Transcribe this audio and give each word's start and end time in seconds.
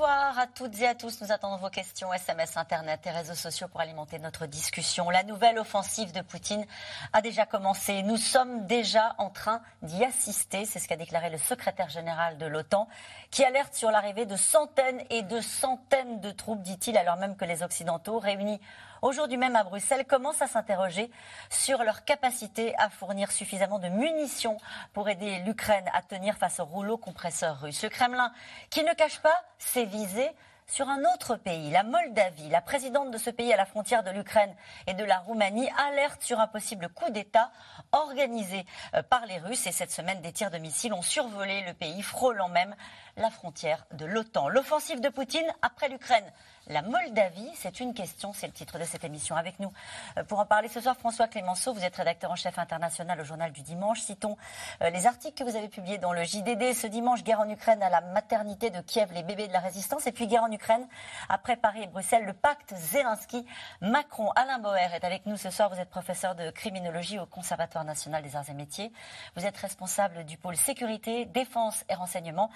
Bonsoir 0.00 0.38
à 0.38 0.46
toutes 0.46 0.80
et 0.80 0.86
à 0.86 0.94
tous. 0.94 1.20
Nous 1.20 1.30
attendons 1.30 1.58
vos 1.58 1.68
questions, 1.68 2.10
SMS, 2.10 2.56
Internet 2.56 3.00
et 3.04 3.10
réseaux 3.10 3.34
sociaux 3.34 3.68
pour 3.68 3.82
alimenter 3.82 4.18
notre 4.18 4.46
discussion. 4.46 5.10
La 5.10 5.24
nouvelle 5.24 5.58
offensive 5.58 6.10
de 6.12 6.22
Poutine 6.22 6.64
a 7.12 7.20
déjà 7.20 7.44
commencé. 7.44 8.02
Nous 8.02 8.16
sommes 8.16 8.66
déjà 8.66 9.14
en 9.18 9.28
train 9.28 9.60
d'y 9.82 10.02
assister. 10.02 10.64
C'est 10.64 10.78
ce 10.78 10.88
qu'a 10.88 10.96
déclaré 10.96 11.28
le 11.28 11.36
secrétaire 11.36 11.90
général 11.90 12.38
de 12.38 12.46
l'OTAN, 12.46 12.88
qui 13.30 13.44
alerte 13.44 13.74
sur 13.74 13.90
l'arrivée 13.90 14.24
de 14.24 14.36
centaines 14.36 15.04
et 15.10 15.20
de 15.20 15.42
centaines 15.42 16.20
de 16.20 16.30
troupes, 16.30 16.62
dit-il, 16.62 16.96
alors 16.96 17.16
même 17.16 17.36
que 17.36 17.44
les 17.44 17.62
Occidentaux, 17.62 18.18
réunis 18.20 18.58
aujourd'hui 19.02 19.36
même 19.36 19.56
à 19.56 19.64
Bruxelles, 19.64 20.04
commencent 20.04 20.42
à 20.42 20.46
s'interroger 20.46 21.10
sur 21.50 21.82
leur 21.82 22.04
capacité 22.04 22.74
à 22.78 22.90
fournir 22.90 23.32
suffisamment 23.32 23.78
de 23.78 23.88
munitions 23.88 24.58
pour 24.92 25.08
aider 25.08 25.38
l'Ukraine 25.40 25.88
à 25.92 26.02
tenir 26.02 26.36
face 26.36 26.60
au 26.60 26.64
rouleau 26.64 26.96
compresseur 26.96 27.60
russe. 27.60 27.82
Le 27.82 27.88
Kremlin, 27.88 28.32
qui 28.70 28.82
ne 28.84 28.92
cache 28.94 29.20
pas 29.20 29.44
ses 29.58 29.84
visées, 29.84 30.30
sur 30.70 30.88
un 30.88 31.00
autre 31.12 31.34
pays, 31.34 31.70
la 31.70 31.82
Moldavie. 31.82 32.48
La 32.48 32.60
présidente 32.60 33.10
de 33.10 33.18
ce 33.18 33.30
pays 33.30 33.52
à 33.52 33.56
la 33.56 33.66
frontière 33.66 34.04
de 34.04 34.10
l'Ukraine 34.10 34.54
et 34.86 34.94
de 34.94 35.02
la 35.02 35.18
Roumanie 35.18 35.68
alerte 35.76 36.22
sur 36.22 36.38
un 36.38 36.46
possible 36.46 36.88
coup 36.88 37.10
d'État 37.10 37.50
organisé 37.90 38.64
euh, 38.94 39.02
par 39.02 39.26
les 39.26 39.38
Russes. 39.38 39.66
Et 39.66 39.72
cette 39.72 39.90
semaine, 39.90 40.20
des 40.20 40.32
tirs 40.32 40.50
de 40.50 40.58
missiles 40.58 40.92
ont 40.92 41.02
survolé 41.02 41.62
le 41.62 41.74
pays, 41.74 42.02
frôlant 42.02 42.48
même 42.48 42.76
la 43.16 43.30
frontière 43.30 43.84
de 43.92 44.04
l'OTAN. 44.06 44.48
L'offensive 44.48 45.00
de 45.00 45.08
Poutine 45.08 45.52
après 45.60 45.88
l'Ukraine. 45.88 46.32
La 46.70 46.82
Moldavie, 46.82 47.50
c'est 47.56 47.80
une 47.80 47.94
question, 47.94 48.32
c'est 48.32 48.46
le 48.46 48.52
titre 48.52 48.78
de 48.78 48.84
cette 48.84 49.02
émission. 49.02 49.34
Avec 49.34 49.58
nous 49.58 49.72
euh, 50.16 50.22
pour 50.22 50.38
en 50.38 50.46
parler 50.46 50.68
ce 50.68 50.80
soir, 50.80 50.96
François 50.96 51.26
Clémenceau, 51.26 51.74
vous 51.74 51.82
êtes 51.82 51.96
rédacteur 51.96 52.30
en 52.30 52.36
chef 52.36 52.60
international 52.60 53.20
au 53.20 53.24
journal 53.24 53.50
du 53.50 53.62
dimanche. 53.62 54.00
Citons 54.02 54.36
euh, 54.80 54.88
les 54.90 55.08
articles 55.08 55.36
que 55.36 55.42
vous 55.42 55.56
avez 55.56 55.68
publiés 55.68 55.98
dans 55.98 56.12
le 56.12 56.22
JDD 56.22 56.72
ce 56.74 56.86
dimanche, 56.86 57.24
guerre 57.24 57.40
en 57.40 57.50
Ukraine 57.50 57.82
à 57.82 57.90
la 57.90 58.00
maternité 58.00 58.70
de 58.70 58.80
Kiev, 58.82 59.12
les 59.12 59.24
bébés 59.24 59.48
de 59.48 59.52
la 59.52 59.58
résistance, 59.58 60.06
et 60.06 60.12
puis 60.12 60.28
guerre 60.28 60.44
en 60.44 60.52
Ukraine 60.52 60.86
après 61.28 61.56
Paris 61.56 61.82
et 61.82 61.86
Bruxelles, 61.88 62.24
le 62.24 62.34
pacte 62.34 62.72
Zelensky-Macron. 62.76 64.30
Alain 64.36 64.60
Boer 64.60 64.94
est 64.94 65.04
avec 65.04 65.26
nous 65.26 65.36
ce 65.36 65.50
soir. 65.50 65.70
Vous 65.70 65.80
êtes 65.80 65.90
professeur 65.90 66.36
de 66.36 66.52
criminologie 66.52 67.18
au 67.18 67.26
Conservatoire 67.26 67.82
national 67.82 68.22
des 68.22 68.36
arts 68.36 68.48
et 68.48 68.54
métiers. 68.54 68.92
Vous 69.34 69.44
êtes 69.44 69.56
responsable 69.56 70.24
du 70.24 70.36
pôle 70.36 70.56
sécurité, 70.56 71.24
défense 71.24 71.84
et 71.88 71.94
renseignement. 71.94 72.48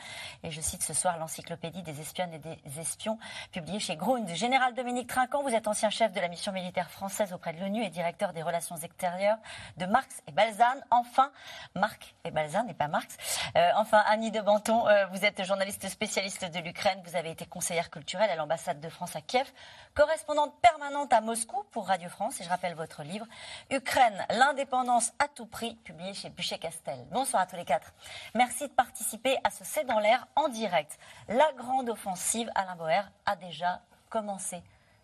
Et 0.45 0.53
je 0.53 0.61
cite 0.61 0.85
ce 0.85 0.95
soir 0.95 1.19
l'encyclopédie 1.19 1.83
des 1.83 2.01
espionnes 2.01 2.33
et 2.33 2.39
des 2.39 2.79
espions 2.79 3.19
publiée 3.51 3.81
chez 3.81 3.97
Grund. 4.05 4.29
Général 4.35 4.75
Dominique 4.75 5.09
Trinquant, 5.09 5.43
vous 5.43 5.55
êtes 5.55 5.67
ancien 5.67 5.89
chef 5.89 6.13
de 6.13 6.21
la 6.21 6.29
mission 6.29 6.53
militaire 6.53 6.91
française 6.91 7.33
auprès 7.33 7.55
de 7.55 7.61
l'ONU 7.61 7.83
et 7.83 7.89
directeur 7.89 8.35
des 8.35 8.43
relations 8.43 8.77
extérieures 8.77 9.39
de 9.79 9.87
Marx 9.87 10.23
et 10.29 10.33
Balzane. 10.33 10.85
Enfin, 10.91 11.33
Marc 11.75 12.15
et 12.25 12.31
Balzane 12.31 12.69
et 12.69 12.75
pas 12.75 12.87
Marx. 12.87 13.17
Euh, 13.57 13.71
enfin, 13.77 14.05
Annie 14.07 14.31
de 14.31 14.43
Banton, 14.43 14.87
euh, 14.89 15.07
vous 15.07 15.25
êtes 15.25 15.43
journaliste 15.45 15.89
spécialiste 15.89 16.45
de 16.45 16.59
l'Ukraine. 16.59 17.01
Vous 17.07 17.17
avez 17.17 17.31
été 17.31 17.47
conseillère 17.47 17.89
culturelle 17.89 18.29
à 18.29 18.37
l'ambassade 18.37 18.79
de 18.79 18.91
France 18.91 19.17
à 19.17 19.23
Kiev, 19.23 19.51
correspondante 19.95 20.53
permanente 20.61 21.11
à 21.15 21.23
Moscou 21.23 21.65
pour 21.71 21.87
Radio 21.87 22.11
France. 22.11 22.43
Et 22.43 22.45
je 22.45 22.51
rappelle 22.51 22.75
votre 22.75 23.05
livre 23.05 23.27
Ukraine, 23.71 24.27
l'indépendance 24.29 25.15
à 25.19 25.29
tout 25.29 25.47
prix, 25.47 25.77
publié 25.77 26.13
chez 26.13 26.29
Buchet-Castel. 26.29 27.07
Bonsoir 27.11 27.41
à 27.41 27.47
tous 27.47 27.57
les 27.57 27.65
quatre. 27.65 27.95
Merci 28.35 28.69
de 28.69 28.75
participer 28.75 29.39
à 29.45 29.51
ce 29.51 29.65
C'est 29.65 29.85
dans 29.85 29.99
l'air 29.99 30.27
en 30.37 30.49
direct. 30.51 30.99
La 31.29 31.51
grande 31.57 31.89
offensive, 31.89 32.51
Alain 32.55 32.77
Boer, 32.77 33.05
a 33.25 33.37
déjà 33.37 33.81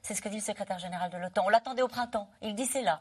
C'est 0.02 0.14
ce 0.14 0.22
que 0.22 0.28
dit 0.28 0.36
le 0.36 0.42
secrétaire 0.42 0.78
général 0.78 1.10
de 1.10 1.16
l'OTAN. 1.18 1.42
On 1.46 1.48
l'attendait 1.50 1.82
au 1.82 1.88
printemps. 1.88 2.28
Il 2.42 2.54
dit 2.54 2.66
c'est 2.66 2.82
là. 2.82 3.00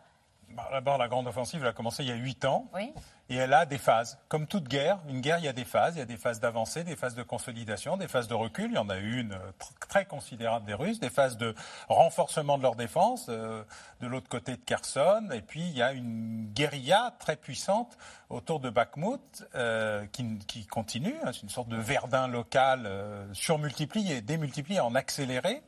Bah, 0.49 0.67
D'abord, 0.71 0.97
la 0.97 1.07
grande 1.07 1.27
offensive 1.27 1.61
elle 1.61 1.69
a 1.69 1.73
commencé 1.73 2.03
il 2.03 2.09
y 2.09 2.11
a 2.11 2.15
huit 2.15 2.43
ans. 2.45 2.67
Oui. 2.73 2.91
Et 3.31 3.35
elle 3.35 3.53
a 3.53 3.67
des 3.67 3.77
phases. 3.77 4.17
Comme 4.27 4.47
toute 4.47 4.67
guerre, 4.67 4.97
une 5.07 5.21
guerre, 5.21 5.37
il 5.37 5.45
y 5.45 5.47
a 5.47 5.53
des 5.53 5.63
phases. 5.63 5.95
Il 5.95 5.99
y 5.99 6.01
a 6.01 6.05
des 6.05 6.17
phases 6.17 6.39
d'avancée, 6.39 6.83
des 6.83 6.95
phases 6.95 7.13
de 7.13 7.21
consolidation, 7.21 7.95
des 7.95 8.07
phases 8.07 8.27
de 8.27 8.33
recul. 8.33 8.71
Il 8.71 8.73
y 8.73 8.77
en 8.79 8.89
a 8.89 8.97
eu 8.97 9.19
une 9.21 9.33
euh, 9.33 9.51
tr- 9.59 9.87
très 9.87 10.05
considérable 10.05 10.65
des 10.65 10.73
Russes, 10.73 10.99
des 10.99 11.11
phases 11.11 11.37
de 11.37 11.53
renforcement 11.89 12.57
de 12.57 12.63
leur 12.63 12.73
défense, 12.75 13.27
euh, 13.29 13.63
de 14.01 14.07
l'autre 14.07 14.27
côté 14.29 14.53
de 14.53 14.61
Kherson. 14.61 15.29
Et 15.31 15.43
puis, 15.43 15.61
il 15.61 15.77
y 15.77 15.83
a 15.83 15.93
une 15.93 16.47
guérilla 16.55 17.13
très 17.19 17.35
puissante 17.35 17.99
autour 18.29 18.59
de 18.59 18.71
Bakhmut 18.71 19.45
euh, 19.53 20.07
qui, 20.07 20.39
qui 20.47 20.65
continue. 20.65 21.15
hein. 21.23 21.29
C'est 21.31 21.43
une 21.43 21.49
sorte 21.49 21.69
de 21.69 21.77
Verdun 21.77 22.27
local 22.27 22.87
euh, 22.87 23.31
surmultiplié, 23.33 24.21
démultiplié, 24.21 24.79
en 24.79 24.95
accéléré. 24.95 25.61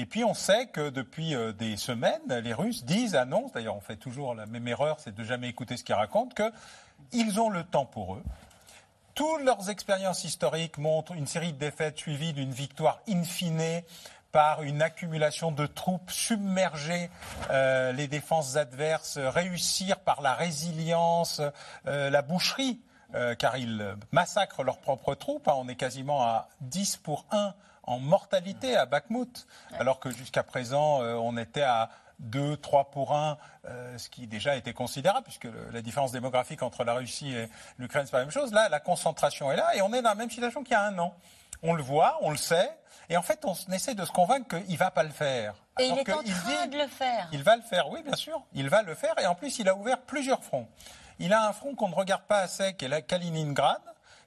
Et 0.00 0.06
puis 0.06 0.24
on 0.24 0.32
sait 0.32 0.68
que 0.68 0.88
depuis 0.88 1.34
euh, 1.34 1.52
des 1.52 1.76
semaines, 1.76 2.26
les 2.26 2.54
Russes 2.54 2.86
disent, 2.86 3.14
annoncent, 3.14 3.52
d'ailleurs 3.52 3.76
on 3.76 3.82
fait 3.82 3.96
toujours 3.96 4.34
la 4.34 4.46
même 4.46 4.66
erreur, 4.66 4.98
c'est 4.98 5.14
de 5.14 5.22
jamais 5.22 5.50
écouter 5.50 5.76
ce 5.76 5.84
qu'ils 5.84 5.94
racontent, 5.94 6.34
qu'ils 7.10 7.38
ont 7.38 7.50
le 7.50 7.64
temps 7.64 7.84
pour 7.84 8.14
eux. 8.14 8.22
Toutes 9.14 9.42
leurs 9.42 9.68
expériences 9.68 10.24
historiques 10.24 10.78
montrent 10.78 11.12
une 11.12 11.26
série 11.26 11.52
de 11.52 11.58
défaites 11.58 11.98
suivies 11.98 12.32
d'une 12.32 12.50
victoire 12.50 13.00
in 13.10 13.24
fine 13.24 13.82
par 14.32 14.62
une 14.62 14.80
accumulation 14.80 15.52
de 15.52 15.66
troupes, 15.66 16.10
submerger 16.10 17.10
euh, 17.50 17.92
les 17.92 18.08
défenses 18.08 18.56
adverses, 18.56 19.18
réussir 19.18 20.00
par 20.00 20.22
la 20.22 20.32
résilience, 20.32 21.42
euh, 21.86 22.08
la 22.08 22.22
boucherie, 22.22 22.80
car 23.40 23.56
ils 23.56 23.96
massacrent 24.12 24.62
leurs 24.62 24.78
propres 24.78 25.16
troupes. 25.16 25.48
hein. 25.48 25.54
on 25.56 25.68
est 25.68 25.74
quasiment 25.74 26.22
à 26.22 26.48
10 26.60 26.96
pour 26.98 27.26
1 27.32 27.52
en 27.90 27.98
mortalité 27.98 28.76
à 28.76 28.86
Bakhmut, 28.86 29.46
alors 29.78 29.98
que 29.98 30.10
jusqu'à 30.10 30.42
présent, 30.44 31.02
euh, 31.02 31.14
on 31.14 31.36
était 31.36 31.62
à 31.62 31.90
2, 32.20 32.56
3 32.56 32.90
pour 32.90 33.14
1, 33.16 33.36
euh, 33.66 33.98
ce 33.98 34.08
qui 34.08 34.26
déjà 34.26 34.54
était 34.54 34.72
considérable, 34.72 35.24
puisque 35.24 35.44
le- 35.44 35.70
la 35.72 35.82
différence 35.82 36.12
démographique 36.12 36.62
entre 36.62 36.84
la 36.84 36.94
Russie 36.94 37.34
et 37.34 37.48
l'Ukraine, 37.78 38.04
c'est 38.06 38.12
pas 38.12 38.18
la 38.18 38.24
même 38.24 38.32
chose. 38.32 38.52
Là, 38.52 38.68
la 38.68 38.78
concentration 38.78 39.50
est 39.50 39.56
là, 39.56 39.74
et 39.74 39.82
on 39.82 39.92
est 39.92 40.02
dans 40.02 40.10
la 40.10 40.14
même 40.14 40.30
situation 40.30 40.62
qu'il 40.62 40.72
y 40.72 40.76
a 40.76 40.82
un 40.84 40.98
an. 40.98 41.14
On 41.62 41.72
le 41.74 41.82
voit, 41.82 42.18
on 42.22 42.30
le 42.30 42.36
sait, 42.36 42.70
et 43.08 43.16
en 43.16 43.22
fait, 43.22 43.44
on 43.44 43.54
essaie 43.72 43.94
de 43.94 44.04
se 44.04 44.12
convaincre 44.12 44.58
qu'il 44.58 44.72
ne 44.72 44.78
va 44.78 44.90
pas 44.92 45.02
le 45.02 45.10
faire. 45.10 45.54
Et 45.80 45.86
il 45.86 45.98
est 45.98 46.00
en 46.12 46.14
train 46.18 46.22
dit- 46.22 46.68
de 46.70 46.78
le 46.78 46.86
faire. 46.88 47.28
il 47.32 47.42
va 47.42 47.56
le 47.56 47.62
faire, 47.62 47.88
oui, 47.90 48.02
bien 48.02 48.14
sûr. 48.16 48.40
Il 48.52 48.68
va 48.68 48.82
le 48.82 48.94
faire. 48.94 49.18
Et 49.18 49.26
en 49.26 49.34
plus, 49.34 49.58
il 49.58 49.68
a 49.68 49.74
ouvert 49.74 49.98
plusieurs 50.02 50.44
fronts. 50.44 50.68
Il 51.18 51.32
a 51.32 51.46
un 51.48 51.52
front 51.52 51.74
qu'on 51.74 51.88
ne 51.88 51.94
regarde 51.94 52.22
pas 52.22 52.38
assez, 52.40 52.74
qui 52.74 52.84
est 52.84 52.88
la 52.88 53.02
Kaliningrad, 53.02 53.80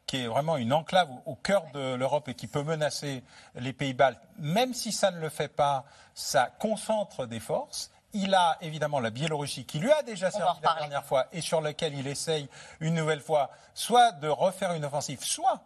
qui 0.05 0.17
est 0.17 0.27
vraiment 0.27 0.57
une 0.57 0.73
enclave 0.73 1.09
au, 1.25 1.35
cœur 1.35 1.65
de 1.73 1.95
l'Europe 1.95 2.27
et 2.29 2.33
qui 2.33 2.47
peut 2.47 2.63
menacer 2.63 3.23
les 3.55 3.73
pays 3.73 3.93
baltes. 3.93 4.21
Même 4.37 4.73
si 4.73 4.91
ça 4.91 5.11
ne 5.11 5.19
le 5.19 5.29
fait 5.29 5.47
pas, 5.47 5.85
ça 6.13 6.51
concentre 6.59 7.25
des 7.25 7.39
forces. 7.39 7.91
Il 8.13 8.35
a 8.35 8.57
évidemment 8.61 8.99
la 8.99 9.09
Biélorussie 9.09 9.65
qui 9.65 9.79
lui 9.79 9.91
a 9.91 10.03
déjà 10.03 10.29
servi 10.29 10.59
la 10.61 10.75
dernière 10.75 11.03
fois 11.03 11.27
et 11.31 11.41
sur 11.41 11.61
laquelle 11.61 11.95
il 11.97 12.05
essaye 12.05 12.47
une 12.79 12.93
nouvelle 12.93 13.21
fois, 13.21 13.49
soit 13.73 14.11
de 14.11 14.27
refaire 14.27 14.73
une 14.73 14.85
offensive, 14.85 15.23
soit 15.23 15.61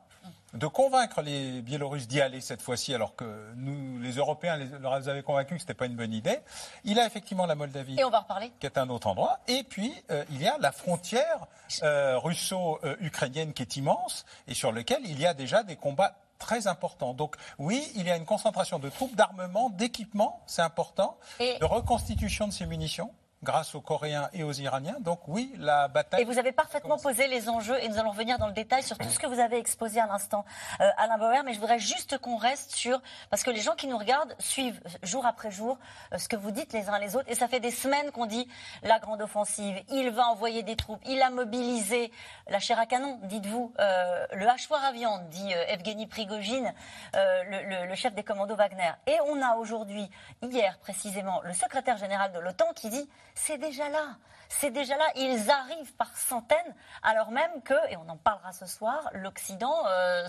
de 0.53 0.67
convaincre 0.67 1.21
les 1.21 1.61
Biélorusses 1.61 2.07
d'y 2.07 2.21
aller 2.21 2.39
cette 2.41 2.61
fois-ci, 2.61 2.93
alors 2.95 3.15
que 3.15 3.51
nous, 3.55 3.99
les 3.99 4.13
Européens, 4.13 4.55
les, 4.57 4.65
leur 4.79 4.93
avaient 4.93 5.21
convaincus 5.23 5.57
que 5.57 5.61
ce 5.61 5.63
n'était 5.65 5.73
pas 5.73 5.85
une 5.87 5.95
bonne 5.95 6.13
idée. 6.13 6.39
Il 6.85 6.99
a 6.99 7.05
effectivement 7.05 7.45
la 7.45 7.55
Moldavie 7.55 7.99
Et 7.99 8.03
on 8.03 8.09
va 8.09 8.19
en 8.19 8.21
reparler. 8.21 8.51
qui 8.59 8.65
est 8.65 8.77
un 8.77 8.89
autre 8.89 9.07
endroit. 9.07 9.39
Et 9.47 9.63
puis, 9.63 9.93
euh, 10.09 10.23
il 10.31 10.41
y 10.41 10.47
a 10.47 10.57
la 10.59 10.71
frontière 10.71 11.47
euh, 11.83 12.17
russo-ukrainienne 12.17 13.53
qui 13.53 13.61
est 13.61 13.75
immense 13.77 14.25
et 14.47 14.53
sur 14.53 14.71
laquelle 14.71 15.01
il 15.05 15.19
y 15.19 15.25
a 15.25 15.33
déjà 15.33 15.63
des 15.63 15.75
combats 15.75 16.15
très 16.39 16.67
importants. 16.67 17.13
Donc 17.13 17.35
oui, 17.57 17.91
il 17.95 18.05
y 18.07 18.11
a 18.11 18.15
une 18.15 18.25
concentration 18.25 18.79
de 18.79 18.89
troupes, 18.89 19.15
d'armement, 19.15 19.69
d'équipements, 19.71 20.41
c'est 20.45 20.61
important, 20.61 21.17
Et- 21.39 21.57
de 21.59 21.65
reconstitution 21.65 22.47
de 22.47 22.53
ces 22.53 22.65
munitions 22.67 23.11
grâce 23.43 23.75
aux 23.75 23.81
Coréens 23.81 24.29
et 24.33 24.43
aux 24.43 24.51
Iraniens. 24.53 24.95
Donc 24.99 25.27
oui, 25.27 25.53
la 25.57 25.87
bataille... 25.87 26.21
Et 26.21 26.25
vous 26.25 26.39
avez 26.39 26.51
parfaitement 26.51 26.97
posé 26.97 27.27
les 27.27 27.49
enjeux 27.49 27.77
et 27.83 27.87
nous 27.87 27.97
allons 27.99 28.09
revenir 28.11 28.39
dans 28.39 28.47
le 28.47 28.53
détail 28.53 28.83
sur 28.83 28.97
tout 28.97 29.09
ce 29.09 29.19
que 29.19 29.27
vous 29.27 29.39
avez 29.39 29.57
exposé 29.57 29.99
à 29.99 30.07
l'instant, 30.07 30.43
euh, 30.81 30.89
Alain 30.97 31.17
Bauer. 31.17 31.43
Mais 31.45 31.53
je 31.53 31.59
voudrais 31.59 31.79
juste 31.79 32.17
qu'on 32.17 32.37
reste 32.37 32.71
sur 32.75 33.01
parce 33.29 33.43
que 33.43 33.51
les 33.51 33.61
gens 33.61 33.75
qui 33.75 33.87
nous 33.87 33.97
regardent 33.97 34.35
suivent 34.39 34.81
jour 35.03 35.25
après 35.25 35.51
jour 35.51 35.77
euh, 36.13 36.17
ce 36.17 36.27
que 36.27 36.35
vous 36.35 36.51
dites 36.51 36.73
les 36.73 36.89
uns 36.89 36.97
les 36.99 37.15
autres 37.15 37.29
et 37.29 37.35
ça 37.35 37.47
fait 37.47 37.59
des 37.59 37.71
semaines 37.71 38.11
qu'on 38.11 38.25
dit 38.25 38.47
la 38.83 38.99
grande 38.99 39.21
offensive. 39.21 39.81
Il 39.89 40.09
va 40.09 40.27
envoyer 40.27 40.63
des 40.63 40.75
troupes. 40.75 41.01
Il 41.05 41.21
a 41.21 41.29
mobilisé 41.29 42.11
la 42.47 42.59
chair 42.59 42.79
à 42.79 42.85
canon, 42.85 43.19
dites-vous, 43.23 43.73
euh, 43.79 44.25
le 44.33 44.47
hachoir 44.47 44.83
à 44.83 44.91
viande, 44.91 45.27
dit 45.29 45.51
Evgeny 45.67 46.07
Prigogine, 46.07 46.73
le, 47.13 47.63
le- 47.69 47.85
le 47.87 47.95
chef 47.95 48.13
des 48.15 48.23
commandos 48.23 48.55
Wagner. 48.55 48.91
Et 49.05 49.15
on 49.27 49.41
a 49.41 49.55
aujourd'hui, 49.55 50.09
hier 50.41 50.77
précisément, 50.79 51.41
le 51.43 51.53
secrétaire 51.53 51.97
général 51.97 52.31
de 52.31 52.39
l'OTAN 52.39 52.73
qui 52.75 52.89
dit 52.89 53.07
c'est 53.37 53.57
déjà 53.57 53.87
là. 53.89 54.17
C'est 54.49 54.71
déjà 54.71 54.97
là. 54.97 55.05
Ils 55.15 55.49
arrivent 55.49 55.93
par 55.95 56.15
centaines, 56.15 56.75
alors 57.03 57.31
même 57.31 57.61
que, 57.63 57.75
et 57.89 57.97
on 57.97 58.09
en 58.09 58.17
parlera 58.17 58.51
ce 58.51 58.65
soir, 58.65 59.09
l'Occident 59.13 59.85
euh, 59.87 60.27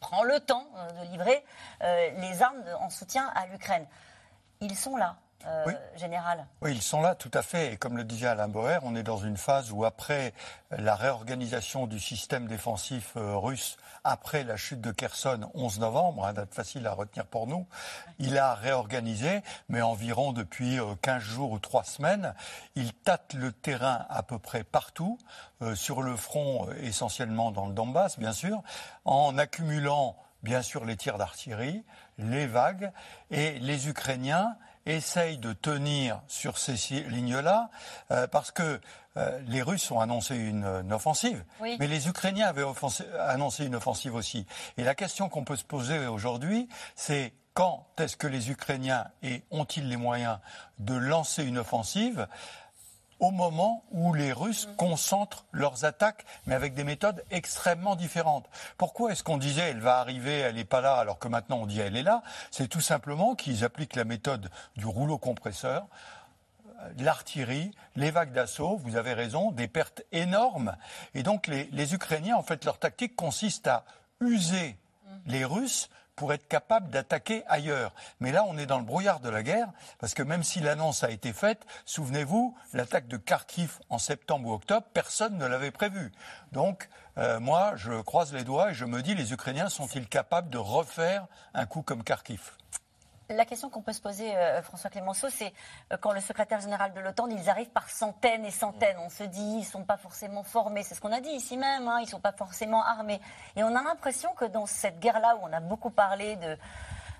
prend 0.00 0.22
le 0.24 0.40
temps 0.40 0.66
euh, 0.76 0.90
de 1.04 1.10
livrer 1.10 1.44
euh, 1.82 2.10
les 2.18 2.42
armes 2.42 2.62
en 2.80 2.90
soutien 2.90 3.30
à 3.34 3.46
l'Ukraine. 3.46 3.86
Ils 4.60 4.76
sont 4.76 4.96
là. 4.96 5.16
Euh, 5.46 5.72
général. 5.96 6.46
Oui, 6.62 6.72
ils 6.72 6.82
sont 6.82 7.00
là 7.00 7.14
tout 7.14 7.30
à 7.34 7.42
fait. 7.42 7.72
Et 7.72 7.76
comme 7.76 7.96
le 7.96 8.04
disait 8.04 8.26
Alain 8.26 8.48
Boer, 8.48 8.78
on 8.82 8.96
est 8.96 9.02
dans 9.02 9.18
une 9.18 9.36
phase 9.36 9.70
où 9.72 9.84
après 9.84 10.32
la 10.70 10.94
réorganisation 10.94 11.86
du 11.86 12.00
système 12.00 12.46
défensif 12.46 13.12
euh, 13.16 13.36
russe, 13.36 13.76
après 14.04 14.44
la 14.44 14.56
chute 14.56 14.80
de 14.80 14.90
Kherson, 14.90 15.50
11 15.54 15.80
novembre, 15.80 16.26
hein, 16.26 16.32
date 16.32 16.54
facile 16.54 16.86
à 16.86 16.92
retenir 16.92 17.26
pour 17.26 17.46
nous, 17.46 17.66
il 18.18 18.38
a 18.38 18.54
réorganisé, 18.54 19.42
mais 19.68 19.82
environ 19.82 20.32
depuis 20.32 20.78
15 21.02 21.16
euh, 21.16 21.20
jours 21.20 21.52
ou 21.52 21.58
3 21.58 21.84
semaines. 21.84 22.34
Il 22.74 22.92
tâte 22.92 23.34
le 23.34 23.52
terrain 23.52 24.06
à 24.08 24.22
peu 24.22 24.38
près 24.38 24.64
partout, 24.64 25.18
sur 25.74 26.02
le 26.02 26.14
front 26.14 26.68
essentiellement 26.82 27.50
dans 27.50 27.66
le 27.66 27.72
Donbass, 27.72 28.18
bien 28.18 28.34
sûr, 28.34 28.62
en 29.06 29.38
accumulant 29.38 30.14
bien 30.44 30.60
sûr 30.60 30.84
les 30.84 30.96
tirs 30.96 31.16
d'artillerie, 31.16 31.82
les 32.18 32.46
vagues, 32.46 32.92
et 33.30 33.58
les 33.58 33.88
Ukrainiens 33.88 34.56
essaye 34.86 35.38
de 35.38 35.52
tenir 35.52 36.20
sur 36.28 36.58
ces 36.58 36.74
lignes-là, 37.08 37.70
euh, 38.10 38.26
parce 38.26 38.50
que 38.50 38.80
euh, 39.16 39.40
les 39.46 39.62
Russes 39.62 39.90
ont 39.90 40.00
annoncé 40.00 40.36
une, 40.36 40.92
offensive, 40.92 41.44
mais 41.60 41.86
les 41.86 42.08
Ukrainiens 42.08 42.48
avaient 42.48 42.64
annoncé 43.20 43.64
une 43.64 43.76
offensive 43.76 44.14
aussi. 44.14 44.46
Et 44.76 44.84
la 44.84 44.94
question 44.94 45.28
qu'on 45.28 45.44
peut 45.44 45.56
se 45.56 45.64
poser 45.64 46.06
aujourd'hui, 46.06 46.68
c'est 46.96 47.32
quand 47.54 47.86
est-ce 47.98 48.16
que 48.16 48.26
les 48.26 48.50
Ukrainiens 48.50 49.06
ont-ils 49.52 49.88
les 49.88 49.96
moyens 49.96 50.38
de 50.80 50.94
lancer 50.94 51.44
une 51.44 51.58
offensive? 51.58 52.26
Au 53.20 53.30
moment 53.30 53.84
où 53.90 54.14
les 54.14 54.32
Russes 54.32 54.68
concentrent 54.76 55.44
leurs 55.52 55.84
attaques, 55.84 56.24
mais 56.46 56.54
avec 56.54 56.74
des 56.74 56.84
méthodes 56.84 57.24
extrêmement 57.30 57.96
différentes. 57.96 58.48
Pourquoi 58.76 59.12
est-ce 59.12 59.22
qu'on 59.22 59.38
disait 59.38 59.70
elle 59.70 59.80
va 59.80 59.98
arriver, 59.98 60.38
elle 60.38 60.56
n'est 60.56 60.64
pas 60.64 60.80
là, 60.80 60.94
alors 60.94 61.18
que 61.18 61.28
maintenant 61.28 61.58
on 61.58 61.66
dit 61.66 61.80
elle 61.80 61.96
est 61.96 62.02
là? 62.02 62.22
C'est 62.50 62.68
tout 62.68 62.80
simplement 62.80 63.34
qu'ils 63.34 63.64
appliquent 63.64 63.96
la 63.96 64.04
méthode 64.04 64.50
du 64.76 64.86
rouleau 64.86 65.18
compresseur 65.18 65.86
l'artillerie, 66.98 67.70
les 67.96 68.10
vagues 68.10 68.32
d'assaut, 68.32 68.76
vous 68.76 68.96
avez 68.96 69.14
raison, 69.14 69.52
des 69.52 69.68
pertes 69.68 70.02
énormes. 70.12 70.76
Et 71.14 71.22
donc 71.22 71.46
les, 71.46 71.64
les, 71.72 71.94
Ukrainiens, 71.94 72.36
en 72.36 72.42
fait, 72.42 72.64
leur 72.64 72.78
tactique 72.78 73.16
consiste 73.16 73.66
à 73.66 73.84
user 74.20 74.76
les 75.26 75.44
Russes 75.44 75.88
pour 76.16 76.32
être 76.32 76.46
capable 76.48 76.90
d'attaquer 76.90 77.44
ailleurs. 77.46 77.92
Mais 78.20 78.32
là, 78.32 78.44
on 78.46 78.56
est 78.58 78.66
dans 78.66 78.78
le 78.78 78.84
brouillard 78.84 79.20
de 79.20 79.28
la 79.28 79.42
guerre, 79.42 79.68
parce 79.98 80.14
que 80.14 80.22
même 80.22 80.42
si 80.42 80.60
l'annonce 80.60 81.04
a 81.04 81.10
été 81.10 81.32
faite, 81.32 81.66
souvenez-vous, 81.84 82.56
l'attaque 82.72 83.08
de 83.08 83.16
Kharkiv 83.16 83.78
en 83.88 83.98
septembre 83.98 84.48
ou 84.48 84.52
octobre, 84.52 84.86
personne 84.92 85.38
ne 85.38 85.46
l'avait 85.46 85.70
prévu. 85.70 86.12
Donc, 86.52 86.88
euh, 87.18 87.40
moi, 87.40 87.72
je 87.76 88.00
croise 88.02 88.32
les 88.32 88.44
doigts 88.44 88.70
et 88.70 88.74
je 88.74 88.84
me 88.84 89.02
dis, 89.02 89.14
les 89.14 89.32
Ukrainiens 89.32 89.68
sont-ils 89.68 90.08
capables 90.08 90.50
de 90.50 90.58
refaire 90.58 91.26
un 91.54 91.66
coup 91.66 91.82
comme 91.82 92.04
Kharkiv? 92.04 92.52
La 93.30 93.44
question 93.44 93.70
qu'on 93.70 93.82
peut 93.82 93.92
se 93.92 94.00
poser, 94.00 94.36
euh, 94.36 94.62
François 94.62 94.90
Clémenceau, 94.90 95.28
c'est 95.30 95.52
euh, 95.92 95.96
quand 95.98 96.12
le 96.12 96.20
secrétaire 96.20 96.60
général 96.60 96.92
de 96.92 97.00
l'OTAN, 97.00 97.28
ils 97.28 97.48
arrivent 97.48 97.70
par 97.70 97.88
centaines 97.88 98.44
et 98.44 98.50
centaines. 98.50 98.98
On 98.98 99.08
se 99.08 99.24
dit, 99.24 99.40
ils 99.40 99.60
ne 99.60 99.64
sont 99.64 99.84
pas 99.84 99.96
forcément 99.96 100.42
formés. 100.42 100.82
C'est 100.82 100.94
ce 100.94 101.00
qu'on 101.00 101.12
a 101.12 101.20
dit 101.20 101.30
ici 101.30 101.56
même. 101.56 101.88
Hein, 101.88 101.98
ils 102.00 102.04
ne 102.04 102.10
sont 102.10 102.20
pas 102.20 102.32
forcément 102.32 102.84
armés. 102.84 103.20
Et 103.56 103.64
on 103.64 103.74
a 103.74 103.82
l'impression 103.82 104.32
que 104.34 104.44
dans 104.44 104.66
cette 104.66 105.00
guerre-là, 105.00 105.36
où 105.36 105.40
on 105.44 105.52
a 105.52 105.60
beaucoup 105.60 105.90
parlé 105.90 106.36
de, 106.36 106.58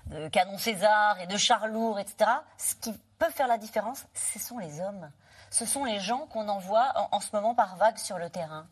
de 0.07 0.27
canon 0.27 0.57
César 0.57 1.19
et 1.21 1.27
de 1.27 1.37
chars 1.37 1.67
lourds, 1.67 1.99
etc., 1.99 2.29
ce 2.57 2.75
qui 2.75 2.93
peut 3.17 3.29
faire 3.31 3.47
la 3.47 3.57
différence, 3.57 4.05
ce 4.13 4.39
sont 4.39 4.59
les 4.59 4.81
hommes. 4.81 5.09
Ce 5.49 5.65
sont 5.65 5.85
les 5.85 5.99
gens 5.99 6.27
qu'on 6.27 6.47
envoie 6.49 6.91
en, 6.95 7.17
en 7.17 7.19
ce 7.19 7.29
moment 7.33 7.55
par 7.55 7.77
vagues 7.77 7.97
sur 7.97 8.17
le 8.17 8.29
terrain. 8.29 8.67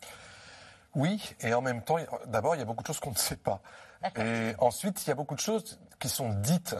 Oui, 0.95 1.36
et 1.39 1.53
en 1.53 1.62
même 1.62 1.81
temps, 1.81 1.97
d'abord, 2.27 2.56
il 2.56 2.59
y 2.59 2.62
a 2.62 2.65
beaucoup 2.65 2.83
de 2.83 2.88
choses 2.88 3.00
qu'on 3.00 3.12
ne 3.12 3.15
sait 3.15 3.38
pas. 3.38 3.62
Et 4.18 4.53
ensuite, 4.59 5.03
il 5.06 5.07
y 5.07 5.12
a 5.12 5.15
beaucoup 5.15 5.36
de 5.36 5.39
choses 5.39 5.79
qui 6.00 6.09
sont 6.09 6.29
dites 6.29 6.75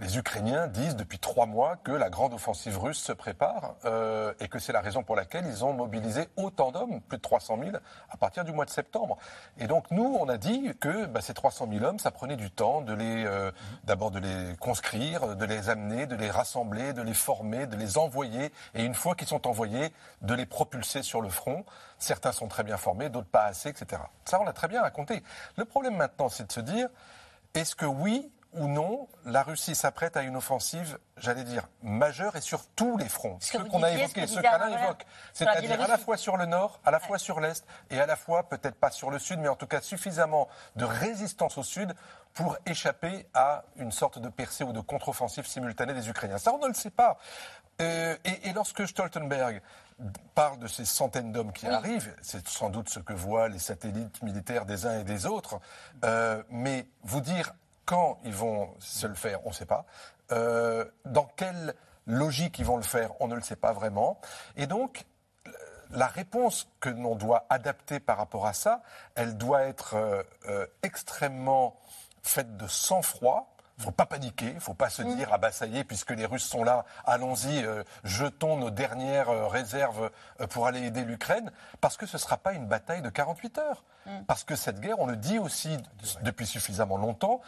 les 0.00 0.16
Ukrainiens 0.16 0.66
disent 0.66 0.96
depuis 0.96 1.18
trois 1.18 1.46
mois 1.46 1.76
que 1.76 1.92
la 1.92 2.08
grande 2.08 2.32
offensive 2.32 2.78
russe 2.78 2.98
se 2.98 3.12
prépare 3.12 3.74
euh, 3.84 4.32
et 4.40 4.48
que 4.48 4.58
c'est 4.58 4.72
la 4.72 4.80
raison 4.80 5.02
pour 5.02 5.14
laquelle 5.14 5.44
ils 5.46 5.64
ont 5.64 5.74
mobilisé 5.74 6.28
autant 6.36 6.72
d'hommes, 6.72 7.00
plus 7.02 7.18
de 7.18 7.22
300 7.22 7.58
000, 7.62 7.76
à 8.08 8.16
partir 8.16 8.44
du 8.44 8.52
mois 8.52 8.64
de 8.64 8.70
septembre. 8.70 9.18
Et 9.58 9.66
donc 9.66 9.90
nous, 9.90 10.16
on 10.18 10.28
a 10.28 10.38
dit 10.38 10.72
que 10.80 11.06
bah, 11.06 11.20
ces 11.20 11.34
300 11.34 11.68
000 11.70 11.84
hommes, 11.84 11.98
ça 11.98 12.10
prenait 12.10 12.36
du 12.36 12.50
temps 12.50 12.80
de 12.80 12.94
les, 12.94 13.24
euh, 13.26 13.50
d'abord 13.84 14.10
de 14.10 14.18
les 14.18 14.56
conscrire, 14.56 15.36
de 15.36 15.44
les 15.44 15.68
amener, 15.68 16.06
de 16.06 16.16
les 16.16 16.30
rassembler, 16.30 16.92
de 16.92 17.02
les 17.02 17.14
former, 17.14 17.66
de 17.66 17.76
les 17.76 17.98
envoyer, 17.98 18.52
et 18.74 18.84
une 18.84 18.94
fois 18.94 19.14
qu'ils 19.14 19.28
sont 19.28 19.46
envoyés, 19.46 19.92
de 20.22 20.34
les 20.34 20.46
propulser 20.46 21.02
sur 21.02 21.20
le 21.20 21.28
front. 21.28 21.64
Certains 21.98 22.32
sont 22.32 22.48
très 22.48 22.62
bien 22.62 22.78
formés, 22.78 23.10
d'autres 23.10 23.28
pas 23.28 23.44
assez, 23.44 23.68
etc. 23.68 24.02
Ça, 24.24 24.40
on 24.40 24.44
l'a 24.44 24.54
très 24.54 24.68
bien 24.68 24.80
raconté. 24.80 25.22
Le 25.56 25.66
problème 25.66 25.96
maintenant, 25.96 26.30
c'est 26.30 26.46
de 26.46 26.52
se 26.52 26.60
dire, 26.60 26.88
est-ce 27.54 27.76
que 27.76 27.84
oui, 27.84 28.30
ou 28.52 28.66
non, 28.66 29.08
la 29.24 29.42
Russie 29.42 29.74
s'apprête 29.74 30.16
à 30.16 30.22
une 30.22 30.36
offensive, 30.36 30.98
j'allais 31.16 31.44
dire, 31.44 31.68
majeure 31.82 32.34
et 32.34 32.40
sur 32.40 32.66
tous 32.66 32.96
les 32.96 33.08
fronts. 33.08 33.38
Ce, 33.40 33.56
qu'on 33.56 33.82
a 33.82 33.90
évoqué, 33.90 34.26
ce 34.26 34.40
qu'Alain 34.40 34.76
évoque. 34.76 35.06
C'est-à-dire 35.32 35.80
à 35.80 35.86
la 35.86 35.98
fois 35.98 36.16
sur 36.16 36.36
le 36.36 36.46
nord, 36.46 36.80
à 36.84 36.90
la 36.90 36.98
fois 36.98 37.18
sur 37.18 37.40
l'est 37.40 37.64
et 37.90 38.00
à 38.00 38.06
la 38.06 38.16
fois, 38.16 38.48
peut-être 38.48 38.74
pas 38.74 38.90
sur 38.90 39.10
le 39.10 39.18
sud, 39.18 39.38
mais 39.38 39.48
en 39.48 39.56
tout 39.56 39.66
cas 39.66 39.80
suffisamment 39.80 40.48
de 40.76 40.84
résistance 40.84 41.58
au 41.58 41.62
sud 41.62 41.94
pour 42.34 42.56
échapper 42.66 43.26
à 43.34 43.64
une 43.76 43.92
sorte 43.92 44.18
de 44.18 44.28
percée 44.28 44.64
ou 44.64 44.72
de 44.72 44.80
contre-offensive 44.80 45.46
simultanée 45.46 45.94
des 45.94 46.08
Ukrainiens. 46.08 46.38
Ça, 46.38 46.52
on 46.52 46.58
ne 46.58 46.68
le 46.68 46.74
sait 46.74 46.90
pas. 46.90 47.18
Euh, 47.80 48.16
et, 48.24 48.52
lorsque 48.52 48.86
Stoltenberg 48.86 49.62
parle 50.34 50.58
de 50.58 50.66
ces 50.66 50.84
centaines 50.84 51.32
d'hommes 51.32 51.52
qui 51.52 51.66
arrivent, 51.66 52.14
c'est 52.20 52.46
sans 52.46 52.68
doute 52.68 52.88
ce 52.88 53.00
que 53.00 53.12
voient 53.12 53.48
les 53.48 53.58
satellites 53.58 54.22
militaires 54.22 54.66
des 54.66 54.86
uns 54.86 55.00
et 55.00 55.04
des 55.04 55.26
autres, 55.26 55.60
euh, 56.04 56.42
mais 56.50 56.86
vous 57.02 57.20
dire 57.20 57.52
quand 57.90 58.20
ils 58.22 58.32
vont 58.32 58.72
se 58.78 59.08
le 59.08 59.16
faire, 59.16 59.44
on 59.44 59.48
ne 59.48 59.54
sait 59.54 59.66
pas. 59.66 59.84
Euh, 60.30 60.84
dans 61.06 61.24
quelle 61.24 61.74
logique 62.06 62.60
ils 62.60 62.64
vont 62.64 62.76
le 62.76 62.84
faire, 62.84 63.10
on 63.18 63.26
ne 63.26 63.34
le 63.34 63.40
sait 63.40 63.56
pas 63.56 63.72
vraiment. 63.72 64.20
Et 64.56 64.68
donc, 64.68 65.06
la 65.90 66.06
réponse 66.06 66.68
que 66.78 66.88
l'on 66.88 67.16
doit 67.16 67.46
adapter 67.50 67.98
par 67.98 68.18
rapport 68.18 68.46
à 68.46 68.52
ça, 68.52 68.80
elle 69.16 69.36
doit 69.36 69.62
être 69.62 69.94
euh, 69.94 70.22
euh, 70.46 70.66
extrêmement 70.84 71.80
faite 72.22 72.56
de 72.56 72.68
sang-froid, 72.68 73.52
faut 73.80 73.90
pas 73.90 74.06
paniquer, 74.06 74.46
il 74.46 74.54
ne 74.54 74.60
faut 74.60 74.74
pas 74.74 74.90
se 74.90 75.02
mm. 75.02 75.16
dire 75.16 75.28
ah 75.32 75.38
bah 75.38 75.52
ça 75.52 75.66
y 75.66 75.78
est 75.78 75.84
puisque 75.84 76.10
les 76.10 76.26
Russes 76.26 76.44
sont 76.44 76.64
là, 76.64 76.84
allons-y, 77.04 77.64
euh, 77.64 77.82
jetons 78.04 78.56
nos 78.56 78.70
dernières 78.70 79.30
euh, 79.30 79.46
réserves 79.46 80.10
euh, 80.40 80.46
pour 80.46 80.66
aller 80.66 80.82
aider 80.82 81.04
l'Ukraine, 81.04 81.50
parce 81.80 81.96
que 81.96 82.06
ce 82.06 82.16
ne 82.16 82.20
sera 82.20 82.36
pas 82.36 82.52
une 82.52 82.66
bataille 82.66 83.02
de 83.02 83.10
48 83.10 83.58
heures. 83.58 83.84
Mm. 84.06 84.24
Parce 84.26 84.44
que 84.44 84.56
cette 84.56 84.80
guerre, 84.80 84.98
on 84.98 85.06
le 85.06 85.16
dit 85.16 85.38
aussi 85.38 85.76
depuis 86.22 86.46
suffisamment 86.46 86.96
longtemps, 86.96 87.40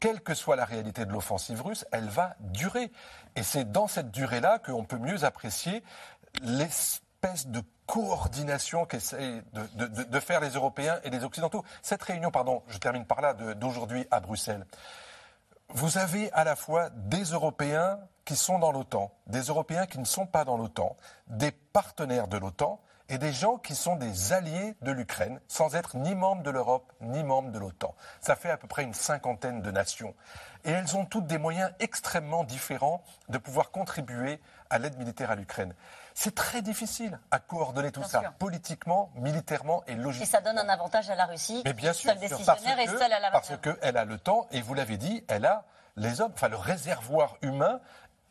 quelle 0.00 0.20
que 0.20 0.34
soit 0.34 0.56
la 0.56 0.64
réalité 0.64 1.04
de 1.04 1.12
l'offensive 1.12 1.62
russe, 1.62 1.86
elle 1.92 2.08
va 2.08 2.34
durer. 2.40 2.90
Et 3.34 3.42
c'est 3.42 3.70
dans 3.70 3.88
cette 3.88 4.10
durée-là 4.10 4.58
qu'on 4.58 4.84
peut 4.84 4.98
mieux 4.98 5.24
apprécier 5.24 5.82
l'espèce 6.42 7.46
de 7.46 7.62
coordination 7.86 8.84
qu'essayent 8.84 9.42
de, 9.52 9.86
de, 9.86 10.20
faire 10.20 10.40
les 10.40 10.50
Européens 10.50 10.98
et 11.04 11.10
les 11.10 11.24
Occidentaux. 11.24 11.64
Cette 11.82 12.02
réunion, 12.02 12.30
pardon, 12.30 12.62
je 12.68 12.78
termine 12.78 13.04
par 13.04 13.20
là, 13.20 13.32
d'aujourd'hui 13.32 14.06
à 14.10 14.20
Bruxelles 14.20 14.66
vous 15.74 15.98
avez 15.98 16.30
à 16.32 16.44
la 16.44 16.56
fois 16.56 16.90
des 16.90 17.24
Européens 17.24 17.98
qui 18.24 18.36
sont 18.36 18.58
dans 18.58 18.72
l'OTAN, 18.72 19.12
des 19.26 19.42
Européens 19.42 19.86
qui 19.86 19.98
ne 19.98 20.04
sont 20.04 20.26
pas 20.26 20.44
dans 20.44 20.56
l'OTAN, 20.56 20.96
des 21.28 21.52
partenaires 21.52 22.28
de 22.28 22.38
l'OTAN 22.38 22.80
et 23.08 23.18
des 23.18 23.32
gens 23.32 23.56
qui 23.56 23.76
sont 23.76 23.94
des 23.96 24.32
alliés 24.32 24.74
de 24.82 24.90
l'Ukraine, 24.90 25.40
sans 25.46 25.76
être 25.76 25.96
ni 25.96 26.14
membres 26.14 26.42
de 26.42 26.50
l'Europe, 26.50 26.92
ni 27.00 27.22
membres 27.22 27.52
de 27.52 27.58
l'OTAN. 27.58 27.94
Ça 28.20 28.34
fait 28.34 28.50
à 28.50 28.56
peu 28.56 28.66
près 28.66 28.82
une 28.82 28.94
cinquantaine 28.94 29.62
de 29.62 29.70
nations. 29.70 30.14
Et 30.64 30.72
elles 30.72 30.96
ont 30.96 31.04
toutes 31.04 31.26
des 31.26 31.38
moyens 31.38 31.70
extrêmement 31.78 32.42
différents 32.42 33.04
de 33.28 33.38
pouvoir 33.38 33.70
contribuer 33.70 34.40
à 34.70 34.78
l'aide 34.78 34.98
militaire 34.98 35.30
à 35.30 35.36
l'Ukraine. 35.36 35.74
C'est 36.18 36.34
très 36.34 36.62
difficile 36.62 37.20
à 37.30 37.38
coordonner 37.38 37.92
tout 37.92 38.02
ça, 38.02 38.22
politiquement, 38.38 39.10
militairement 39.16 39.84
et 39.86 39.94
logiquement. 39.94 40.24
Et 40.24 40.26
ça 40.26 40.40
donne 40.40 40.58
un 40.58 40.68
avantage 40.70 41.10
à 41.10 41.14
la 41.14 41.26
Russie, 41.26 41.60
Mais 41.66 41.74
bien 41.74 41.92
sûr, 41.92 42.10
seule 42.10 42.18
décisionnaire 42.18 42.80
et 42.80 42.86
seule 42.86 43.12
à 43.12 43.20
la 43.20 43.30
Parce 43.30 43.52
qu'elle 43.58 43.98
a 43.98 44.04
le 44.06 44.16
temps, 44.16 44.46
et 44.50 44.62
vous 44.62 44.72
l'avez 44.72 44.96
dit, 44.96 45.22
elle 45.28 45.44
a 45.44 45.64
les 45.96 46.22
hommes, 46.22 46.32
enfin 46.34 46.48
le 46.48 46.56
réservoir 46.56 47.36
humain 47.42 47.80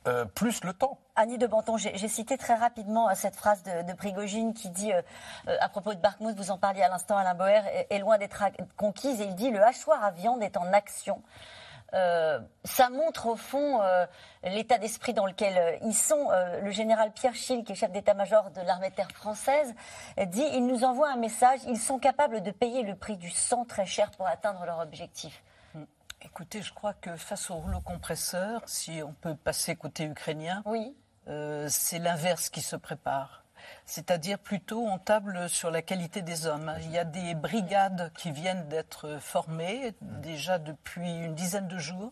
euh, 0.07 0.25
plus 0.25 0.63
le 0.63 0.73
temps. 0.73 0.97
Annie 1.15 1.37
de 1.37 1.45
Banton, 1.45 1.77
j'ai 1.77 2.07
cité 2.07 2.39
très 2.39 2.55
rapidement 2.55 3.07
euh, 3.07 3.13
cette 3.15 3.35
phrase 3.35 3.61
de, 3.61 3.83
de 3.83 3.93
Prigogine 3.93 4.55
qui 4.55 4.69
dit, 4.69 4.91
euh, 4.91 5.01
à 5.59 5.69
propos 5.69 5.93
de 5.93 5.99
Bakhmut, 5.99 6.35
vous 6.35 6.49
en 6.49 6.57
parliez 6.57 6.81
à 6.81 6.89
l'instant, 6.89 7.17
Alain 7.17 7.35
Boer, 7.35 7.61
est, 7.91 7.99
loin 7.99 8.17
d'être 8.17 8.43
conquise, 8.77 9.21
et 9.21 9.25
il 9.25 9.35
dit, 9.35 9.51
le 9.51 9.63
hachoir 9.63 10.03
à 10.03 10.09
viande 10.09 10.41
est 10.41 10.57
en 10.57 10.73
action. 10.73 11.21
Euh, 11.93 12.39
ça 12.63 12.89
montre 12.89 13.27
au 13.27 13.35
fond 13.35 13.81
euh, 13.81 14.05
l'état 14.43 14.77
d'esprit 14.77 15.13
dans 15.13 15.25
lequel 15.25 15.57
euh, 15.57 15.77
ils 15.83 15.93
sont. 15.93 16.29
le 16.61 16.71
général 16.71 17.11
Pierre 17.11 17.35
Schill, 17.35 17.63
qui 17.63 17.71
est 17.71 17.75
chef 17.75 17.91
d'état-major 17.91 18.51
de 18.51 18.61
l'armée 18.61 18.89
de 18.89 18.95
terre 18.95 19.11
française, 19.11 19.73
dit 20.27 20.45
il 20.53 20.65
nous 20.65 20.83
envoie 20.83 21.09
un 21.09 21.17
message. 21.17 21.59
Ils 21.67 21.79
sont 21.79 21.99
capables 21.99 22.41
de 22.41 22.51
payer 22.51 22.83
le 22.83 22.95
prix 22.95 23.17
du 23.17 23.29
sang 23.29 23.65
très 23.65 23.85
cher 23.85 24.11
pour 24.11 24.27
atteindre 24.27 24.65
leur 24.65 24.79
objectif. 24.79 25.43
Hmm. 25.73 25.85
Écoutez, 26.21 26.61
je 26.61 26.73
crois 26.73 26.93
que 26.93 27.15
face 27.15 27.49
au 27.49 27.55
rouleau 27.55 27.81
compresseur, 27.81 28.61
si 28.65 29.01
on 29.03 29.13
peut 29.13 29.35
passer 29.35 29.75
côté 29.75 30.05
ukrainien, 30.05 30.63
oui. 30.65 30.95
c'est 31.69 31.99
l'inverse 31.99 32.49
qui 32.49 32.61
se 32.61 32.75
prépare 32.75 33.44
c'est-à-dire 33.85 34.39
plutôt 34.39 34.85
on 34.85 34.97
table 34.97 35.49
sur 35.49 35.71
la 35.71 35.81
qualité 35.81 36.21
des 36.21 36.47
hommes. 36.47 36.73
Il 36.83 36.91
y 36.91 36.97
a 36.97 37.05
des 37.05 37.35
brigades 37.35 38.11
qui 38.17 38.31
viennent 38.31 38.67
d'être 38.67 39.17
formées 39.19 39.93
déjà 40.01 40.59
depuis 40.59 41.09
une 41.09 41.35
dizaine 41.35 41.67
de 41.67 41.77
jours 41.77 42.11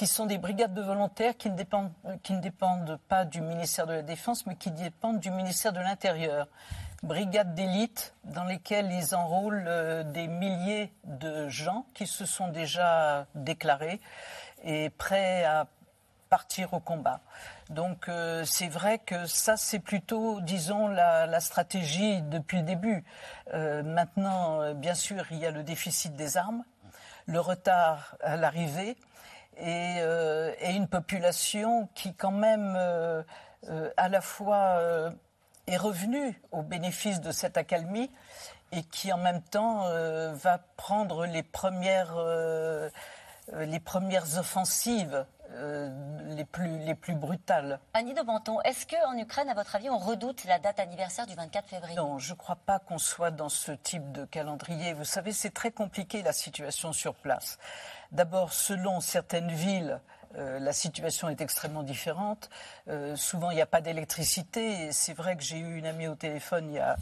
qui 0.00 0.06
sont 0.06 0.24
des 0.24 0.38
brigades 0.38 0.72
de 0.72 0.80
volontaires 0.80 1.36
qui 1.36 1.50
ne 1.50 1.56
dépendent, 2.40 2.98
pas 3.08 3.26
du 3.26 3.42
ministère 3.42 3.86
de 3.86 3.92
la 3.92 4.02
Défense, 4.02 4.46
mais 4.46 4.56
qui 4.56 4.70
dépendent 4.70 5.20
du 5.20 5.30
ministère 5.30 5.74
de 5.74 5.80
l'Intérieur. 5.80 6.48
Brigades 7.02 7.54
d'élite 7.54 8.14
dans 8.24 8.44
lesquelles 8.44 8.90
ils 8.90 9.14
enrôlent 9.14 9.66
euh, 9.68 10.02
des 10.02 10.26
milliers 10.26 10.90
de 11.04 11.50
gens 11.50 11.84
qui 11.92 12.06
se 12.06 12.24
sont 12.24 12.48
déjà 12.48 13.26
déclarés 13.34 14.00
et 14.64 14.88
prêts 14.88 15.44
à 15.44 15.66
partir 16.30 16.72
au 16.72 16.80
combat. 16.80 17.20
Donc 17.70 18.08
euh, 18.08 18.44
c'est 18.44 18.66
vrai 18.66 18.98
que 18.98 19.26
ça 19.26 19.56
c'est 19.56 19.78
plutôt, 19.78 20.40
disons, 20.40 20.88
la, 20.88 21.38
stratégie 21.38 22.20
depuis 22.22 22.58
le 22.58 22.64
début. 22.64 23.04
Euh, 23.54 23.84
maintenant, 23.84 24.60
euh, 24.60 24.74
bien 24.74 24.94
sûr, 24.94 25.24
il 25.30 25.38
y 25.38 25.46
a 25.46 25.52
le 25.52 25.62
déficit 25.62 26.14
des 26.16 26.36
armes, 26.36 26.64
le 27.26 27.38
retard 27.38 28.16
à 28.22 28.36
l'arrivée 28.36 28.96
et, 29.56 30.00
une 30.68 30.88
population 30.88 31.88
qui 31.94 32.14
quand 32.14 32.32
même 32.32 32.76
à 33.96 34.08
la 34.08 34.20
fois 34.20 34.80
est 35.66 35.76
revenue 35.76 36.40
au 36.50 36.62
bénéfice 36.62 37.20
de 37.20 37.30
cette 37.30 37.56
accalmie 37.56 38.10
et 38.72 38.82
qui 38.82 39.12
en 39.12 39.18
même 39.18 39.42
temps 39.42 39.84
va 40.32 40.58
prendre 40.76 41.26
les 41.26 41.42
premières 41.42 42.16
les 43.52 43.80
premières 43.80 44.38
offensives 44.38 45.26
euh, 45.52 45.90
les, 46.28 46.44
plus, 46.44 46.78
les 46.78 46.94
plus 46.94 47.14
brutales. 47.14 47.80
Annie 47.94 48.14
de 48.14 48.22
Banton, 48.22 48.60
est-ce 48.62 48.86
qu'en 48.86 49.16
Ukraine, 49.18 49.48
à 49.48 49.54
votre 49.54 49.74
avis, 49.74 49.90
on 49.90 49.98
redoute 49.98 50.44
la 50.44 50.58
date 50.58 50.78
anniversaire 50.78 51.26
du 51.26 51.34
24 51.34 51.68
février? 51.68 51.96
Non, 51.96 52.18
je 52.18 52.32
ne 52.32 52.38
crois 52.38 52.56
pas 52.56 52.78
qu'on 52.78 52.98
soit 52.98 53.30
dans 53.30 53.48
ce 53.48 53.72
type 53.72 54.12
de 54.12 54.24
calendrier. 54.24 54.92
Vous 54.92 55.04
savez, 55.04 55.32
c'est 55.32 55.52
très 55.52 55.72
compliqué 55.72 56.22
la 56.22 56.32
situation 56.32 56.92
sur 56.92 57.14
place. 57.14 57.58
D'abord, 58.12 58.52
selon 58.52 59.00
certaines 59.00 59.50
villes, 59.50 60.00
euh, 60.36 60.58
la 60.60 60.72
situation 60.72 61.28
est 61.28 61.40
extrêmement 61.40 61.82
différente. 61.82 62.50
Euh, 62.88 63.16
souvent, 63.16 63.50
il 63.50 63.56
n'y 63.56 63.62
a 63.62 63.66
pas 63.66 63.80
d'électricité. 63.80 64.92
C'est 64.92 65.12
vrai 65.12 65.36
que 65.36 65.42
j'ai 65.42 65.58
eu 65.58 65.76
une 65.76 65.86
amie 65.86 66.06
au 66.06 66.14
téléphone 66.14 66.70
il 66.70 66.74
y 66.74 66.78
a, 66.78 66.96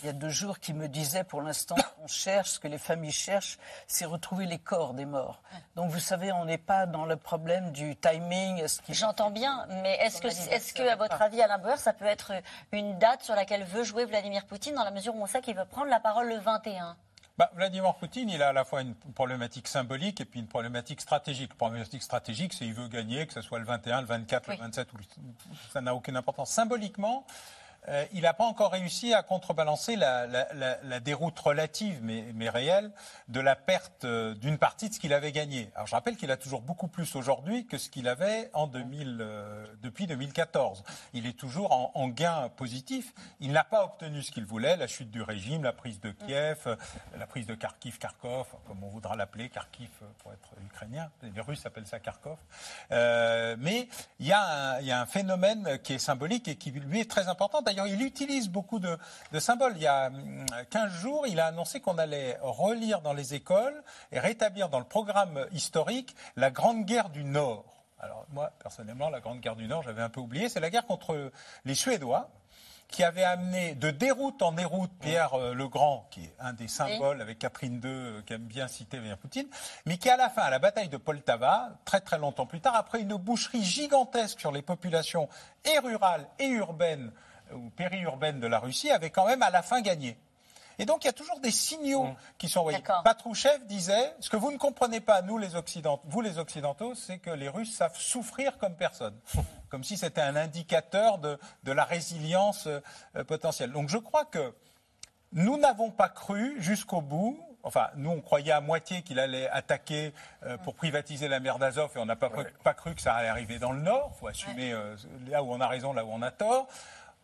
il 0.00 0.06
y 0.06 0.08
a 0.10 0.12
deux 0.12 0.28
jours 0.28 0.58
qui 0.58 0.74
me 0.74 0.86
disait, 0.86 1.24
pour 1.24 1.40
l'instant, 1.40 1.76
on 2.02 2.06
cherche, 2.06 2.50
ce 2.50 2.60
que 2.60 2.68
les 2.68 2.78
familles 2.78 3.12
cherchent, 3.12 3.58
c'est 3.86 4.04
retrouver 4.04 4.46
les 4.46 4.58
corps 4.58 4.92
des 4.92 5.06
morts. 5.06 5.40
Donc, 5.74 5.90
vous 5.90 6.00
savez, 6.00 6.32
on 6.32 6.44
n'est 6.44 6.58
pas 6.58 6.86
dans 6.86 7.06
le 7.06 7.16
problème 7.16 7.72
du 7.72 7.96
timing. 7.96 8.64
J'entends 8.90 9.30
bien, 9.30 9.66
mais 9.82 9.96
est-ce 10.02 10.20
que, 10.20 10.28
est-ce 10.28 10.74
que, 10.74 10.82
à 10.82 10.96
votre 10.96 11.20
avis, 11.22 11.40
Alain 11.40 11.58
Bauer, 11.58 11.78
ça 11.78 11.94
peut 11.94 12.04
être 12.04 12.32
une 12.72 12.98
date 12.98 13.22
sur 13.22 13.34
laquelle 13.34 13.64
veut 13.64 13.84
jouer 13.84 14.04
Vladimir 14.04 14.44
Poutine, 14.44 14.74
dans 14.74 14.84
la 14.84 14.90
mesure 14.90 15.14
où 15.16 15.22
on 15.22 15.26
sait 15.26 15.40
qu'il 15.40 15.56
veut 15.56 15.64
prendre 15.64 15.90
la 15.90 16.00
parole 16.00 16.28
le 16.28 16.38
21 16.38 16.96
bah, 17.38 17.50
Vladimir 17.54 17.94
Poutine, 17.94 18.30
il 18.30 18.42
a 18.42 18.48
à 18.48 18.52
la 18.52 18.64
fois 18.64 18.80
une 18.80 18.94
problématique 18.94 19.68
symbolique 19.68 20.20
et 20.20 20.24
puis 20.24 20.40
une 20.40 20.48
problématique 20.48 21.00
stratégique. 21.00 21.50
La 21.50 21.56
problématique 21.56 22.02
stratégique, 22.02 22.52
c'est 22.54 22.64
qu'il 22.64 22.74
veut 22.74 22.88
gagner, 22.88 23.26
que 23.26 23.32
ce 23.34 23.42
soit 23.42 23.58
le 23.58 23.66
21, 23.66 24.00
le 24.00 24.06
24, 24.06 24.48
oui. 24.48 24.56
le 24.56 24.62
27, 24.62 24.92
ou 24.92 24.96
ça 25.70 25.80
n'a 25.80 25.94
aucune 25.94 26.16
importance. 26.16 26.50
Symboliquement, 26.50 27.26
euh, 27.88 28.04
il 28.12 28.22
n'a 28.22 28.34
pas 28.34 28.44
encore 28.44 28.72
réussi 28.72 29.14
à 29.14 29.22
contrebalancer 29.22 29.96
la, 29.96 31.00
déroute 31.00 31.38
relative, 31.38 32.00
mais, 32.02 32.48
réelle, 32.48 32.90
de 33.28 33.40
la 33.40 33.56
perte 33.56 34.04
euh, 34.04 34.34
d'une 34.34 34.58
partie 34.58 34.88
de 34.88 34.94
ce 34.94 35.00
qu'il 35.00 35.12
avait 35.12 35.32
gagné. 35.32 35.70
Alors 35.74 35.86
je 35.86 35.94
rappelle 35.94 36.16
qu'il 36.16 36.30
a 36.30 36.36
toujours 36.36 36.62
beaucoup 36.62 36.88
plus 36.88 37.16
aujourd'hui 37.16 37.66
que 37.66 37.78
ce 37.78 37.88
qu'il 37.88 38.08
avait 38.08 38.50
en 38.54 38.66
2000, 38.66 39.18
euh, 39.20 39.66
depuis 39.82 40.06
2014. 40.06 40.84
Il 41.12 41.26
est 41.26 41.36
toujours 41.38 41.72
en, 41.72 42.08
gain 42.08 42.48
positif. 42.56 43.12
Il 43.40 43.52
n'a 43.52 43.64
pas 43.64 43.84
obtenu 43.84 44.22
ce 44.22 44.30
qu'il 44.30 44.44
voulait, 44.44 44.76
la 44.76 44.86
chute 44.86 45.10
du 45.10 45.22
régime, 45.22 45.64
la 45.64 45.72
prise 45.72 46.00
de 46.00 46.10
Kiev, 46.12 46.76
la 47.18 47.26
prise 47.26 47.46
de 47.46 47.54
Kharkiv, 47.54 47.98
Kharkov, 47.98 48.46
comme 48.66 48.82
on 48.84 48.88
voudra 48.88 49.16
l'appeler, 49.16 49.48
Kharkiv 49.48 49.90
pour 50.18 50.32
être 50.32 50.50
ukrainien. 50.64 51.10
Les 51.22 51.40
Russes 51.40 51.66
appellent 51.66 51.86
ça 51.86 51.98
Kharkov. 51.98 52.38
mais 52.90 53.88
il 54.20 54.26
y, 54.26 54.32
a 54.32 54.78
un, 54.78 55.06
phénomène 55.06 55.78
qui 55.82 55.94
est 55.94 55.98
symbolique 55.98 56.48
et 56.48 56.56
qui 56.56 56.70
lui 56.70 57.00
est 57.00 57.10
très 57.10 57.28
important. 57.28 57.60
Il 57.84 58.00
utilise 58.02 58.48
beaucoup 58.48 58.78
de, 58.78 58.96
de, 59.32 59.38
symboles. 59.38 59.74
Il 59.76 59.82
y 59.82 59.86
a 59.86 60.10
15 60.70 60.82
hum, 60.82 60.88
jours, 60.98 61.26
il 61.26 61.40
a 61.40 61.46
annoncé 61.46 61.80
qu'on 61.80 61.98
allait 61.98 62.38
relire 62.40 63.02
dans 63.02 63.12
les 63.12 63.34
écoles 63.34 63.82
et 64.12 64.18
rétablir 64.18 64.68
dans 64.68 64.78
le 64.78 64.86
programme 64.86 65.46
historique 65.52 66.16
la 66.36 66.50
Grande 66.50 66.84
Guerre 66.84 67.10
du 67.10 67.24
Nord. 67.24 67.64
Alors 67.98 68.26
moi, 68.30 68.52
personnellement, 68.58 69.10
la 69.10 69.20
Grande 69.20 69.40
Guerre 69.40 69.56
du 69.56 69.66
Nord, 69.66 69.82
j'avais 69.82 70.02
un 70.02 70.08
peu 70.08 70.20
oublié. 70.20 70.48
C'est 70.48 70.60
la 70.60 70.70
guerre 70.70 70.86
contre 70.86 71.32
les 71.64 71.74
Suédois 71.74 72.30
qui 72.88 73.02
avait 73.02 73.24
amené 73.24 73.74
de 73.74 73.90
déroute 73.90 74.42
en 74.42 74.52
déroute 74.52 74.90
Pierre 75.00 75.34
euh, 75.34 75.54
le 75.54 75.68
Grand, 75.68 76.06
qui 76.10 76.24
est 76.24 76.34
un 76.38 76.52
des 76.52 76.68
symboles 76.68 77.20
avec 77.20 77.38
Catherine 77.38 77.80
II, 77.82 77.90
euh, 77.90 78.22
qui 78.22 78.32
aime 78.32 78.44
bien 78.44 78.68
citer 78.68 78.98
Vladimir 78.98 79.18
Poutine, 79.18 79.48
mais 79.86 79.98
qui 79.98 80.08
à 80.08 80.16
la 80.16 80.30
fin, 80.30 80.42
à 80.42 80.50
la 80.50 80.58
bataille 80.58 80.88
de 80.88 80.96
Poltava, 80.96 81.70
très 81.84 82.00
très 82.00 82.18
longtemps 82.18 82.46
plus 82.46 82.60
tard, 82.60 82.76
après 82.76 83.00
une 83.00 83.16
boucherie 83.16 83.64
gigantesque 83.64 84.40
sur 84.40 84.52
les 84.52 84.62
populations 84.62 85.28
et 85.64 85.78
rurales 85.78 86.26
et 86.38 86.46
urbaines 86.46 87.10
ou 87.54 87.70
périurbaine 87.70 88.40
de 88.40 88.46
la 88.46 88.58
Russie 88.58 88.90
avait 88.90 89.10
quand 89.10 89.26
même 89.26 89.42
à 89.42 89.50
la 89.50 89.62
fin 89.62 89.80
gagné. 89.80 90.16
Et 90.78 90.84
donc 90.84 91.04
il 91.04 91.06
y 91.06 91.10
a 91.10 91.14
toujours 91.14 91.40
des 91.40 91.50
signaux 91.50 92.04
mmh. 92.04 92.16
qui 92.38 92.48
sont 92.48 92.60
envoyés. 92.60 92.82
Patrouchev 93.04 93.64
disait 93.64 94.14
ce 94.20 94.28
que 94.28 94.36
vous 94.36 94.52
ne 94.52 94.58
comprenez 94.58 95.00
pas, 95.00 95.22
nous 95.22 95.38
les 95.38 95.56
Occidentaux, 95.56 96.02
vous 96.08 96.20
les 96.20 96.38
Occidentaux, 96.38 96.94
c'est 96.94 97.18
que 97.18 97.30
les 97.30 97.48
Russes 97.48 97.74
savent 97.74 97.96
souffrir 97.96 98.58
comme 98.58 98.74
personne, 98.74 99.18
comme 99.70 99.84
si 99.84 99.96
c'était 99.96 100.20
un 100.20 100.36
indicateur 100.36 101.18
de, 101.18 101.38
de 101.64 101.72
la 101.72 101.84
résilience 101.84 102.66
euh, 102.66 103.24
potentielle. 103.24 103.72
Donc 103.72 103.88
je 103.88 103.98
crois 103.98 104.26
que 104.26 104.54
nous 105.32 105.58
n'avons 105.58 105.90
pas 105.90 106.08
cru 106.08 106.56
jusqu'au 106.60 107.00
bout. 107.00 107.42
Enfin, 107.62 107.88
nous, 107.96 108.10
on 108.10 108.20
croyait 108.20 108.52
à 108.52 108.60
moitié 108.60 109.02
qu'il 109.02 109.18
allait 109.18 109.48
attaquer 109.48 110.14
euh, 110.44 110.56
pour 110.58 110.76
privatiser 110.76 111.26
la 111.26 111.40
mer 111.40 111.58
d'Azov 111.58 111.90
et 111.96 111.98
on 111.98 112.06
n'a 112.06 112.14
pas, 112.14 112.28
ouais. 112.28 112.46
pas, 112.62 112.74
cru 112.74 112.94
que 112.94 113.02
ça 113.02 113.14
allait 113.14 113.28
arriver 113.28 113.58
dans 113.58 113.72
le 113.72 113.80
Nord. 113.80 114.12
Il 114.14 114.18
faut 114.20 114.28
assumer 114.28 114.72
euh, 114.72 114.94
là 115.26 115.42
où 115.42 115.52
on 115.52 115.60
a 115.60 115.66
raison, 115.66 115.92
là 115.92 116.04
où 116.04 116.10
on 116.12 116.22
a 116.22 116.30
tort 116.30 116.68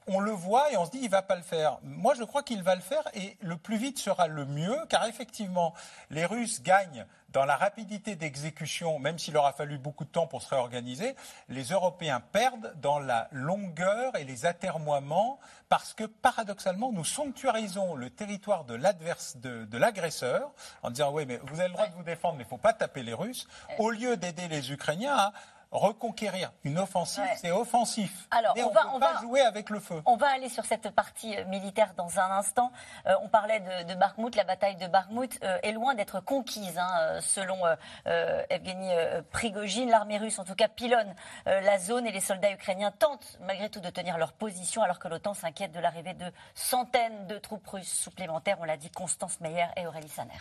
on 0.07 0.21
le 0.21 0.33
voit 0.33 0.73
et 0.73 0.77
on 0.77 0.85
se 0.85 0.91
dit 0.91 1.01
il 1.03 1.11
va 1.11 1.23
pas 1.23 1.37
le 1.37 1.43
faire. 1.43 1.79
Moi, 1.83 2.15
je 2.15 2.25
crois 2.25 2.43
qu'il 2.43 2.63
va 2.63 2.75
le 2.75 2.81
faire 2.81 3.09
et 3.15 3.37
le 3.41 3.57
plus 3.57 3.77
vite 3.77 3.99
sera 3.99 4.27
le 4.27 4.45
mieux, 4.45 4.77
car 4.89 5.07
effectivement, 5.07 5.75
les 6.11 6.27
Russes 6.27 6.63
gagnent 6.63 7.07
dans 7.33 7.45
la 7.47 7.57
rapidité 7.57 8.15
d'exécution, 8.15 8.99
même 8.99 9.19
s'il 9.19 9.37
aura 9.37 9.53
fallu 9.53 9.79
beaucoup 9.79 10.05
de 10.05 10.11
temps 10.11 10.27
pour 10.27 10.43
se 10.43 10.51
réorganiser. 10.51 11.15
Les 11.49 11.65
Européens 11.65 12.21
perdent 12.21 12.75
dans 12.81 12.99
la 12.99 13.29
longueur 13.33 14.15
et 14.17 14.25
les 14.25 14.45
atermoiements, 14.45 15.41
parce 15.69 15.95
que 15.95 16.05
paradoxalement, 16.05 16.93
nous 16.93 17.05
sanctuarisons 17.05 17.95
le 17.95 18.11
territoire 18.11 18.65
de 18.65 18.75
l'agresseur 18.75 19.41
de, 19.41 19.65
de 19.65 20.53
en 20.83 20.91
disant 20.91 21.13
oui, 21.13 21.25
mais 21.27 21.41
vous 21.45 21.59
avez 21.61 21.69
le 21.69 21.75
droit 21.75 21.87
de 21.87 21.95
vous 21.95 22.03
défendre, 22.03 22.35
mais 22.37 22.43
il 22.43 22.47
ne 22.47 22.51
faut 22.51 22.59
pas 22.59 22.75
taper 22.75 23.03
les 23.03 23.15
Russes, 23.15 23.49
au 23.79 23.91
lieu 23.91 24.17
d'aider 24.17 24.49
les 24.49 24.71
Ukrainiens 24.73 25.17
à 25.17 25.33
reconquérir. 25.73 26.53
Une 26.65 26.79
offensive, 26.79 27.25
ouais. 27.25 27.37
c'est 27.37 27.51
offensif. 27.51 28.29
Alors, 28.31 28.53
Mais 28.55 28.63
on, 28.63 28.69
on 28.69 28.73
va, 28.73 28.83
peut 28.83 28.89
on 28.95 29.01
pas 29.01 29.15
va, 29.15 29.21
jouer 29.21 29.41
avec 29.41 29.71
le 29.71 29.81
feu. 29.81 30.03
On 30.07 30.17
va 30.17 30.29
aller 30.29 30.49
sur 30.49 30.65
cette 30.65 30.91
partie 30.91 31.37
euh, 31.37 31.45
militaire 31.47 31.95
dans 31.97 32.21
un 32.21 32.31
instant. 32.31 32.71
Euh, 33.07 33.15
on 33.23 33.29
parlait 33.29 33.61
de, 33.61 33.95
de. 33.95 34.03
La 34.37 34.45
bataille 34.45 34.77
de 34.77 34.87
Bakhmut 34.87 35.39
euh, 35.43 35.59
est 35.63 35.73
loin 35.73 35.95
d'être 35.95 36.21
conquise, 36.21 36.79
hein, 36.79 37.21
selon 37.21 37.59
euh 38.07 38.43
Evgeny 38.51 38.91
Prigogine. 39.31 39.89
L'armée 39.91 40.19
russe, 40.19 40.39
en 40.39 40.45
tout 40.45 40.55
cas, 40.55 40.69
pilonne 40.69 41.15
la 41.47 41.79
zone 41.79 42.07
et 42.07 42.13
les 42.13 42.21
soldats 42.21 42.53
ukrainiens 42.53 42.91
tentent 42.91 43.39
malgré 43.41 43.71
tout 43.71 43.81
de 43.81 43.91
tenir 43.91 44.19
leur 44.19 44.33
position, 44.33 44.83
alors 44.83 44.99
que 44.99 45.09
l'OTAN 45.09 45.35
s'inquiète 45.35 45.73
de 45.73 45.81
l'arrivée 45.81 46.15
de 46.15 46.31
centaines 46.55 47.27
de 47.27 47.39
troupes 47.39 47.67
russes 47.67 47.93
supplémentaires. 47.93 48.59
On 48.61 48.65
l'a 48.65 48.77
dit, 48.77 48.91
Constance 48.91 49.41
Meyer 49.41 49.67
et 49.77 49.87
Aurélie 49.87 50.09
Saner. 50.09 50.33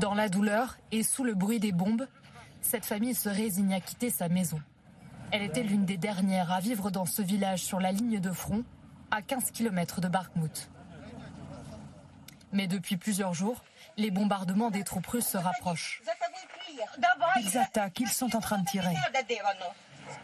Dans 0.00 0.14
la 0.14 0.28
douleur 0.28 0.76
et 0.92 1.02
sous 1.02 1.24
le 1.24 1.34
bruit 1.34 1.58
des 1.58 1.72
bombes, 1.72 2.06
cette 2.60 2.84
famille 2.84 3.14
se 3.14 3.30
résigne 3.30 3.72
à 3.72 3.80
quitter 3.80 4.10
sa 4.10 4.28
maison. 4.28 4.60
Elle 5.32 5.42
était 5.42 5.62
l'une 5.62 5.86
des 5.86 5.96
dernières 5.96 6.52
à 6.52 6.60
vivre 6.60 6.90
dans 6.90 7.06
ce 7.06 7.22
village 7.22 7.60
sur 7.60 7.80
la 7.80 7.92
ligne 7.92 8.20
de 8.20 8.30
front, 8.30 8.62
à 9.10 9.22
15 9.22 9.52
km 9.52 10.02
de 10.02 10.08
Bakhmut. 10.08 10.68
Mais 12.52 12.66
depuis 12.66 12.96
plusieurs 12.96 13.32
jours, 13.32 13.64
les 13.96 14.10
bombardements 14.10 14.70
des 14.70 14.84
troupes 14.84 15.06
russes 15.06 15.28
se 15.28 15.38
rapprochent. 15.38 16.02
Ils 17.40 17.56
attaquent, 17.56 18.00
ils 18.00 18.08
sont 18.08 18.36
en 18.36 18.40
train 18.40 18.58
de 18.58 18.66
tirer. 18.66 18.94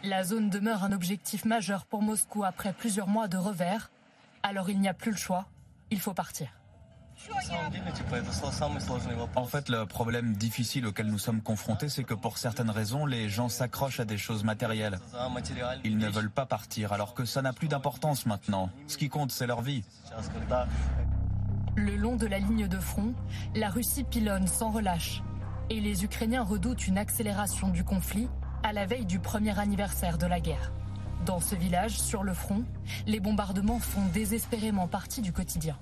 La 0.03 0.23
zone 0.23 0.49
demeure 0.49 0.83
un 0.83 0.91
objectif 0.91 1.45
majeur 1.45 1.85
pour 1.85 2.01
Moscou 2.03 2.43
après 2.43 2.73
plusieurs 2.73 3.07
mois 3.07 3.27
de 3.27 3.37
revers. 3.37 3.89
Alors 4.43 4.69
il 4.69 4.79
n'y 4.79 4.87
a 4.87 4.93
plus 4.93 5.11
le 5.11 5.17
choix, 5.17 5.47
il 5.89 5.99
faut 5.99 6.13
partir. 6.13 6.49
En 9.35 9.45
fait, 9.45 9.69
le 9.69 9.85
problème 9.85 10.33
difficile 10.33 10.87
auquel 10.87 11.07
nous 11.07 11.17
sommes 11.17 11.41
confrontés, 11.41 11.89
c'est 11.89 12.03
que 12.03 12.13
pour 12.13 12.37
certaines 12.37 12.69
raisons, 12.69 13.05
les 13.05 13.29
gens 13.29 13.49
s'accrochent 13.49 13.99
à 13.99 14.05
des 14.05 14.17
choses 14.17 14.43
matérielles. 14.43 14.99
Ils 15.83 15.97
ne 15.97 16.09
veulent 16.09 16.31
pas 16.31 16.45
partir, 16.45 16.93
alors 16.93 17.13
que 17.13 17.25
ça 17.25 17.41
n'a 17.41 17.53
plus 17.53 17.67
d'importance 17.67 18.25
maintenant. 18.25 18.69
Ce 18.87 18.97
qui 18.97 19.09
compte, 19.09 19.31
c'est 19.31 19.47
leur 19.47 19.61
vie. 19.61 19.83
Le 21.75 21.95
long 21.95 22.15
de 22.15 22.27
la 22.27 22.39
ligne 22.39 22.67
de 22.67 22.79
front, 22.79 23.13
la 23.55 23.69
Russie 23.69 24.03
pilonne 24.03 24.47
sans 24.47 24.71
relâche. 24.71 25.23
Et 25.69 25.79
les 25.79 26.03
Ukrainiens 26.03 26.43
redoutent 26.43 26.87
une 26.87 26.97
accélération 26.97 27.69
du 27.69 27.83
conflit 27.83 28.27
à 28.63 28.73
la 28.73 28.85
veille 28.85 29.05
du 29.05 29.19
premier 29.19 29.57
anniversaire 29.57 30.17
de 30.17 30.27
la 30.27 30.39
guerre. 30.39 30.71
Dans 31.25 31.39
ce 31.39 31.55
village, 31.55 31.99
sur 31.99 32.23
le 32.23 32.33
front, 32.33 32.65
les 33.07 33.19
bombardements 33.19 33.79
font 33.79 34.05
désespérément 34.13 34.87
partie 34.87 35.21
du 35.21 35.31
quotidien. 35.31 35.77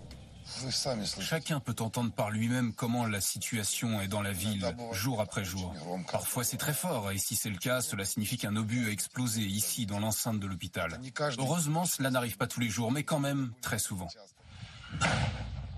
Chacun 1.20 1.60
peut 1.60 1.76
entendre 1.80 2.12
par 2.12 2.30
lui-même 2.30 2.74
comment 2.74 3.06
la 3.06 3.22
situation 3.22 4.02
est 4.02 4.08
dans 4.08 4.22
la 4.22 4.32
ville, 4.32 4.76
jour 4.92 5.22
après 5.22 5.44
jour. 5.44 5.74
Parfois 6.12 6.44
c'est 6.44 6.58
très 6.58 6.74
fort, 6.74 7.12
et 7.12 7.18
si 7.18 7.36
c'est 7.36 7.50
le 7.50 7.58
cas, 7.58 7.82
cela 7.82 8.06
signifie 8.06 8.38
qu'un 8.38 8.56
obus 8.56 8.88
a 8.88 8.92
explosé 8.92 9.42
ici, 9.42 9.86
dans 9.86 10.00
l'enceinte 10.00 10.40
de 10.40 10.48
l'hôpital. 10.48 11.00
Heureusement, 11.38 11.86
cela 11.86 12.12
n'arrive 12.12 12.38
pas 12.38 12.48
tous 12.48 12.60
les 12.60 12.70
jours, 12.70 12.92
mais 12.92 13.04
quand 13.04 13.20
même 13.20 13.52
très 13.62 13.80
souvent. 13.80 14.08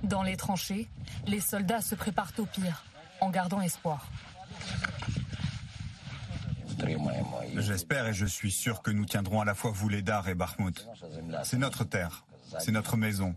Dans 0.03 0.23
les 0.23 0.35
tranchées, 0.35 0.89
les 1.27 1.39
soldats 1.39 1.81
se 1.81 1.95
préparent 1.95 2.33
au 2.37 2.45
pire, 2.45 2.83
en 3.21 3.29
gardant 3.29 3.61
espoir. 3.61 4.09
J'espère 7.55 8.07
et 8.07 8.13
je 8.13 8.25
suis 8.25 8.51
sûr 8.51 8.81
que 8.81 8.91
nous 8.91 9.05
tiendrons 9.05 9.41
à 9.41 9.45
la 9.45 9.53
fois 9.53 9.71
Vouledar 9.71 10.27
et 10.27 10.35
Bakhmut. 10.35 10.87
C'est 11.43 11.57
notre 11.57 11.83
terre, 11.83 12.25
c'est 12.59 12.71
notre 12.71 12.97
maison. 12.97 13.35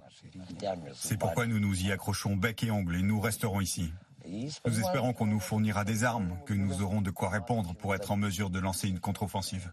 C'est 0.95 1.19
pourquoi 1.19 1.47
nous 1.47 1.61
nous 1.61 1.83
y 1.83 1.93
accrochons 1.93 2.37
bec 2.37 2.63
et 2.63 2.71
ongle 2.71 2.97
et 2.97 3.03
nous 3.03 3.21
resterons 3.21 3.61
ici. 3.61 3.93
Nous 4.29 4.81
espérons 4.81 5.13
qu'on 5.13 5.27
nous 5.27 5.41
fournira 5.41 5.85
des 5.85 6.05
armes, 6.05 6.37
que 6.47 6.55
nous 6.55 6.83
aurons 6.83 7.01
de 7.01 7.11
quoi 7.11 7.29
répondre 7.31 7.75
pour 7.75 7.95
être 7.95 8.11
en 8.11 8.17
mesure 8.17 8.51
de 8.51 8.59
lancer 8.59 8.89
une 8.89 8.99
contre-offensive. 8.99 9.73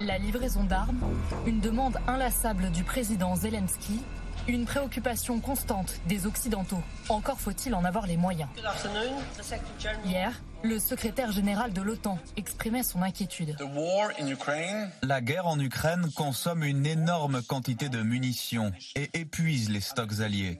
La 0.00 0.18
livraison 0.18 0.64
d'armes, 0.64 1.00
une 1.46 1.60
demande 1.60 1.98
inlassable 2.06 2.70
du 2.70 2.84
président 2.84 3.36
Zelensky, 3.36 4.00
une 4.48 4.66
préoccupation 4.66 5.40
constante 5.40 6.00
des 6.06 6.26
Occidentaux. 6.26 6.82
Encore 7.08 7.40
faut-il 7.40 7.74
en 7.74 7.84
avoir 7.84 8.06
les 8.06 8.16
moyens. 8.16 8.48
Hier, 10.04 10.32
le 10.62 10.78
secrétaire 10.78 11.32
général 11.32 11.72
de 11.72 11.82
l'OTAN 11.82 12.18
exprimait 12.36 12.82
son 12.82 13.02
inquiétude. 13.02 13.56
La 15.02 15.20
guerre 15.20 15.46
en 15.46 15.58
Ukraine 15.58 16.10
consomme 16.14 16.64
une 16.64 16.86
énorme 16.86 17.42
quantité 17.42 17.88
de 17.88 18.02
munitions 18.02 18.72
et 18.94 19.10
épuise 19.14 19.70
les 19.70 19.80
stocks 19.80 20.20
alliés. 20.20 20.58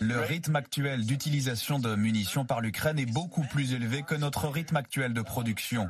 Le 0.00 0.20
rythme 0.20 0.56
actuel 0.56 1.04
d'utilisation 1.04 1.78
de 1.78 1.94
munitions 1.94 2.44
par 2.44 2.60
l'Ukraine 2.60 2.98
est 2.98 3.12
beaucoup 3.12 3.42
plus 3.42 3.74
élevé 3.74 4.02
que 4.02 4.14
notre 4.14 4.48
rythme 4.48 4.76
actuel 4.76 5.12
de 5.12 5.22
production. 5.22 5.88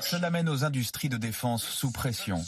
Cela 0.00 0.30
met 0.30 0.42
nos 0.42 0.64
industries 0.64 1.08
de 1.08 1.16
défense 1.16 1.64
sous 1.64 1.90
pression. 1.90 2.42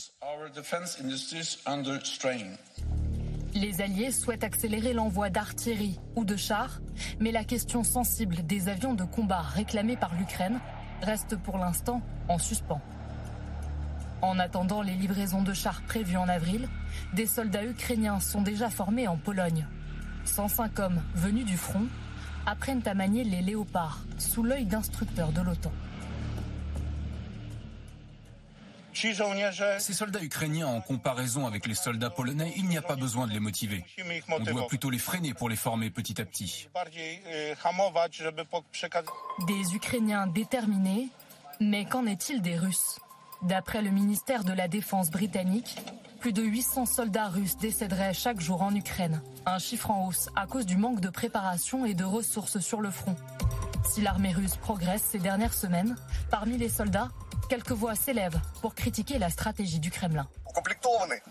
Les 3.54 3.80
Alliés 3.80 4.12
souhaitent 4.12 4.45
accélérer 4.45 4.92
l'envoi 4.92 5.28
d'artillerie 5.28 5.99
ou 6.14 6.25
de 6.25 6.37
chars, 6.37 6.80
mais 7.19 7.33
la 7.33 7.45
question 7.45 7.83
sensible 7.85 8.47
des 8.47 8.69
avions 8.69 8.95
de 8.95 9.04
combat 9.04 9.42
réclamés 9.42 9.97
par 9.97 10.14
l'Ukraine 10.14 10.61
reste 11.02 11.37
pour 11.37 11.59
l'instant 11.59 12.00
en 12.28 12.38
suspens. 12.38 12.80
En 14.23 14.39
attendant 14.39 14.83
les 14.83 14.95
livraisons 14.95 15.43
de 15.43 15.55
chars 15.55 15.81
prévues 15.83 16.17
en 16.17 16.29
avril, 16.29 16.69
des 17.15 17.27
soldats 17.27 17.65
ukrainiens 17.65 18.21
sont 18.21 18.43
déjà 18.43 18.69
formés 18.69 19.09
en 19.09 19.17
Pologne. 19.17 19.67
105 20.25 20.79
hommes 20.79 21.03
venus 21.15 21.47
du 21.47 21.57
front 21.57 21.87
apprennent 22.47 22.87
à 22.87 22.95
manier 22.95 23.25
les 23.25 23.41
léopards 23.41 24.00
sous 24.19 24.43
l'œil 24.43 24.67
d'instructeurs 24.67 25.33
de 25.33 25.41
l'OTAN. 25.41 25.73
Ces 28.93 29.95
soldats 29.95 30.23
ukrainiens, 30.23 30.67
en 30.67 30.81
comparaison 30.83 31.47
avec 31.47 31.67
les 31.67 31.75
soldats 31.75 32.11
polonais, 32.11 32.53
il 32.57 32.67
n'y 32.67 32.77
a 32.77 32.83
pas 32.83 32.97
besoin 32.97 33.27
de 33.27 33.33
les 33.33 33.41
motiver. 33.41 33.85
On 34.29 34.41
doit 34.41 34.67
plutôt 34.67 34.91
les 34.91 34.99
freiner 34.99 35.33
pour 35.33 35.49
les 35.49 35.57
former 35.57 35.89
petit 35.91 36.21
à 36.21 36.27
petit. 36.27 36.69
Des 39.47 39.75
Ukrainiens 39.75 40.27
déterminés, 40.27 41.09
mais 41.61 41.87
qu'en 41.87 42.05
est-il 42.05 42.43
des 42.43 42.57
Russes? 42.57 42.99
D'après 43.42 43.80
le 43.80 43.90
ministère 43.90 44.44
de 44.44 44.52
la 44.52 44.68
Défense 44.68 45.11
britannique, 45.11 45.78
plus 46.20 46.32
de 46.35 46.42
800 46.42 46.85
soldats 46.85 47.28
russes 47.28 47.56
décéderaient 47.56 48.12
chaque 48.12 48.38
jour 48.38 48.61
en 48.61 48.75
Ukraine, 48.75 49.23
un 49.47 49.59
chiffre 49.59 49.90
en 49.90 50.06
hausse 50.09 50.28
à 50.37 50.47
cause 50.47 50.66
du 50.66 50.76
manque 50.76 51.00
de 51.00 51.09
préparation 51.09 51.87
et 51.87 51.94
de 51.94 52.04
ressources 52.04 52.59
sur 52.59 52.82
le 52.82 52.90
front. 52.90 53.16
Si 53.88 54.02
l'armée 54.02 54.32
russe 54.32 54.56
progresse 54.56 55.02
ces 55.02 55.18
dernières 55.18 55.54
semaines, 55.54 55.97
parmi 56.30 56.59
les 56.59 56.68
soldats, 56.68 57.09
quelques 57.49 57.73
voix 57.73 57.94
s'élèvent 57.94 58.40
pour 58.61 58.75
critiquer 58.75 59.18
la 59.18 59.30
stratégie 59.30 59.80
du 59.80 59.90
Kremlin. 59.90 60.28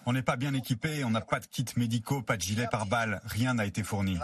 On 0.08 0.14
n'est 0.14 0.24
pas 0.24 0.36
bien 0.36 0.54
équipé, 0.56 1.04
on 1.04 1.12
n'a 1.12 1.22
pas 1.22 1.40
de 1.40 1.46
kits 1.46 1.66
médicaux, 1.76 2.24
pas 2.24 2.38
de 2.38 2.42
gilets 2.42 2.68
par 2.72 2.88
balles, 2.88 3.22
rien 3.26 3.54
n'a 3.54 3.66
été 3.66 3.84
fourni. 3.84 4.18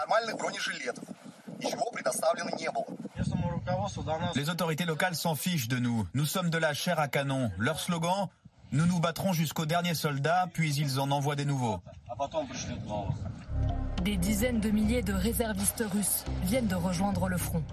Les 4.36 4.50
autorités 4.50 4.86
locales 4.86 5.16
s'en 5.16 5.36
fichent 5.36 5.68
de 5.68 5.78
nous. 5.78 6.08
Nous 6.14 6.26
sommes 6.26 6.50
de 6.50 6.58
la 6.58 6.74
chair 6.74 7.00
à 7.00 7.08
canon. 7.08 7.52
Leur 7.58 7.80
slogan 7.80 8.28
Nous 8.72 8.86
nous 8.86 9.00
battrons 9.00 9.34
jusqu'au 9.34 9.66
dernier 9.66 9.94
soldat, 9.94 10.48
puis 10.54 10.76
ils 10.76 11.00
en 11.00 11.12
envoient 11.12 11.36
des 11.36 11.46
nouveaux. 11.46 11.80
Des 14.04 14.18
dizaines 14.18 14.60
de 14.60 14.70
milliers 14.70 15.02
de 15.02 15.14
réservistes 15.14 15.84
russes 15.92 16.26
viennent 16.44 16.68
de 16.68 16.76
rejoindre 16.76 17.28
le 17.28 17.38
front. 17.38 17.64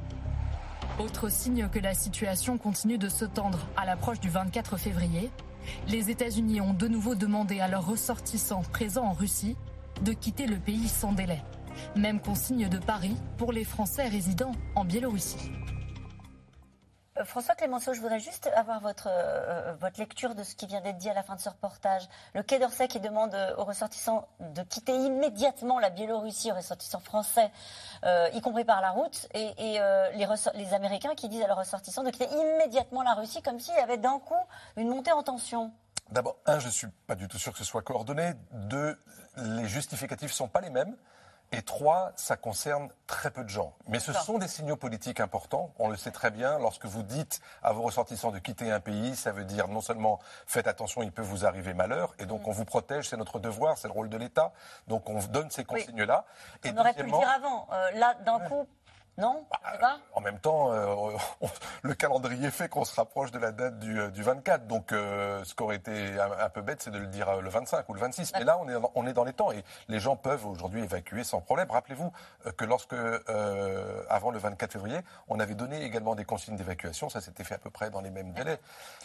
Autre 0.98 1.28
signe 1.28 1.68
que 1.68 1.78
la 1.78 1.94
situation 1.94 2.58
continue 2.58 2.98
de 2.98 3.08
se 3.08 3.24
tendre 3.24 3.66
à 3.76 3.84
l'approche 3.84 4.20
du 4.20 4.28
24 4.28 4.76
février, 4.76 5.30
les 5.88 6.10
États-Unis 6.10 6.60
ont 6.60 6.74
de 6.74 6.88
nouveau 6.88 7.14
demandé 7.14 7.60
à 7.60 7.68
leurs 7.68 7.86
ressortissants 7.86 8.62
présents 8.62 9.06
en 9.06 9.12
Russie 9.12 9.56
de 10.02 10.12
quitter 10.12 10.46
le 10.46 10.56
pays 10.56 10.88
sans 10.88 11.12
délai. 11.12 11.42
Même 11.96 12.20
consigne 12.20 12.68
de 12.68 12.78
Paris 12.78 13.16
pour 13.38 13.52
les 13.52 13.64
Français 13.64 14.08
résidant 14.08 14.52
en 14.74 14.84
Biélorussie. 14.84 15.50
Euh, 17.18 17.24
François 17.24 17.54
Clémenceau, 17.54 17.92
je 17.92 18.00
voudrais 18.00 18.20
juste 18.20 18.50
avoir 18.54 18.80
votre, 18.80 19.08
euh, 19.10 19.74
votre 19.80 20.00
lecture 20.00 20.34
de 20.34 20.42
ce 20.42 20.54
qui 20.54 20.66
vient 20.66 20.80
d'être 20.80 20.96
dit 20.96 21.10
à 21.10 21.14
la 21.14 21.22
fin 21.22 21.34
de 21.34 21.40
ce 21.40 21.48
reportage. 21.48 22.08
Le 22.34 22.42
Quai 22.42 22.58
d'Orsay 22.58 22.88
qui 22.88 23.00
demande 23.00 23.34
euh, 23.34 23.54
aux 23.56 23.64
ressortissants 23.64 24.26
de 24.40 24.62
quitter 24.62 24.94
immédiatement 24.94 25.78
la 25.78 25.90
Biélorussie, 25.90 26.50
aux 26.50 26.54
ressortissants 26.54 27.00
français, 27.00 27.50
euh, 28.04 28.28
y 28.32 28.40
compris 28.40 28.64
par 28.64 28.80
la 28.80 28.90
route, 28.90 29.28
et, 29.34 29.52
et 29.58 29.80
euh, 29.80 30.10
les, 30.12 30.26
les, 30.54 30.74
Américains 30.74 31.14
qui 31.14 31.28
disent 31.28 31.42
à 31.42 31.48
leurs 31.48 31.58
ressortissants 31.58 32.02
de 32.02 32.10
quitter 32.10 32.28
immédiatement 32.34 33.02
la 33.02 33.12
Russie, 33.12 33.42
comme 33.42 33.60
s'il 33.60 33.74
y 33.74 33.78
avait 33.78 33.98
d'un 33.98 34.18
coup 34.18 34.34
une 34.76 34.88
montée 34.88 35.12
en 35.12 35.22
tension. 35.22 35.70
D'abord, 36.10 36.36
un, 36.46 36.58
je 36.58 36.66
ne 36.66 36.72
suis 36.72 36.88
pas 37.06 37.14
du 37.14 37.28
tout 37.28 37.38
sûr 37.38 37.52
que 37.52 37.58
ce 37.58 37.64
soit 37.64 37.82
coordonné. 37.82 38.32
Deux, 38.52 38.98
les 39.36 39.66
justificatifs 39.68 40.30
ne 40.30 40.34
sont 40.34 40.48
pas 40.48 40.60
les 40.60 40.70
mêmes. 40.70 40.96
Et 41.52 41.60
trois, 41.62 42.12
ça 42.16 42.36
concerne 42.36 42.88
très 43.06 43.30
peu 43.30 43.44
de 43.44 43.48
gens. 43.50 43.74
Mais 43.86 44.00
ce 44.00 44.12
sont 44.14 44.38
des 44.38 44.48
signaux 44.48 44.76
politiques 44.76 45.20
importants. 45.20 45.74
On 45.78 45.88
le 45.88 45.96
sait 45.96 46.10
très 46.10 46.30
bien. 46.30 46.58
Lorsque 46.58 46.86
vous 46.86 47.02
dites 47.02 47.42
à 47.62 47.72
vos 47.72 47.82
ressortissants 47.82 48.30
de 48.30 48.38
quitter 48.38 48.70
un 48.70 48.80
pays, 48.80 49.14
ça 49.14 49.32
veut 49.32 49.44
dire 49.44 49.68
non 49.68 49.82
seulement 49.82 50.18
faites 50.46 50.66
attention, 50.66 51.02
il 51.02 51.12
peut 51.12 51.22
vous 51.22 51.44
arriver 51.44 51.74
malheur. 51.74 52.14
Et 52.18 52.24
donc 52.24 52.42
mm. 52.42 52.48
on 52.48 52.52
vous 52.52 52.64
protège, 52.64 53.10
c'est 53.10 53.18
notre 53.18 53.38
devoir, 53.38 53.76
c'est 53.76 53.88
le 53.88 53.92
rôle 53.92 54.08
de 54.08 54.16
l'État. 54.16 54.52
Donc 54.88 55.10
on 55.10 55.18
donne 55.26 55.50
ces 55.50 55.64
consignes-là. 55.64 56.24
Oui. 56.64 56.72
On 56.74 56.80
aurait 56.80 56.94
pu 56.94 57.02
le 57.02 57.10
dire 57.10 57.30
avant. 57.30 57.68
Euh, 57.72 57.90
là, 57.92 58.14
d'un 58.24 58.38
ouais. 58.38 58.48
coup, 58.48 58.66
non 59.18 59.44
bah, 59.80 59.98
En 60.14 60.20
même 60.20 60.38
temps, 60.38 60.72
euh, 60.72 60.94
on, 61.40 61.48
le 61.82 61.94
calendrier 61.94 62.50
fait 62.50 62.68
qu'on 62.68 62.84
se 62.84 62.94
rapproche 62.94 63.30
de 63.30 63.38
la 63.38 63.52
date 63.52 63.78
du, 63.78 64.10
du 64.10 64.22
24. 64.22 64.66
Donc, 64.66 64.92
euh, 64.92 65.44
ce 65.44 65.54
qui 65.54 65.62
aurait 65.62 65.76
été 65.76 66.18
un, 66.18 66.30
un 66.44 66.48
peu 66.48 66.62
bête, 66.62 66.82
c'est 66.82 66.90
de 66.90 66.98
le 66.98 67.06
dire 67.06 67.28
euh, 67.28 67.40
le 67.40 67.50
25 67.50 67.88
ou 67.88 67.94
le 67.94 68.00
26. 68.00 68.32
Mais 68.38 68.44
là, 68.44 68.58
on 68.58 68.68
est, 68.68 68.74
on 68.94 69.06
est 69.06 69.12
dans 69.12 69.24
les 69.24 69.32
temps 69.34 69.52
et 69.52 69.62
les 69.88 70.00
gens 70.00 70.16
peuvent 70.16 70.46
aujourd'hui 70.46 70.82
évacuer 70.82 71.24
sans 71.24 71.40
problème. 71.40 71.70
Rappelez-vous 71.70 72.12
euh, 72.46 72.52
que 72.52 72.64
lorsque, 72.64 72.94
euh, 72.94 74.02
avant 74.08 74.30
le 74.30 74.38
24 74.38 74.72
février, 74.72 74.98
on 75.28 75.40
avait 75.40 75.54
donné 75.54 75.82
également 75.82 76.14
des 76.14 76.24
consignes 76.24 76.56
d'évacuation. 76.56 77.10
Ça 77.10 77.20
s'était 77.20 77.44
fait 77.44 77.54
à 77.54 77.58
peu 77.58 77.70
près 77.70 77.90
dans 77.90 78.00
les 78.00 78.10
mêmes 78.10 78.32
délais. 78.32 78.60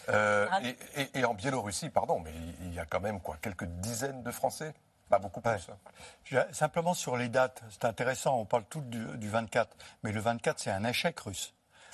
Et, 0.09 1.01
et, 1.01 1.19
et, 1.19 1.25
en 1.25 1.33
Biélorussie, 1.33 1.89
pardon, 1.89 2.19
mais 2.19 2.31
il 2.61 2.73
y 2.73 2.79
a 2.79 2.85
quand 2.85 3.01
même 3.01 3.19
quoi, 3.19 3.35
quelques 3.41 3.65
dizaines 3.65 4.23
de 4.23 4.31
Français 4.31 4.73
pas 5.09 5.19
beaucoup 5.19 5.41
plus. 5.41 5.67
Ouais. 6.31 6.47
Simplement 6.51 6.93
sur 6.93 7.17
les 7.17 7.29
dates, 7.29 7.63
c'est 7.69 7.85
intéressant, 7.85 8.39
on 8.39 8.45
parle 8.45 8.65
tout 8.69 8.81
du, 8.81 9.05
du 9.17 9.29
24, 9.29 9.75
mais 10.03 10.11
le 10.11 10.19
24 10.19 10.59
c'est 10.59 10.71
un 10.71 10.83
échec 10.83 11.19
russe. 11.19 11.53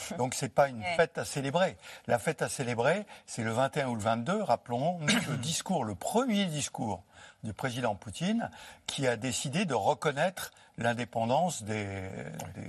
Donc 0.17 0.34
c'est 0.34 0.49
pas 0.49 0.69
une 0.69 0.80
ouais. 0.80 0.95
fête 0.95 1.17
à 1.17 1.26
célébrer. 1.26 1.78
La 2.08 2.19
fête 2.19 2.41
à 2.41 2.49
célébrer, 2.49 3.06
c'est 3.26 3.43
le 3.43 3.52
21 3.52 3.88
ou 3.88 3.95
le 3.95 4.02
22. 4.02 4.41
Rappelons 4.41 4.99
le 5.30 5.38
discours, 5.38 5.86
le 5.86 5.95
premier 5.95 6.45
discours 6.45 7.04
du 7.43 7.54
président 7.54 7.95
Poutine, 7.95 8.49
qui 8.88 9.08
a 9.08 9.17
décidé 9.17 9.65
de 9.65 9.73
reconnaître 9.73 10.52
l'indépendance 10.77 11.63
des. 11.63 11.86
des... 12.55 12.62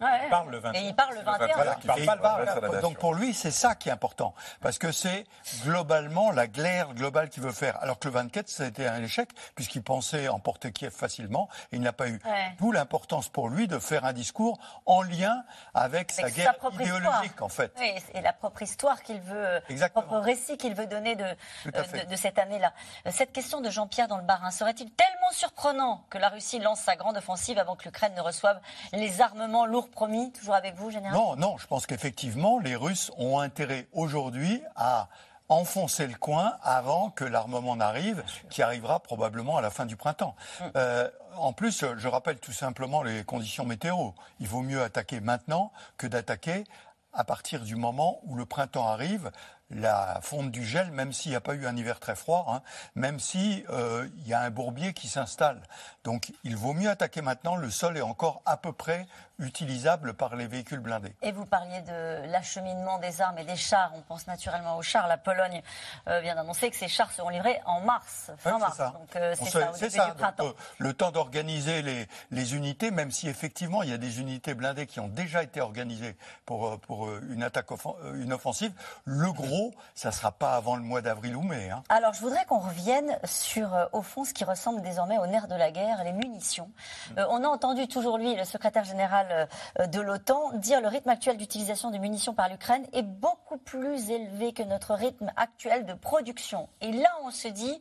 Ouais. 0.00 0.20
Il 0.24 0.30
parle 0.30 0.50
le 0.50 0.58
21. 0.58 0.80
Et 0.80 0.86
il 0.86 0.94
parle 0.94 1.14
le 1.14 1.22
21. 1.22 1.54
Voilà. 1.54 1.78
Il 1.98 2.06
parle 2.06 2.20
parle, 2.20 2.80
donc 2.80 2.98
pour 2.98 3.14
lui, 3.14 3.34
c'est 3.34 3.50
ça 3.50 3.74
qui 3.74 3.88
est 3.88 3.92
important. 3.92 4.34
Parce 4.60 4.78
que 4.78 4.92
c'est 4.92 5.24
globalement 5.64 6.30
la 6.32 6.46
glaire 6.46 6.94
globale 6.94 7.28
qu'il 7.28 7.42
veut 7.42 7.52
faire. 7.52 7.80
Alors 7.82 7.98
que 7.98 8.08
le 8.08 8.14
24, 8.14 8.48
ça 8.48 8.64
a 8.64 8.66
été 8.66 8.86
un 8.86 9.02
échec, 9.02 9.28
puisqu'il 9.54 9.82
pensait 9.82 10.28
emporter 10.28 10.72
Kiev 10.72 10.92
facilement, 10.92 11.48
et 11.72 11.76
il 11.76 11.82
n'a 11.82 11.92
pas 11.92 12.08
eu. 12.08 12.20
Ouais. 12.24 12.56
D'où 12.58 12.72
l'importance 12.72 13.28
pour 13.28 13.48
lui 13.48 13.68
de 13.68 13.78
faire 13.78 14.04
un 14.04 14.12
discours 14.12 14.58
en 14.86 15.02
lien 15.02 15.44
avec, 15.74 16.10
avec 16.10 16.12
sa 16.12 16.30
guerre 16.30 16.54
sa 16.60 16.68
idéologique, 16.70 17.24
histoire. 17.24 17.46
en 17.46 17.48
fait. 17.48 17.72
Oui, 17.78 17.92
et 18.14 18.20
la 18.20 18.32
propre 18.32 18.62
histoire 18.62 19.02
qu'il 19.02 19.20
veut, 19.20 19.60
le 19.68 19.88
propre 19.88 20.18
récit 20.18 20.56
qu'il 20.56 20.74
veut 20.74 20.86
donner 20.86 21.16
de, 21.16 21.26
de, 21.66 22.10
de, 22.10 22.16
cette 22.16 22.38
année-là. 22.38 22.72
Cette 23.10 23.32
question 23.32 23.60
de 23.60 23.70
Jean-Pierre 23.70 24.08
dans 24.08 24.18
le 24.18 24.24
Barin, 24.24 24.50
serait-il 24.50 24.90
tellement 24.92 25.30
surprenant 25.32 26.04
que 26.10 26.18
la 26.18 26.28
Russie 26.28 26.58
lance 26.58 26.80
sa 26.80 26.96
grande 26.96 27.16
offensive 27.26 27.58
avant 27.58 27.74
que 27.74 27.84
l'Ukraine 27.84 28.14
ne 28.14 28.20
reçoive 28.20 28.60
les 28.92 29.20
armements 29.20 29.66
lourds 29.66 29.90
promis 29.90 30.30
Toujours 30.32 30.54
avec 30.54 30.76
vous, 30.76 30.90
général 30.90 31.12
Non, 31.12 31.34
non, 31.34 31.58
je 31.58 31.66
pense 31.66 31.86
qu'effectivement, 31.86 32.60
les 32.60 32.76
Russes 32.76 33.10
ont 33.18 33.40
intérêt 33.40 33.88
aujourd'hui 33.92 34.62
à 34.76 35.08
enfoncer 35.48 36.06
le 36.06 36.14
coin 36.14 36.56
avant 36.62 37.10
que 37.10 37.24
l'armement 37.24 37.74
n'arrive, 37.74 38.22
qui 38.48 38.62
arrivera 38.62 39.00
probablement 39.00 39.56
à 39.56 39.60
la 39.60 39.70
fin 39.70 39.86
du 39.86 39.96
printemps. 39.96 40.36
Mm. 40.60 40.64
Euh, 40.76 41.10
en 41.36 41.52
plus, 41.52 41.84
je 41.96 42.08
rappelle 42.08 42.38
tout 42.38 42.52
simplement 42.52 43.02
les 43.02 43.24
conditions 43.24 43.64
météo. 43.64 44.10
Il 44.38 44.46
vaut 44.46 44.62
mieux 44.62 44.82
attaquer 44.82 45.20
maintenant 45.20 45.72
que 45.98 46.06
d'attaquer 46.06 46.64
à 47.12 47.24
partir 47.24 47.62
du 47.62 47.76
moment 47.76 48.20
où 48.24 48.36
le 48.36 48.44
printemps 48.44 48.86
arrive, 48.86 49.30
la 49.70 50.20
fonte 50.22 50.50
du 50.50 50.64
gel, 50.64 50.90
même 50.92 51.12
s'il 51.12 51.30
n'y 51.30 51.36
a 51.36 51.40
pas 51.40 51.54
eu 51.54 51.66
un 51.66 51.76
hiver 51.76 51.98
très 51.98 52.14
froid, 52.14 52.46
hein, 52.48 52.62
même 52.94 53.18
s'il 53.18 53.64
euh, 53.70 54.08
y 54.24 54.32
a 54.32 54.40
un 54.40 54.50
bourbier 54.50 54.92
qui 54.92 55.08
s'installe. 55.08 55.60
Donc 56.04 56.32
il 56.44 56.56
vaut 56.56 56.72
mieux 56.72 56.88
attaquer 56.88 57.22
maintenant, 57.22 57.56
le 57.56 57.70
sol 57.70 57.96
est 57.96 58.02
encore 58.02 58.42
à 58.46 58.56
peu 58.56 58.72
près 58.72 59.06
utilisable 59.38 60.14
par 60.14 60.34
les 60.34 60.46
véhicules 60.46 60.80
blindés. 60.80 61.14
Et 61.20 61.30
vous 61.30 61.44
parliez 61.44 61.80
de 61.82 62.26
l'acheminement 62.30 62.98
des 62.98 63.20
armes 63.20 63.38
et 63.38 63.44
des 63.44 63.56
chars. 63.56 63.92
On 63.94 64.00
pense 64.00 64.26
naturellement 64.26 64.76
aux 64.78 64.82
chars. 64.82 65.08
La 65.08 65.18
Pologne 65.18 65.62
euh, 66.08 66.20
vient 66.20 66.34
d'annoncer 66.34 66.70
que 66.70 66.76
ces 66.76 66.88
chars 66.88 67.12
seront 67.12 67.28
livrés 67.28 67.60
en 67.66 67.80
mars, 67.80 68.30
fin 68.38 68.58
mars. 68.58 68.78
Donc 68.78 69.14
euh, 69.16 69.34
c'est 69.36 69.50
ça, 69.90 70.14
euh, 70.40 70.52
le 70.78 70.92
temps 70.94 71.10
d'organiser 71.10 71.82
les, 71.82 72.08
les, 72.30 72.54
unités, 72.54 72.90
même 72.90 73.10
si 73.10 73.28
effectivement 73.28 73.82
il 73.82 73.90
y 73.90 73.92
a 73.92 73.98
des 73.98 74.20
unités 74.20 74.54
blindées 74.54 74.86
qui 74.86 75.00
ont 75.00 75.08
déjà 75.08 75.42
été 75.42 75.60
organisées 75.60 76.16
pour, 76.46 76.80
pour 76.80 77.10
une 77.30 77.42
attaque 77.42 77.66
une 78.14 78.32
offensive, 78.32 78.72
le 79.04 79.32
gros, 79.32 79.74
ça 79.94 80.08
ne 80.08 80.14
sera 80.14 80.32
pas 80.32 80.54
avant 80.54 80.76
le 80.76 80.82
mois 80.82 81.02
d'avril 81.02 81.36
ou 81.36 81.42
mai. 81.42 81.70
Hein. 81.70 81.82
Alors 81.88 82.14
je 82.14 82.20
voudrais 82.20 82.44
qu'on 82.46 82.58
revienne 82.58 83.18
sur, 83.24 83.68
au 83.92 84.02
fond, 84.02 84.24
ce 84.24 84.32
qui 84.32 84.44
ressemble 84.44 84.80
désormais 84.82 85.18
au 85.18 85.26
nerf 85.26 85.48
de 85.48 85.56
la 85.56 85.70
guerre, 85.70 86.04
les 86.04 86.12
munitions. 86.12 86.70
on 87.16 87.42
a 87.42 87.48
entendu 87.48 87.88
toujours 87.88 88.16
lui, 88.18 88.34
le 88.34 88.44
secrétaire 88.44 88.84
général 88.84 89.25
euh, 89.30 89.86
de 89.86 90.00
l'OTAN, 90.00 90.52
dire 90.54 90.80
le 90.80 90.88
rythme 90.88 91.08
actuel 91.08 91.36
d'utilisation 91.36 91.90
des 91.90 91.98
munitions 91.98 92.34
par 92.34 92.48
l'Ukraine 92.48 92.86
est 92.92 93.02
beaucoup 93.02 93.58
plus 93.58 94.10
élevé 94.10 94.52
que 94.52 94.62
notre 94.62 94.94
rythme 94.94 95.32
actuel 95.36 95.86
de 95.86 95.94
production. 95.94 96.68
Et 96.80 96.92
là, 96.92 97.08
on 97.22 97.30
se 97.30 97.48
dit, 97.48 97.80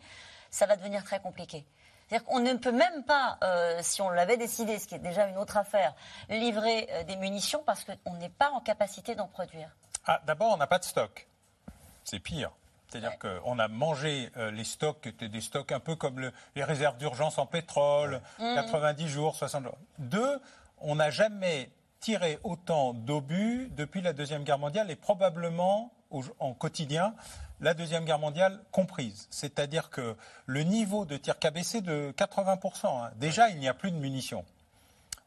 ça 0.49 0.65
va 0.65 0.75
devenir 0.75 1.03
très 1.03 1.19
compliqué. 1.19 1.65
C'est-à-dire 2.07 2.27
qu'on 2.27 2.39
ne 2.39 2.53
peut 2.53 2.71
même 2.71 3.03
pas, 3.03 3.37
euh, 3.43 3.79
si 3.81 4.01
on 4.01 4.09
l'avait 4.09 4.37
décidé, 4.37 4.77
ce 4.77 4.87
qui 4.87 4.95
est 4.95 4.99
déjà 4.99 5.27
une 5.27 5.37
autre 5.37 5.57
affaire, 5.57 5.95
livrer 6.29 6.87
euh, 6.91 7.03
des 7.03 7.15
munitions 7.15 7.63
parce 7.65 7.83
qu'on 7.83 8.13
n'est 8.13 8.29
pas 8.29 8.51
en 8.51 8.61
capacité 8.61 9.15
d'en 9.15 9.27
produire. 9.27 9.69
Ah, 10.05 10.21
D'abord, 10.25 10.53
on 10.53 10.57
n'a 10.57 10.67
pas 10.67 10.79
de 10.79 10.83
stock. 10.83 11.27
C'est 12.03 12.19
pire. 12.19 12.51
C'est-à-dire 12.87 13.17
qu'on 13.17 13.59
a 13.59 13.67
mangé 13.67 14.29
les 14.53 14.63
stocks, 14.63 15.01
qui 15.01 15.09
étaient 15.09 15.27
des 15.27 15.41
stocks 15.41 15.71
un 15.71 15.79
peu 15.79 15.95
comme 15.95 16.31
les 16.55 16.63
réserves 16.63 16.97
d'urgence 16.97 17.39
en 17.39 17.45
pétrole, 17.45 18.21
90 18.37 19.03
mmh. 19.03 19.07
jours, 19.07 19.35
60 19.35 19.63
jours. 19.63 19.77
Deux, 19.97 20.39
on 20.85 20.95
n'a 20.95 21.09
jamais 21.09 21.69
tiré 21.99 22.39
autant 22.43 22.93
d'obus 22.93 23.69
depuis 23.75 24.01
la 24.01 24.13
Deuxième 24.13 24.43
Guerre 24.43 24.59
mondiale 24.59 24.91
et 24.91 24.95
probablement 24.95 25.91
en 26.39 26.53
quotidien 26.53 27.15
la 27.59 27.73
Deuxième 27.73 28.05
Guerre 28.05 28.19
mondiale 28.19 28.61
comprise. 28.71 29.27
C'est-à-dire 29.31 29.89
que 29.89 30.15
le 30.45 30.61
niveau 30.61 31.05
de 31.05 31.17
tir 31.17 31.35
a 31.43 31.49
baissé 31.49 31.81
de 31.81 32.13
80%. 32.15 32.85
Hein. 32.85 33.11
Déjà, 33.15 33.49
il 33.49 33.57
n'y 33.57 33.67
a 33.67 33.73
plus 33.73 33.91
de 33.91 33.97
munitions. 33.97 34.45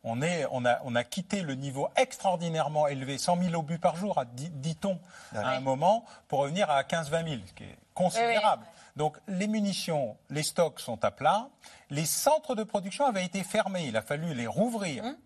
On, 0.05 0.23
a, 0.23 1.05
quitté 1.05 1.43
le 1.43 1.55
niveau 1.55 1.89
extraordinairement 1.97 2.87
élevé, 2.87 3.19
100 3.19 3.43
000 3.43 3.55
obus 3.61 3.79
par 3.79 3.97
jour, 3.97 4.23
dit-on, 4.33 4.99
à 5.35 5.51
un 5.51 5.61
moment, 5.61 6.05
pour 6.29 6.39
revenir 6.39 6.71
à 6.71 6.83
15-20 6.83 7.29
000, 7.29 7.41
ce 7.47 7.53
qui 7.53 7.65
est 7.65 7.79
considérable. 7.95 8.65
Donc 8.97 9.19
les 9.27 9.49
munitions, 9.49 10.17
les 10.31 10.45
stocks 10.45 10.81
sont 10.81 11.05
à 11.05 11.11
plat. 11.11 11.49
Les 11.91 12.07
centres 12.07 12.55
de 12.55 12.63
production 12.63 13.07
avaient 13.07 13.25
été 13.25 13.43
fermés. 13.43 13.87
Il 13.87 13.97
a 13.97 14.03
fallu 14.03 14.33
les 14.35 14.47
rouvrir. 14.47 15.05
Hum. 15.05 15.17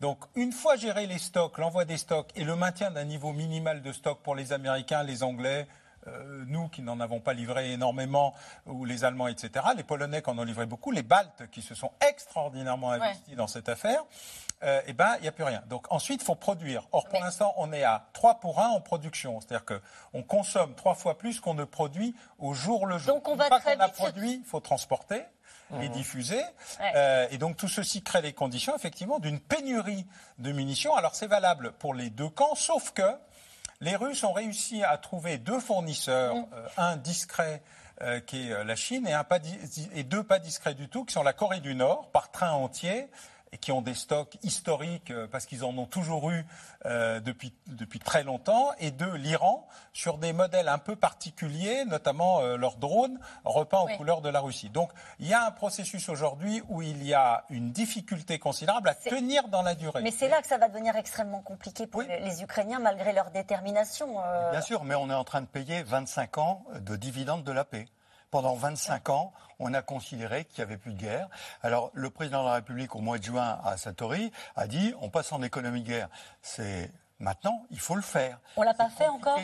Donc, 0.00 0.18
une 0.36 0.52
fois 0.52 0.76
géré 0.76 1.06
les 1.06 1.18
stocks, 1.18 1.58
l'envoi 1.58 1.84
des 1.84 1.96
stocks 1.96 2.30
et 2.36 2.44
le 2.44 2.54
maintien 2.54 2.90
d'un 2.90 3.04
niveau 3.04 3.32
minimal 3.32 3.82
de 3.82 3.92
stock 3.92 4.20
pour 4.22 4.36
les 4.36 4.52
Américains, 4.52 5.02
les 5.02 5.24
Anglais, 5.24 5.66
euh, 6.06 6.44
nous 6.46 6.68
qui 6.68 6.82
n'en 6.82 7.00
avons 7.00 7.18
pas 7.18 7.32
livré 7.32 7.72
énormément, 7.72 8.32
ou 8.66 8.84
les 8.84 9.04
Allemands, 9.04 9.26
etc., 9.26 9.66
les 9.76 9.82
Polonais 9.82 10.22
qui 10.22 10.30
en 10.30 10.38
ont 10.38 10.44
livré 10.44 10.66
beaucoup, 10.66 10.92
les 10.92 11.02
Baltes 11.02 11.50
qui 11.50 11.62
se 11.62 11.74
sont 11.74 11.90
extraordinairement 12.08 12.92
investis 12.92 13.34
dans 13.34 13.48
cette 13.48 13.68
affaire, 13.68 14.04
euh, 14.62 14.80
eh 14.86 14.92
ben, 14.92 15.16
il 15.18 15.22
n'y 15.22 15.28
a 15.28 15.32
plus 15.32 15.44
rien. 15.44 15.62
Donc 15.68 15.86
ensuite, 15.90 16.22
il 16.22 16.24
faut 16.24 16.36
produire. 16.36 16.86
Or, 16.92 17.08
pour 17.08 17.20
l'instant, 17.20 17.52
on 17.56 17.72
est 17.72 17.82
à 17.82 18.08
3 18.12 18.38
pour 18.40 18.60
1 18.60 18.68
en 18.68 18.80
production. 18.80 19.40
C'est-à-dire 19.40 19.64
qu'on 19.64 20.22
consomme 20.22 20.74
trois 20.74 20.94
fois 20.94 21.18
plus 21.18 21.40
qu'on 21.40 21.54
ne 21.54 21.64
produit 21.64 22.14
au 22.38 22.54
jour 22.54 22.86
le 22.86 22.98
jour. 22.98 23.14
Donc 23.14 23.28
on 23.28 23.36
va 23.36 23.48
très 23.50 23.78
a 23.78 23.88
produit, 23.88 24.34
il 24.34 24.44
faut 24.44 24.60
transporter 24.60 25.24
et 25.82 25.88
diffusé. 25.88 26.40
Euh, 26.94 27.26
et 27.30 27.38
donc 27.38 27.56
tout 27.56 27.68
ceci 27.68 28.02
crée 28.02 28.22
les 28.22 28.32
conditions 28.32 28.74
effectivement 28.74 29.18
d'une 29.18 29.40
pénurie 29.40 30.06
de 30.38 30.52
munitions. 30.52 30.94
Alors 30.94 31.14
c'est 31.14 31.26
valable 31.26 31.72
pour 31.78 31.94
les 31.94 32.10
deux 32.10 32.28
camps, 32.28 32.54
sauf 32.54 32.92
que 32.92 33.02
les 33.80 33.96
Russes 33.96 34.24
ont 34.24 34.32
réussi 34.32 34.82
à 34.82 34.96
trouver 34.98 35.38
deux 35.38 35.60
fournisseurs, 35.60 36.34
mm. 36.34 36.46
euh, 36.54 36.68
un 36.78 36.96
discret 36.96 37.62
euh, 38.00 38.20
qui 38.20 38.48
est 38.48 38.64
la 38.64 38.76
Chine 38.76 39.06
et, 39.06 39.12
un 39.12 39.24
pas 39.24 39.38
et 39.94 40.04
deux 40.04 40.22
pas 40.22 40.38
discrets 40.38 40.74
du 40.74 40.88
tout, 40.88 41.04
qui 41.04 41.12
sont 41.12 41.22
la 41.22 41.32
Corée 41.32 41.60
du 41.60 41.74
Nord, 41.74 42.10
par 42.10 42.30
train 42.30 42.52
entier 42.52 43.08
et 43.52 43.58
qui 43.58 43.72
ont 43.72 43.82
des 43.82 43.94
stocks 43.94 44.36
historiques 44.42 45.10
euh, 45.10 45.26
parce 45.30 45.46
qu'ils 45.46 45.64
en 45.64 45.76
ont 45.78 45.86
toujours 45.86 46.30
eu 46.30 46.44
euh, 46.86 47.20
depuis, 47.20 47.52
depuis 47.66 47.98
très 47.98 48.22
longtemps, 48.22 48.70
et 48.78 48.90
de 48.90 49.10
l'Iran 49.10 49.66
sur 49.92 50.18
des 50.18 50.32
modèles 50.32 50.68
un 50.68 50.78
peu 50.78 50.96
particuliers, 50.96 51.84
notamment 51.84 52.40
euh, 52.40 52.56
leurs 52.56 52.76
drones 52.76 53.18
repeints 53.44 53.80
aux 53.80 53.96
couleurs 53.96 54.20
de 54.20 54.28
la 54.28 54.40
Russie. 54.40 54.70
Donc 54.70 54.90
il 55.18 55.26
y 55.26 55.34
a 55.34 55.44
un 55.46 55.50
processus 55.50 56.08
aujourd'hui 56.08 56.62
où 56.68 56.82
il 56.82 57.04
y 57.04 57.14
a 57.14 57.44
une 57.50 57.70
difficulté 57.72 58.38
considérable 58.38 58.88
à 58.88 58.94
tenir 58.94 59.48
dans 59.48 59.62
la 59.62 59.74
durée. 59.74 60.02
Mais 60.02 60.10
c'est 60.10 60.28
là 60.28 60.40
que 60.40 60.46
ça 60.46 60.58
va 60.58 60.68
devenir 60.68 60.96
extrêmement 60.96 61.40
compliqué 61.40 61.86
pour 61.86 62.02
les, 62.02 62.42
Ukrainiens 62.42 62.78
malgré 62.78 63.12
leur 63.12 63.30
détermination. 63.30 64.18
Bien 64.52 64.60
sûr, 64.60 64.84
mais 64.84 64.94
on 64.94 65.10
est 65.10 65.14
en 65.14 65.24
train 65.24 65.40
de 65.40 65.46
payer 65.46 65.82
25 65.82 66.38
ans 66.38 66.64
de 66.80 66.94
dividendes 66.96 67.42
de 67.42 67.52
la 67.52 67.64
paix. 67.64 67.86
Pendant 68.30 68.54
25 68.54 69.08
ans, 69.10 69.32
on 69.58 69.74
a 69.74 69.82
considéré 69.82 70.44
qu'il 70.44 70.64
n'y 70.64 70.70
avait 70.70 70.78
plus 70.78 70.92
de 70.92 71.00
guerre. 71.00 71.28
Alors, 71.62 71.90
le 71.94 72.10
président 72.10 72.42
de 72.42 72.48
la 72.48 72.54
République, 72.54 72.94
au 72.94 73.00
mois 73.00 73.18
de 73.18 73.24
juin, 73.24 73.58
à 73.64 73.76
Satori, 73.76 74.30
a 74.56 74.66
dit 74.66 74.94
on 75.00 75.08
passe 75.08 75.32
en 75.32 75.42
économie 75.42 75.82
de 75.82 75.88
guerre. 75.88 76.08
C'est 76.42 76.90
Maintenant, 77.20 77.66
il 77.70 77.80
faut 77.80 77.96
le 77.96 78.02
faire. 78.02 78.38
On 78.56 78.62
l'a 78.62 78.74
pas 78.74 78.90
fait 78.90 79.08
encore 79.08 79.40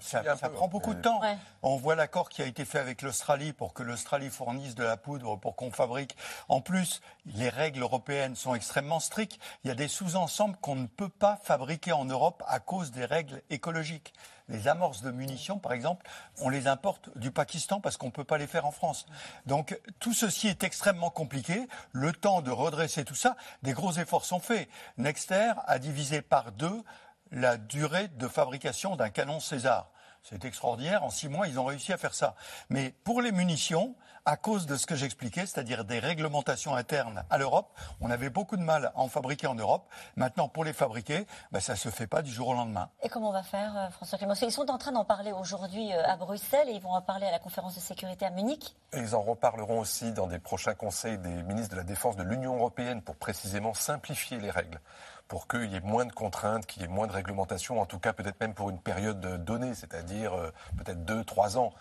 Ça, 0.00 0.22
prend 0.48 0.66
beaucoup 0.66 0.92
de 0.92 1.00
temps. 1.00 1.20
On 1.62 1.76
voit 1.76 1.94
l'accord 1.94 2.28
qui 2.28 2.42
a 2.42 2.46
été 2.46 2.64
fait 2.64 2.80
avec 2.80 3.00
l'Australie 3.02 3.52
pour 3.52 3.74
que 3.74 3.84
l'Australie 3.84 4.28
fournisse 4.28 4.74
de 4.74 4.82
la 4.82 4.96
poudre 4.96 5.36
pour 5.36 5.54
qu'on 5.54 5.70
fabrique. 5.70 6.16
En 6.48 6.60
plus, 6.60 7.00
les 7.26 7.48
règles 7.48 7.82
européennes 7.82 8.34
sont 8.34 8.56
extrêmement 8.56 8.98
strictes. 8.98 9.38
Il 9.62 9.68
y 9.68 9.70
a 9.70 9.76
des 9.76 9.86
sous-ensembles 9.86 10.56
qu'on 10.56 10.74
ne 10.74 10.86
peut 10.86 11.08
pas 11.08 11.38
fabriquer 11.44 11.92
en 11.92 12.04
Europe 12.04 12.42
à 12.48 12.58
cause 12.58 12.90
des 12.90 13.04
règles 13.04 13.40
écologiques. 13.50 14.12
Les 14.52 14.68
amorces 14.68 15.00
de 15.00 15.10
munitions, 15.10 15.58
par 15.58 15.72
exemple, 15.72 16.06
on 16.38 16.50
les 16.50 16.66
importe 16.66 17.08
du 17.16 17.30
Pakistan 17.30 17.80
parce 17.80 17.96
qu'on 17.96 18.06
ne 18.06 18.12
peut 18.12 18.22
pas 18.22 18.36
les 18.36 18.46
faire 18.46 18.66
en 18.66 18.70
France. 18.70 19.06
Donc 19.46 19.80
tout 19.98 20.12
ceci 20.12 20.46
est 20.46 20.62
extrêmement 20.62 21.08
compliqué. 21.08 21.66
Le 21.92 22.12
temps 22.12 22.42
de 22.42 22.50
redresser 22.50 23.04
tout 23.04 23.14
ça, 23.14 23.34
des 23.62 23.72
gros 23.72 23.92
efforts 23.92 24.26
sont 24.26 24.40
faits. 24.40 24.68
Nexter 24.98 25.54
a 25.66 25.78
divisé 25.78 26.20
par 26.20 26.52
deux 26.52 26.84
la 27.30 27.56
durée 27.56 28.08
de 28.08 28.28
fabrication 28.28 28.94
d'un 28.94 29.08
canon 29.08 29.40
César. 29.40 29.90
C'est 30.22 30.44
extraordinaire. 30.44 31.02
En 31.02 31.10
six 31.10 31.28
mois, 31.28 31.48
ils 31.48 31.58
ont 31.58 31.64
réussi 31.64 31.92
à 31.94 31.96
faire 31.96 32.14
ça. 32.14 32.36
Mais 32.68 32.94
pour 33.04 33.22
les 33.22 33.32
munitions, 33.32 33.96
à 34.24 34.36
cause 34.36 34.66
de 34.66 34.76
ce 34.76 34.86
que 34.86 34.94
j'expliquais, 34.94 35.46
c'est-à-dire 35.46 35.84
des 35.84 35.98
réglementations 35.98 36.74
internes 36.74 37.24
à 37.28 37.38
l'Europe, 37.38 37.76
on 38.00 38.10
avait 38.10 38.30
beaucoup 38.30 38.56
de 38.56 38.62
mal 38.62 38.86
à 38.86 39.00
en 39.00 39.08
fabriquer 39.08 39.46
en 39.46 39.54
Europe. 39.54 39.88
Maintenant, 40.16 40.48
pour 40.48 40.64
les 40.64 40.72
fabriquer, 40.72 41.26
ben, 41.50 41.60
ça 41.60 41.72
ne 41.72 41.78
se 41.78 41.88
fait 41.88 42.06
pas 42.06 42.22
du 42.22 42.30
jour 42.30 42.48
au 42.48 42.54
lendemain. 42.54 42.88
Et 43.02 43.08
comment 43.08 43.30
on 43.30 43.32
va 43.32 43.42
faire, 43.42 43.76
euh, 43.76 43.90
François 43.90 44.18
Clément? 44.18 44.34
Ils 44.40 44.52
sont 44.52 44.70
en 44.70 44.78
train 44.78 44.92
d'en 44.92 45.04
parler 45.04 45.32
aujourd'hui 45.32 45.92
euh, 45.92 46.06
à 46.06 46.16
Bruxelles 46.16 46.68
et 46.68 46.72
ils 46.72 46.80
vont 46.80 46.92
en 46.92 47.02
parler 47.02 47.26
à 47.26 47.32
la 47.32 47.38
conférence 47.38 47.74
de 47.74 47.80
sécurité 47.80 48.24
à 48.24 48.30
Munich. 48.30 48.76
Et 48.92 48.98
ils 48.98 49.14
en 49.14 49.22
reparleront 49.22 49.80
aussi 49.80 50.12
dans 50.12 50.26
des 50.26 50.38
prochains 50.38 50.74
conseils 50.74 51.18
des 51.18 51.42
ministres 51.42 51.72
de 51.72 51.76
la 51.76 51.84
Défense 51.84 52.16
de 52.16 52.22
l'Union 52.22 52.54
européenne 52.56 53.02
pour 53.02 53.16
précisément 53.16 53.74
simplifier 53.74 54.38
les 54.38 54.50
règles 54.50 54.80
pour 55.32 55.48
qu'il 55.48 55.72
y 55.72 55.76
ait 55.76 55.80
moins 55.80 56.04
de 56.04 56.12
contraintes, 56.12 56.66
qu'il 56.66 56.82
y 56.82 56.84
ait 56.84 56.88
moins 56.88 57.06
de 57.06 57.12
réglementation, 57.12 57.80
en 57.80 57.86
tout 57.86 57.98
cas 57.98 58.12
peut-être 58.12 58.38
même 58.38 58.52
pour 58.52 58.68
une 58.68 58.78
période 58.78 59.42
donnée, 59.42 59.74
c'est-à-dire 59.74 60.34
euh, 60.34 60.50
peut-être 60.76 61.06
deux, 61.06 61.24
trois 61.24 61.56
ans. 61.56 61.72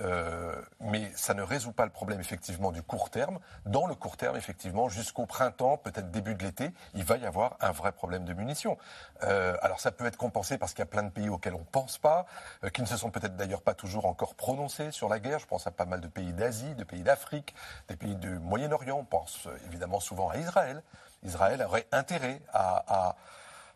Euh, 0.00 0.54
mais 0.80 1.10
ça 1.14 1.34
ne 1.34 1.42
résout 1.42 1.72
pas 1.72 1.84
le 1.84 1.90
problème 1.90 2.20
effectivement 2.20 2.72
du 2.72 2.82
court 2.82 3.10
terme. 3.10 3.38
Dans 3.66 3.86
le 3.86 3.94
court 3.94 4.16
terme, 4.16 4.36
effectivement, 4.36 4.88
jusqu'au 4.88 5.26
printemps, 5.26 5.76
peut-être 5.76 6.10
début 6.10 6.34
de 6.34 6.44
l'été, 6.44 6.70
il 6.94 7.04
va 7.04 7.16
y 7.16 7.26
avoir 7.26 7.56
un 7.60 7.72
vrai 7.72 7.92
problème 7.92 8.24
de 8.24 8.32
munitions. 8.32 8.78
Euh, 9.22 9.56
alors 9.62 9.80
ça 9.80 9.90
peut 9.90 10.06
être 10.06 10.16
compensé 10.16 10.58
parce 10.58 10.72
qu'il 10.72 10.80
y 10.80 10.82
a 10.82 10.86
plein 10.86 11.02
de 11.02 11.10
pays 11.10 11.28
auxquels 11.28 11.54
on 11.54 11.60
ne 11.60 11.64
pense 11.64 11.98
pas, 11.98 12.26
qui 12.72 12.82
ne 12.82 12.86
se 12.86 12.96
sont 12.96 13.10
peut-être 13.10 13.36
d'ailleurs 13.36 13.62
pas 13.62 13.74
toujours 13.74 14.06
encore 14.06 14.34
prononcés 14.34 14.92
sur 14.92 15.08
la 15.08 15.18
guerre. 15.18 15.38
Je 15.38 15.46
pense 15.46 15.66
à 15.66 15.70
pas 15.70 15.84
mal 15.84 16.00
de 16.00 16.08
pays 16.08 16.32
d'Asie, 16.32 16.74
de 16.74 16.84
pays 16.84 17.02
d'Afrique, 17.02 17.54
des 17.88 17.96
pays 17.96 18.14
du 18.14 18.38
Moyen-Orient. 18.38 18.98
On 18.98 19.04
pense 19.04 19.48
évidemment 19.66 20.00
souvent 20.00 20.28
à 20.28 20.36
Israël. 20.36 20.82
Israël 21.24 21.62
aurait 21.62 21.86
intérêt 21.92 22.40
à, 22.52 23.16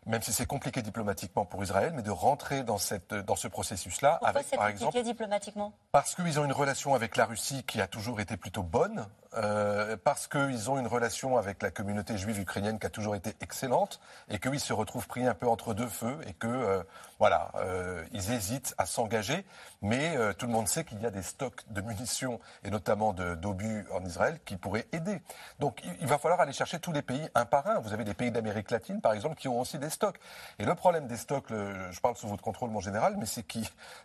même 0.05 0.21
si 0.21 0.33
c'est 0.33 0.45
compliqué 0.45 0.81
diplomatiquement 0.81 1.45
pour 1.45 1.63
Israël, 1.63 1.93
mais 1.95 2.01
de 2.01 2.11
rentrer 2.11 2.63
dans, 2.63 2.77
cette, 2.77 3.13
dans 3.13 3.35
ce 3.35 3.47
processus-là. 3.47 4.19
Pourquoi 4.21 4.41
c'est 4.43 4.57
compliqué 4.57 5.03
diplomatiquement? 5.03 5.73
Parce 5.91 6.15
qu'ils 6.15 6.39
ont 6.39 6.45
une 6.45 6.53
relation 6.53 6.93
avec 6.93 7.15
la 7.15 7.25
Russie 7.25 7.63
qui 7.63 7.81
a 7.81 7.87
toujours 7.87 8.19
été 8.19 8.37
plutôt 8.37 8.63
bonne. 8.63 9.05
Euh, 9.35 9.97
parce 10.03 10.27
qu'ils 10.27 10.69
ont 10.69 10.77
une 10.77 10.87
relation 10.87 11.37
avec 11.37 11.61
la 11.63 11.71
communauté 11.71 12.17
juive 12.17 12.39
ukrainienne 12.39 12.77
qui 12.77 12.85
a 12.85 12.89
toujours 12.89 13.15
été 13.15 13.35
excellente 13.41 13.99
et 14.29 14.37
qu'ils 14.37 14.59
se 14.59 14.73
retrouvent 14.73 15.07
pris 15.07 15.25
un 15.25 15.33
peu 15.33 15.47
entre 15.47 15.73
deux 15.73 15.87
feux 15.87 16.17
et 16.27 16.33
que 16.33 16.47
euh, 16.47 16.83
voilà, 17.19 17.51
euh, 17.55 18.03
ils 18.11 18.31
hésitent 18.31 18.75
à 18.77 18.85
s'engager. 18.85 19.45
Mais 19.81 20.15
tout 20.35 20.45
le 20.45 20.53
monde 20.53 20.67
sait 20.67 20.85
qu'il 20.85 21.01
y 21.01 21.05
a 21.05 21.11
des 21.11 21.21
stocks 21.21 21.61
de 21.69 21.81
munitions 21.81 22.39
et 22.63 22.69
notamment 22.69 23.11
d'obus 23.11 23.85
en 23.93 24.05
Israël 24.05 24.39
qui 24.45 24.55
pourraient 24.55 24.87
aider. 24.93 25.21
Donc 25.59 25.81
il, 25.99 26.07
va 26.07 26.17
falloir 26.17 26.39
aller 26.39 26.53
chercher 26.53 26.79
tous 26.79 26.93
les 26.93 27.01
pays 27.01 27.27
un 27.35 27.43
par 27.43 27.67
un. 27.67 27.79
Vous 27.79 27.93
avez 27.93 28.05
des 28.05 28.13
pays 28.13 28.31
d'Amérique 28.31 28.71
latine, 28.71 29.01
par 29.01 29.11
exemple, 29.11 29.35
qui 29.35 29.49
ont 29.49 29.59
aussi 29.59 29.79
des 29.79 29.89
stocks. 29.89 30.17
Et 30.59 30.63
le 30.65 30.73
problème 30.73 31.07
des 31.07 31.17
stocks, 31.17 31.47
je 31.49 31.99
parle 31.99 32.15
sous 32.15 32.29
votre 32.29 32.41
contrôle, 32.41 32.69
mon 32.69 32.79
général, 32.79 33.17
mais 33.17 33.25
c'est 33.25 33.43
que 33.43 33.59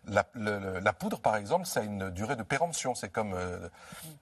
la, 0.09 0.25
poudre, 0.93 1.21
par 1.21 1.37
exemple, 1.37 1.67
ça 1.67 1.79
a 1.81 1.83
une 1.85 2.11
durée 2.11 2.35
de 2.35 2.43
péremption. 2.43 2.97
C'est 2.97 3.11
comme 3.11 3.37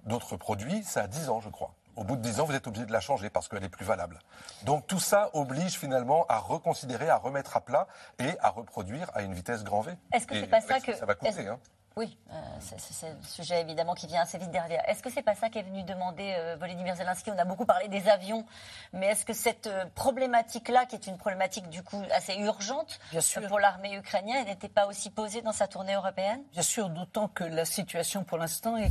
d'autres 0.04 0.36
produits, 0.36 0.84
a 0.98 1.06
10 1.06 1.28
ans, 1.30 1.40
je 1.40 1.48
crois. 1.48 1.72
Au 1.96 2.04
bout 2.04 2.16
de 2.16 2.20
10 2.20 2.40
ans, 2.40 2.44
vous 2.44 2.54
êtes 2.54 2.66
obligé 2.66 2.84
de 2.84 2.92
la 2.92 3.00
changer 3.00 3.30
parce 3.30 3.48
qu'elle 3.48 3.64
est 3.64 3.70
plus 3.70 3.84
valable. 3.84 4.18
Donc 4.64 4.86
tout 4.86 5.00
ça 5.00 5.30
oblige 5.32 5.78
finalement 5.78 6.26
à 6.28 6.38
reconsidérer, 6.38 7.08
à 7.08 7.16
remettre 7.16 7.56
à 7.56 7.60
plat 7.62 7.86
et 8.18 8.36
à 8.40 8.50
reproduire 8.50 9.10
à 9.14 9.22
une 9.22 9.32
vitesse 9.32 9.64
grand 9.64 9.80
V. 9.80 9.92
Est-ce 10.12 10.26
que 10.26 10.34
c'est 10.34 10.46
pas 10.46 10.60
ça 10.60 10.78
que 10.80 10.94
ça 10.94 11.06
va 11.06 11.14
coûter 11.14 11.48
hein. 11.48 11.58
Oui, 11.98 12.14
euh, 12.30 12.34
c'est- 12.60 13.08
le 13.08 13.26
sujet 13.26 13.62
évidemment 13.62 13.94
qui 13.94 14.06
vient 14.06 14.20
assez 14.20 14.36
vite 14.36 14.50
derrière. 14.50 14.86
Est-ce 14.86 15.02
que 15.02 15.08
c'est 15.10 15.22
pas 15.22 15.34
ça 15.34 15.48
qu'est 15.48 15.62
venu 15.62 15.82
demander 15.82 16.34
euh, 16.36 16.54
Volodymyr 16.60 16.94
Zelensky? 16.94 17.30
On 17.30 17.38
a 17.38 17.46
beaucoup 17.46 17.64
parlé 17.64 17.88
des 17.88 18.06
avions, 18.10 18.44
mais 18.92 19.06
est-ce 19.06 19.24
que 19.24 19.32
cette 19.32 19.66
euh, 19.66 19.86
problématique-là, 19.94 20.84
qui 20.84 20.94
est 20.96 21.06
une 21.06 21.16
problématique 21.16 21.70
du 21.70 21.82
coup 21.82 22.02
assez 22.14 22.34
urgente 22.36 23.00
Bien 23.12 23.22
sûr. 23.22 23.46
pour 23.48 23.58
l'armée 23.58 23.96
ukrainienne, 23.96 24.44
n'était 24.44 24.68
pas 24.68 24.86
aussi 24.86 25.08
posée 25.08 25.40
dans 25.40 25.52
sa 25.54 25.68
tournée 25.68 25.94
européenne? 25.94 26.42
Bien 26.52 26.60
sûr, 26.60 26.90
d'autant 26.90 27.28
que 27.28 27.44
la 27.44 27.64
situation 27.64 28.24
pour 28.24 28.36
l'instant 28.36 28.76
est 28.76 28.90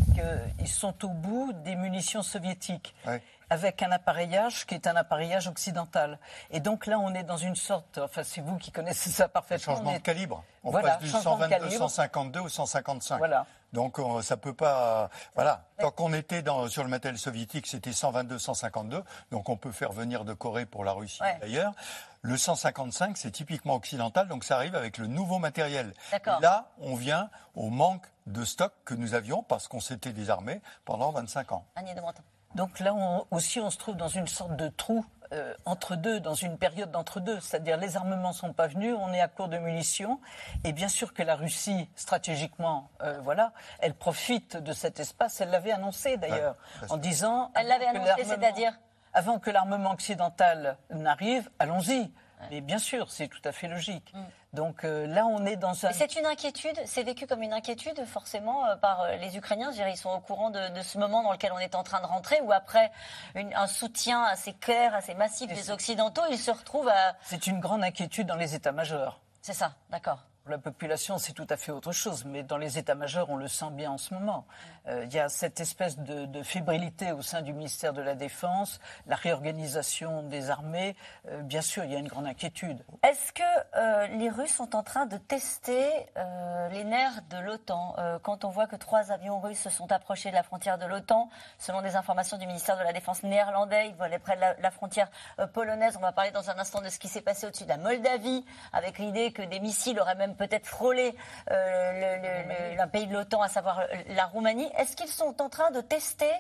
qu'ils 0.60 0.68
sont 0.68 1.06
au 1.06 1.10
bout 1.10 1.54
des 1.54 1.76
munitions 1.76 2.24
soviétiques. 2.24 2.96
Ouais. 3.06 3.22
Avec 3.50 3.82
un 3.84 3.92
appareillage 3.92 4.66
qui 4.66 4.76
est 4.76 4.88
un 4.88 4.96
appareillage 4.96 5.48
occidental. 5.48 6.20
Et 6.52 6.60
donc 6.60 6.86
là, 6.88 6.98
on 7.00 7.14
est 7.14 7.24
dans 7.24 7.38
une 7.38 7.56
sorte. 7.56 7.98
Enfin, 8.00 8.24
c'est 8.24 8.42
vous 8.42 8.58
qui 8.58 8.72
connaissez 8.72 9.10
ça 9.10 9.28
parfaitement. 9.28 9.76
Changement 9.76 9.92
on 9.92 9.94
de 9.94 10.00
calibre. 10.00 10.44
On 10.64 10.72
Voilà, 10.72 10.92
passe 10.94 11.00
du 11.02 11.10
changement 11.10 11.36
de 11.38 11.42
122, 11.44 11.56
calibre. 11.66 11.90
152 11.90 12.40
au 12.40 12.50
155. 12.50 13.18
Voilà. 13.20 13.46
Donc 13.74 14.00
on- 14.00 14.22
ça 14.22 14.38
peut 14.38 14.54
pas. 14.54 15.10
Voilà. 15.36 15.66
Tant 15.80 15.92
qu'on 15.92 16.14
était 16.14 16.42
dans, 16.42 16.68
sur 16.70 16.84
le 16.84 16.90
matériel 16.90 17.20
soviétique, 17.20 17.68
c'était 17.68 17.92
122, 17.94 18.40
152. 18.40 19.04
Donc 19.32 19.50
on 19.50 19.58
peut 19.58 19.72
faire 19.72 19.92
venir 19.92 20.24
de 20.26 20.34
Corée 20.34 20.66
pour 20.66 20.84
la 20.86 20.94
Russie 20.94 21.22
Ouais. 21.22 21.38
d'ailleurs. 21.42 21.74
Le 22.22 22.38
155, 22.38 23.18
c'est 23.18 23.30
typiquement 23.32 23.76
occidental, 23.76 24.28
donc 24.28 24.44
ça 24.44 24.56
arrive 24.56 24.76
avec 24.76 24.98
le 24.98 25.06
nouveau 25.08 25.38
matériel. 25.38 25.94
D'accord. 26.12 26.40
Et 26.40 26.42
Là, 26.42 26.70
on 26.80 26.96
vient 26.96 27.30
au 27.54 27.70
manque 27.70 28.06
de 28.26 28.44
stock 28.44 28.74
que 28.86 28.96
nous 28.96 29.14
avions 29.14 29.44
parce 29.44 29.68
qu'on 29.68 29.80
s'était 29.82 30.14
désarmé 30.14 30.62
pendant 30.86 31.12
25 31.12 31.52
ans. 31.52 31.66
Agnès 31.76 31.96
de 31.96 32.02
Moreton. 32.02 32.24
Donc 32.56 32.80
là 32.80 32.94
on- 32.96 33.26
aussi, 33.32 33.60
on 33.60 33.70
se 33.70 33.78
trouve 33.78 33.96
dans 33.96 34.08
une 34.08 34.28
sorte 34.28 34.56
de 34.56 34.68
trou 34.70 35.06
euh, 35.34 35.54
entre 35.66 35.96
deux, 35.96 36.20
dans 36.20 36.36
une 36.36 36.58
période 36.58 36.92
d'entre 36.92 37.20
deux. 37.20 37.40
C'est-à-dire 37.40 37.78
les 37.78 37.98
armements 37.98 38.32
sont 38.32 38.54
pas 38.54 38.68
venus, 38.68 38.96
on 39.00 39.12
est 39.12 39.20
à 39.20 39.28
court 39.28 39.48
de 39.48 39.58
munitions. 39.58 40.20
Et 40.64 40.72
bien 40.72 40.88
sûr 40.88 41.14
que 41.14 41.24
la 41.24 41.36
Russie, 41.36 41.90
stratégiquement, 41.96 42.90
euh, 43.02 43.20
voilà, 43.24 43.52
elle 43.80 43.96
profite 43.96 44.56
de 44.56 44.72
cet 44.72 45.00
espace. 45.00 45.42
Elle 45.42 45.50
l'avait 45.50 45.72
annoncé 45.72 46.18
d'ailleurs, 46.18 46.56
Ouais, 46.84 46.92
en 46.92 46.98
disant. 46.98 47.52
Elle 47.56 47.68
l'avait 47.68 47.86
avant 47.88 47.94
que 48.00 48.06
annoncé, 48.08 48.18
l'armement- 48.24 48.42
c'est-à-dire? 48.42 48.74
Avant 49.14 49.40
que 49.40 49.50
l'armement 49.50 49.92
occidental 49.92 50.78
n'arrive, 50.92 51.50
allons-y. 51.60 52.12
Mais 52.52 52.62
bien 52.62 52.78
sûr, 52.80 53.10
c'est 53.12 53.28
tout 53.28 53.42
à 53.44 53.52
fait 53.52 53.68
logique. 53.68 54.14
Donc 54.54 54.84
euh, 54.86 55.06
là, 55.08 55.26
on 55.26 55.46
est 55.46 55.56
dans 55.56 55.86
un. 55.86 55.92
C'est 55.92 56.16
une 56.16 56.26
inquiétude, 56.26 56.80
c'est 56.86 57.04
vécu 57.04 57.28
comme 57.28 57.42
une 57.42 57.54
inquiétude 57.54 58.06
forcément 58.06 58.66
euh, 58.68 58.76
par 58.76 59.02
euh, 59.02 59.16
les 59.18 59.36
Ukrainiens. 59.36 59.72
Je 59.72 59.78
dirais, 59.78 59.92
ils 59.92 59.98
sont 59.98 60.12
au 60.12 60.20
courant 60.20 60.50
de, 60.50 60.70
de 60.70 60.82
ce 60.82 60.98
moment 60.98 61.24
dans 61.24 61.32
lequel 61.32 61.52
on 61.54 61.60
est 61.60 61.76
en 61.76 61.84
train 61.84 62.00
de 62.02 62.06
rentrer, 62.06 62.40
ou 62.42 62.52
après 62.52 62.92
une- 63.36 63.54
un 63.54 63.68
soutien 63.68 64.24
assez 64.24 64.54
clair, 64.54 64.94
assez 64.96 65.14
massif 65.14 65.48
des 65.52 65.72
Occidentaux, 65.72 66.22
ils 66.30 66.38
se 66.40 66.52
retrouvent 66.52 66.88
à. 66.90 67.16
C'est 67.24 67.48
une 67.48 67.60
grande 67.60 67.84
inquiétude 67.84 68.28
dans 68.28 68.36
les 68.38 68.56
états-majors. 68.56 69.20
C'est 69.42 69.54
ça, 69.54 69.74
d'accord. 69.90 70.20
La 70.48 70.60
population, 70.60 71.18
c'est 71.18 71.34
tout 71.34 71.48
à 71.50 71.58
fait 71.58 71.72
autre 71.72 71.92
chose, 71.92 72.24
mais 72.24 72.44
dans 72.44 72.58
les 72.58 72.78
états-majors, 72.78 73.32
on 73.32 73.36
le 73.36 73.48
sent 73.48 73.72
bien 73.72 73.90
en 73.90 73.98
ce 73.98 74.14
moment. 74.14 74.46
Euh, 74.88 75.04
Il 75.06 75.14
y 75.14 75.20
a 75.20 75.28
cette 75.28 75.60
espèce 75.60 75.98
de, 75.98 76.28
de 76.28 76.44
fébrilité 76.44 77.12
au 77.14 77.24
sein 77.24 77.42
du 77.42 77.52
ministère 77.52 77.94
de 77.94 78.02
la 78.04 78.14
Défense, 78.14 78.80
la 79.08 79.16
réorganisation 79.16 80.22
des 80.22 80.52
armées. 80.52 80.96
Euh, 81.30 81.42
bien 81.42 81.62
sûr, 81.62 81.84
il 81.84 81.92
y 81.92 81.96
a 81.96 81.98
une 81.98 82.08
grande 82.08 82.28
inquiétude. 82.28 82.86
Est-ce 83.02 83.34
que 83.34 83.42
euh, 83.76 84.06
les 84.20 84.30
Russes 84.30 84.54
sont 84.54 84.76
en 84.76 84.84
train 84.84 85.08
de 85.08 85.18
tester 85.18 85.90
euh, 86.16 86.68
les 86.70 86.84
nerfs 86.84 87.24
de 87.32 87.38
l'OTAN? 87.38 87.96
Euh, 87.98 88.20
Quand 88.22 88.46
on 88.46 88.50
voit 88.50 88.68
que 88.68 88.76
trois 88.76 89.12
avions 89.12 89.40
russes 89.40 89.62
se 89.62 89.72
sont 89.72 89.92
approchés 89.92 90.30
de 90.30 90.36
la 90.36 90.44
frontière 90.44 90.78
de 90.78 90.86
l'OTAN, 90.86 91.28
selon 91.58 91.82
des 91.82 91.96
informations 91.96 92.38
du 92.38 92.46
ministère 92.46 92.78
de 92.78 92.84
la 92.84 92.94
Défense 92.94 93.24
néerlandais, 93.24 93.88
ils 93.90 93.96
volaient 93.96 94.20
près 94.20 94.36
de 94.36 94.42
la, 94.42 94.54
la 94.60 94.70
frontière 94.70 95.10
polonaise. 95.54 95.96
On 95.98 96.02
va 96.02 96.12
parler 96.12 96.30
dans 96.30 96.52
un 96.52 96.60
instant 96.60 96.82
de 96.82 96.90
ce 96.90 97.00
qui 97.00 97.08
s'est 97.08 97.22
passé 97.22 97.48
au-dessus 97.48 97.64
de 97.64 97.70
la 97.70 97.78
Moldavie, 97.78 98.46
avec 98.74 99.00
l'idée 99.00 99.32
que 99.32 99.42
des 99.42 99.60
missiles 99.60 100.00
auraient 100.00 100.14
même 100.14 100.35
peut-être 100.36 100.66
frôlé 100.68 101.16
euh, 101.52 102.76
un 102.80 102.88
pays 102.88 103.08
de 103.08 103.14
l'OTAN, 103.14 103.42
à 103.42 103.50
savoir 103.50 103.80
euh, 103.80 103.86
la 104.10 104.26
Roumanie. 104.26 104.70
Est-ce 104.78 104.96
qu'ils 104.96 105.10
sont 105.10 105.42
en 105.42 105.50
train 105.50 105.72
de 105.72 105.82
tester 105.82 106.32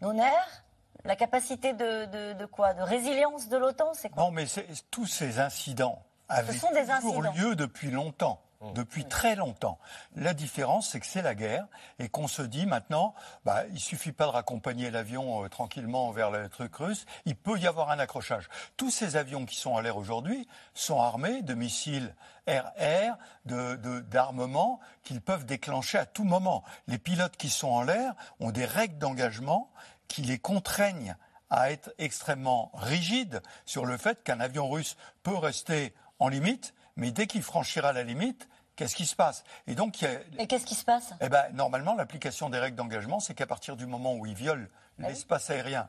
nos 0.00 0.12
nerfs 0.12 0.62
la 1.04 1.14
capacité 1.16 1.72
de, 1.72 2.06
de- 2.06 2.32
de 2.32 2.46
quoi 2.46 2.74
De 2.74 2.82
résilience 2.82 3.48
de 3.48 3.56
l'OTAN 3.56 3.92
C'est 3.94 4.08
quoi? 4.08 4.24
Non, 4.24 4.30
mais 4.32 4.46
tous 4.90 5.06
ces 5.06 5.38
incidents 5.38 6.02
avaient 6.28 6.52
sont 6.52 6.70
des 6.72 6.86
toujours 6.86 7.24
incidents. 7.26 7.32
lieu 7.48 7.54
depuis 7.56 7.90
longtemps. 7.92 8.40
Depuis 8.74 9.04
très 9.04 9.36
longtemps. 9.36 9.78
La 10.14 10.34
différence, 10.34 10.90
c'est 10.90 11.00
que 11.00 11.06
c'est 11.06 11.22
la 11.22 11.34
guerre 11.34 11.66
et 11.98 12.08
qu'on 12.08 12.28
se 12.28 12.42
dit 12.42 12.66
maintenant, 12.66 13.14
bah, 13.44 13.64
il 13.72 13.80
suffit 13.80 14.12
pas 14.12 14.24
de 14.24 14.30
raccompagner 14.30 14.90
l'avion 14.90 15.44
euh, 15.44 15.48
tranquillement 15.48 16.10
vers 16.10 16.30
le 16.30 16.48
truc 16.48 16.74
russe, 16.76 17.06
il 17.24 17.36
peut 17.36 17.58
y 17.58 17.66
avoir 17.66 17.90
un 17.90 17.98
accrochage. 17.98 18.48
Tous 18.76 18.90
ces 18.90 19.16
avions 19.16 19.46
qui 19.46 19.56
sont 19.56 19.76
à 19.76 19.82
l'air 19.82 19.96
aujourd'hui 19.96 20.48
sont 20.74 21.00
armés 21.00 21.42
de 21.42 21.54
missiles 21.54 22.14
air-air, 22.46 23.16
d'armements 23.44 24.80
qu'ils 25.02 25.20
peuvent 25.20 25.46
déclencher 25.46 25.98
à 25.98 26.06
tout 26.06 26.24
moment. 26.24 26.62
Les 26.86 26.98
pilotes 26.98 27.36
qui 27.36 27.50
sont 27.50 27.68
en 27.68 27.82
l'air 27.82 28.14
ont 28.40 28.52
des 28.52 28.64
règles 28.64 28.98
d'engagement 28.98 29.70
qui 30.08 30.22
les 30.22 30.38
contraignent 30.38 31.16
à 31.50 31.70
être 31.70 31.92
extrêmement 31.98 32.70
rigide 32.74 33.42
sur 33.64 33.84
le 33.84 33.96
fait 33.96 34.22
qu'un 34.22 34.40
avion 34.40 34.68
russe 34.68 34.96
peut 35.22 35.36
rester 35.36 35.94
en 36.18 36.28
limite, 36.28 36.74
mais 36.96 37.10
dès 37.10 37.26
qu'il 37.26 37.42
franchira 37.42 37.92
la 37.92 38.02
limite, 38.02 38.48
qu'est-ce 38.76 38.94
qui 38.94 39.06
se 39.06 39.16
passe? 39.16 39.42
Et 39.66 39.74
donc, 39.74 40.00
il 40.00 40.04
y 40.04 40.08
a- 40.08 40.20
Et 40.38 40.46
qu'est-ce 40.46 40.66
qui 40.66 40.74
se 40.74 40.84
passe? 40.84 41.12
Eh 41.20 41.28
ben, 41.28 41.44
normalement, 41.54 41.94
l'application 41.94 42.50
des 42.50 42.58
règles 42.58 42.76
d'engagement, 42.76 43.18
c'est 43.20 43.34
qu'à 43.34 43.46
partir 43.46 43.76
du 43.76 43.86
moment 43.86 44.14
où 44.14 44.26
ils 44.26 44.34
violent 44.34 44.66
l'espace 44.98 45.50
aérien, 45.50 45.88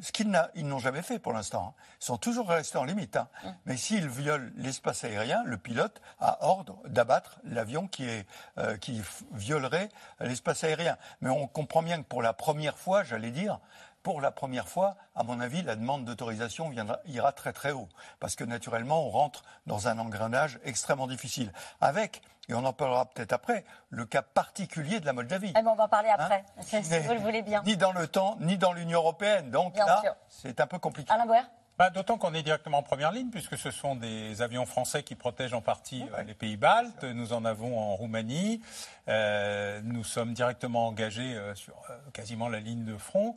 ce 0.00 0.10
qu'ils 0.10 0.30
n'ont 0.30 0.78
jamais 0.78 1.02
fait 1.02 1.18
pour 1.18 1.34
l'instant, 1.34 1.74
hein, 1.78 1.82
ils 2.00 2.04
sont 2.06 2.16
toujours 2.16 2.48
restés 2.48 2.78
en 2.78 2.84
limite, 2.84 3.16
hein. 3.16 3.28
mais 3.66 3.76
s'ils 3.76 4.08
violent 4.08 4.48
l'espace 4.56 5.04
aérien, 5.04 5.42
le 5.44 5.58
pilote 5.58 6.00
a 6.18 6.42
ordre 6.46 6.78
d'abattre 6.88 7.38
l'avion 7.44 7.86
qui, 7.88 8.04
est, 8.08 8.26
euh, 8.56 8.78
qui 8.78 9.02
violerait 9.32 9.90
l'espace 10.20 10.64
aérien. 10.64 10.96
Mais 11.20 11.28
on 11.28 11.46
comprend 11.46 11.82
bien 11.82 11.98
que 11.98 12.06
pour 12.08 12.22
la 12.22 12.32
première 12.32 12.78
fois, 12.78 13.04
j'allais 13.04 13.30
dire, 13.32 13.60
pour 14.02 14.20
la 14.20 14.30
première 14.30 14.68
fois, 14.68 14.96
à 15.14 15.22
mon 15.22 15.40
avis, 15.40 15.62
la 15.62 15.76
demande 15.76 16.04
d'autorisation 16.04 16.72
ira 17.06 17.32
très 17.32 17.52
très 17.52 17.72
haut. 17.72 17.88
Parce 18.20 18.36
que 18.36 18.44
naturellement, 18.44 19.06
on 19.06 19.10
rentre 19.10 19.44
dans 19.66 19.88
un 19.88 19.98
engrenage 19.98 20.58
extrêmement 20.64 21.06
difficile. 21.06 21.52
Avec, 21.80 22.22
et 22.48 22.54
on 22.54 22.64
en 22.64 22.72
parlera 22.72 23.06
peut-être 23.06 23.32
après, 23.32 23.64
le 23.90 24.04
cas 24.04 24.22
particulier 24.22 25.00
de 25.00 25.06
la 25.06 25.12
Moldavie. 25.12 25.52
Eh 25.56 25.62
ben, 25.62 25.70
on 25.70 25.74
va 25.76 25.84
en 25.84 25.88
parler 25.88 26.08
après, 26.08 26.44
Hein 26.58 26.62
si 26.82 26.90
Mais 26.90 27.00
vous 27.00 27.14
le 27.14 27.20
voulez 27.20 27.42
bien. 27.42 27.62
Ni 27.64 27.76
dans 27.76 27.92
le 27.92 28.06
temps, 28.08 28.36
ni 28.40 28.58
dans 28.58 28.72
l'Union 28.72 28.98
européenne. 28.98 29.50
Donc 29.50 29.74
Bien 29.74 29.86
là, 29.86 30.02
c'est 30.28 30.60
un 30.60 30.66
peu 30.66 30.78
compliqué. 30.78 31.12
Alain 31.12 31.26
Boer? 31.26 31.42
Bah, 31.82 31.90
D'autant 31.90 32.16
qu'on 32.16 32.32
est 32.32 32.44
directement 32.44 32.78
en 32.78 32.82
première 32.84 33.10
ligne, 33.10 33.30
puisque 33.30 33.58
ce 33.58 33.72
sont 33.72 33.96
des 33.96 34.40
avions 34.40 34.66
français 34.66 35.02
qui 35.02 35.16
protègent 35.16 35.52
en 35.52 35.60
partie 35.60 36.04
euh, 36.16 36.22
les 36.22 36.32
pays 36.32 36.56
baltes. 36.56 37.02
Nous 37.02 37.32
en 37.32 37.44
avons 37.44 37.76
en 37.76 37.96
Roumanie. 37.96 38.60
Euh, 39.08 39.80
nous 39.82 40.04
sommes 40.04 40.32
directement 40.32 40.86
engagés 40.86 41.34
euh, 41.34 41.56
sur 41.56 41.74
euh, 41.90 41.96
quasiment 42.12 42.48
la 42.48 42.60
ligne 42.60 42.84
de 42.84 42.96
front. 42.96 43.34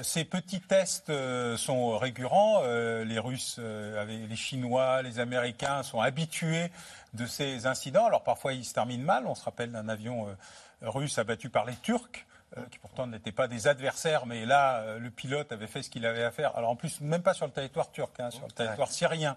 Ces 0.00 0.24
petits 0.24 0.62
tests 0.62 1.12
sont 1.56 1.98
récurrents. 1.98 2.62
Les 2.62 3.18
Russes, 3.18 3.60
avec 4.00 4.26
les 4.26 4.36
Chinois, 4.36 5.02
les 5.02 5.18
Américains 5.18 5.82
sont 5.82 6.00
habitués 6.00 6.70
de 7.12 7.26
ces 7.26 7.66
incidents. 7.66 8.06
Alors 8.06 8.22
parfois 8.22 8.54
ils 8.54 8.64
se 8.64 8.72
terminent 8.72 9.04
mal. 9.04 9.26
On 9.26 9.34
se 9.34 9.44
rappelle 9.44 9.72
d'un 9.72 9.88
avion 9.90 10.34
russe 10.80 11.18
abattu 11.18 11.50
par 11.50 11.66
les 11.66 11.76
Turcs 11.76 12.24
qui 12.70 12.78
pourtant 12.78 13.06
n'étaient 13.06 13.32
pas 13.32 13.48
des 13.48 13.68
adversaires, 13.68 14.26
mais 14.26 14.46
là, 14.46 14.78
euh, 14.78 14.98
le 14.98 15.10
pilote 15.10 15.52
avait 15.52 15.66
fait 15.66 15.82
ce 15.82 15.90
qu'il 15.90 16.06
avait 16.06 16.24
à 16.24 16.30
faire. 16.30 16.56
Alors 16.56 16.70
en 16.70 16.76
plus, 16.76 17.00
même 17.00 17.22
pas 17.22 17.34
sur 17.34 17.46
le 17.46 17.52
territoire 17.52 17.90
turc, 17.90 18.18
hein, 18.18 18.30
sur 18.30 18.46
le 18.46 18.52
territoire 18.52 18.90
syrien, 18.90 19.36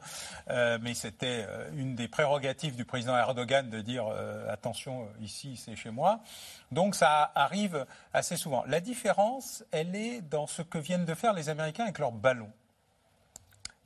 Euh, 0.49 0.79
mais 0.82 0.93
c'était 0.93 1.45
euh, 1.47 1.69
une 1.73 1.95
des 1.95 2.08
prérogatives 2.08 2.75
du 2.75 2.86
président 2.86 3.15
Erdogan 3.17 3.69
de 3.69 3.82
dire 3.82 4.08
euh, 4.08 4.51
attention, 4.51 5.03
euh, 5.03 5.23
ici, 5.23 5.58
c'est 5.58 5.75
chez 5.75 5.91
moi. 5.91 6.21
Donc 6.71 6.95
ça 6.95 7.32
arrive 7.36 7.86
assez 8.13 8.38
souvent. 8.38 8.63
La 8.67 8.79
différence, 8.79 9.63
elle 9.71 9.95
est 9.95 10.21
dans 10.21 10.47
ce 10.47 10.62
que 10.62 10.77
viennent 10.77 11.05
de 11.05 11.13
faire 11.13 11.34
les 11.34 11.49
Américains 11.49 11.84
avec 11.84 11.99
leurs 11.99 12.12
ballons 12.12 12.51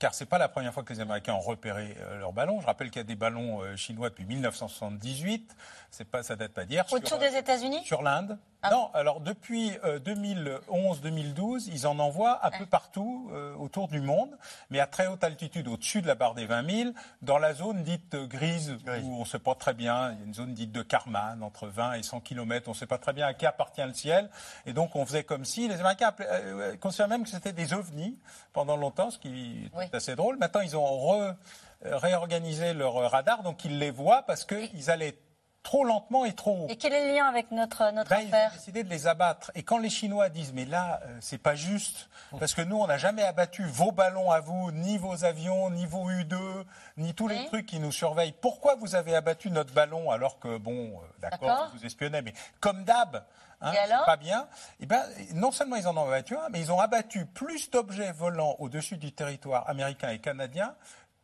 car 0.03 0.13
c'est 0.13 0.25
pas 0.25 0.37
la 0.37 0.49
première 0.49 0.73
fois 0.73 0.83
que 0.83 0.91
les 0.91 0.99
Américains 0.99 1.33
ont 1.33 1.39
repéré 1.39 1.95
leurs 2.19 2.33
ballons. 2.33 2.59
Je 2.59 2.65
rappelle 2.65 2.91
qu'il 2.91 2.99
y 2.99 3.05
a 3.05 3.05
des 3.05 3.15
ballons 3.15 3.61
chinois 3.77 4.09
depuis 4.09 4.25
1978. 4.25 5.55
C'est 5.91 6.03
pas, 6.03 6.23
ça 6.23 6.35
date 6.35 6.51
pas 6.51 6.65
d'hier. 6.65 6.85
Autour 6.91 7.19
des 7.19 7.37
États-Unis 7.37 7.85
Sur 7.85 8.01
l'Inde. 8.01 8.37
Ah. 8.63 8.69
Non, 8.71 8.89
alors 8.93 9.19
depuis 9.19 9.71
2011-2012, 9.71 11.69
ils 11.71 11.85
en 11.85 11.99
envoient 11.99 12.45
un 12.45 12.51
peu 12.51 12.65
partout 12.65 13.29
autour 13.59 13.89
du 13.89 13.99
monde, 13.99 14.37
mais 14.69 14.79
à 14.79 14.87
très 14.87 15.07
haute 15.07 15.23
altitude, 15.25 15.67
au-dessus 15.67 16.01
de 16.01 16.07
la 16.07 16.15
barre 16.15 16.33
des 16.33 16.45
20 16.45 16.83
000, 16.83 16.89
dans 17.21 17.37
la 17.39 17.53
zone 17.53 17.83
dite 17.83 18.15
grise, 18.15 18.77
où 19.03 19.17
on 19.17 19.19
ne 19.19 19.25
sait 19.25 19.39
pas 19.39 19.53
très 19.55 19.73
bien, 19.73 20.13
il 20.13 20.19
y 20.19 20.21
a 20.21 20.25
une 20.25 20.33
zone 20.33 20.53
dite 20.53 20.71
de 20.71 20.81
Karman, 20.81 21.43
entre 21.43 21.67
20 21.67 21.95
et 21.95 22.03
100 22.03 22.21
km, 22.21 22.69
on 22.69 22.71
ne 22.71 22.75
sait 22.75 22.87
pas 22.87 22.97
très 22.97 23.11
bien 23.11 23.27
à 23.27 23.33
qui 23.33 23.45
appartient 23.45 23.83
le 23.83 23.93
ciel, 23.93 24.29
et 24.65 24.71
donc 24.71 24.95
on 24.95 25.05
faisait 25.05 25.25
comme 25.25 25.43
si, 25.43 25.67
les 25.67 25.81
Américains 25.81 26.13
euh, 26.21 26.77
considéraient 26.77 27.09
même 27.09 27.23
que 27.23 27.29
c'était 27.29 27.51
des 27.51 27.73
ovnis 27.73 28.17
pendant 28.53 28.77
longtemps, 28.77 29.11
ce 29.11 29.19
qui 29.19 29.69
est 29.93 29.97
assez 29.97 30.15
drôle. 30.15 30.37
Maintenant, 30.37 30.61
ils 30.61 30.75
ont 30.75 31.35
réorganisé 31.83 32.73
leur 32.73 32.93
radar, 33.11 33.43
donc 33.43 33.65
ils 33.65 33.79
les 33.79 33.91
voient 33.91 34.23
parce 34.23 34.45
qu'ils 34.45 34.89
allaient 34.89 35.17
trop 35.63 35.85
lentement 35.85 36.25
et 36.25 36.33
trop 36.33 36.51
haut. 36.51 36.67
Et 36.69 36.75
quel 36.75 36.93
est 36.93 37.07
le 37.07 37.15
lien 37.15 37.25
avec 37.25 37.49
notre, 37.51 37.91
notre 37.93 38.09
ben, 38.09 38.27
affaire 38.27 38.51
Ils 38.51 38.55
ont 38.55 38.59
décidé 38.59 38.83
de 38.83 38.89
les 38.89 39.07
abattre. 39.07 39.49
Et 39.55 39.63
quand 39.63 39.77
les 39.77 39.89
Chinois 39.89 40.29
disent 40.29 40.53
mais 40.53 40.65
là, 40.65 40.99
euh, 41.05 41.17
c'est 41.21 41.37
pas 41.37 41.55
juste, 41.55 42.09
parce 42.37 42.53
que 42.53 42.61
nous, 42.61 42.77
on 42.77 42.87
n'a 42.87 42.97
jamais 42.97 43.23
abattu 43.23 43.63
vos 43.63 43.91
ballons 43.91 44.29
à 44.29 44.41
vous, 44.41 44.71
ni 44.71 44.97
vos 44.97 45.23
avions, 45.23 45.69
ni 45.71 45.85
vos 45.85 46.09
U-2, 46.09 46.65
ni 46.97 47.13
tous 47.13 47.27
les 47.27 47.45
trucs 47.45 47.65
qui 47.65 47.79
nous 47.79 47.91
surveillent. 47.91 48.35
Pourquoi 48.39 48.75
vous 48.75 48.95
avez 48.95 49.15
abattu 49.15 49.49
notre 49.49 49.73
ballon 49.73 50.11
alors 50.11 50.37
que, 50.39 50.57
bon, 50.57 50.73
euh, 50.73 51.19
d'accord, 51.19 51.71
vous 51.73 51.85
espionnez, 51.85 52.21
mais 52.21 52.33
comme 52.59 52.83
d'hab, 52.83 53.23
Hein, 53.63 53.71
c'est 53.73 54.05
pas 54.05 54.17
bien. 54.17 54.41
Et 54.79 54.83
eh 54.83 54.85
ben, 54.85 55.01
non 55.33 55.51
seulement 55.51 55.77
ils 55.77 55.87
en 55.87 55.95
ont 55.97 56.05
abattu 56.05 56.35
un, 56.35 56.49
mais 56.51 56.59
ils 56.59 56.71
ont 56.71 56.79
abattu 56.79 57.25
plus 57.25 57.71
d'objets 57.71 58.11
volants 58.11 58.55
au-dessus 58.59 58.97
du 58.97 59.13
territoire 59.13 59.69
américain 59.69 60.09
et 60.09 60.19
canadien 60.19 60.75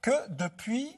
que 0.02 0.12
depuis 0.30 0.98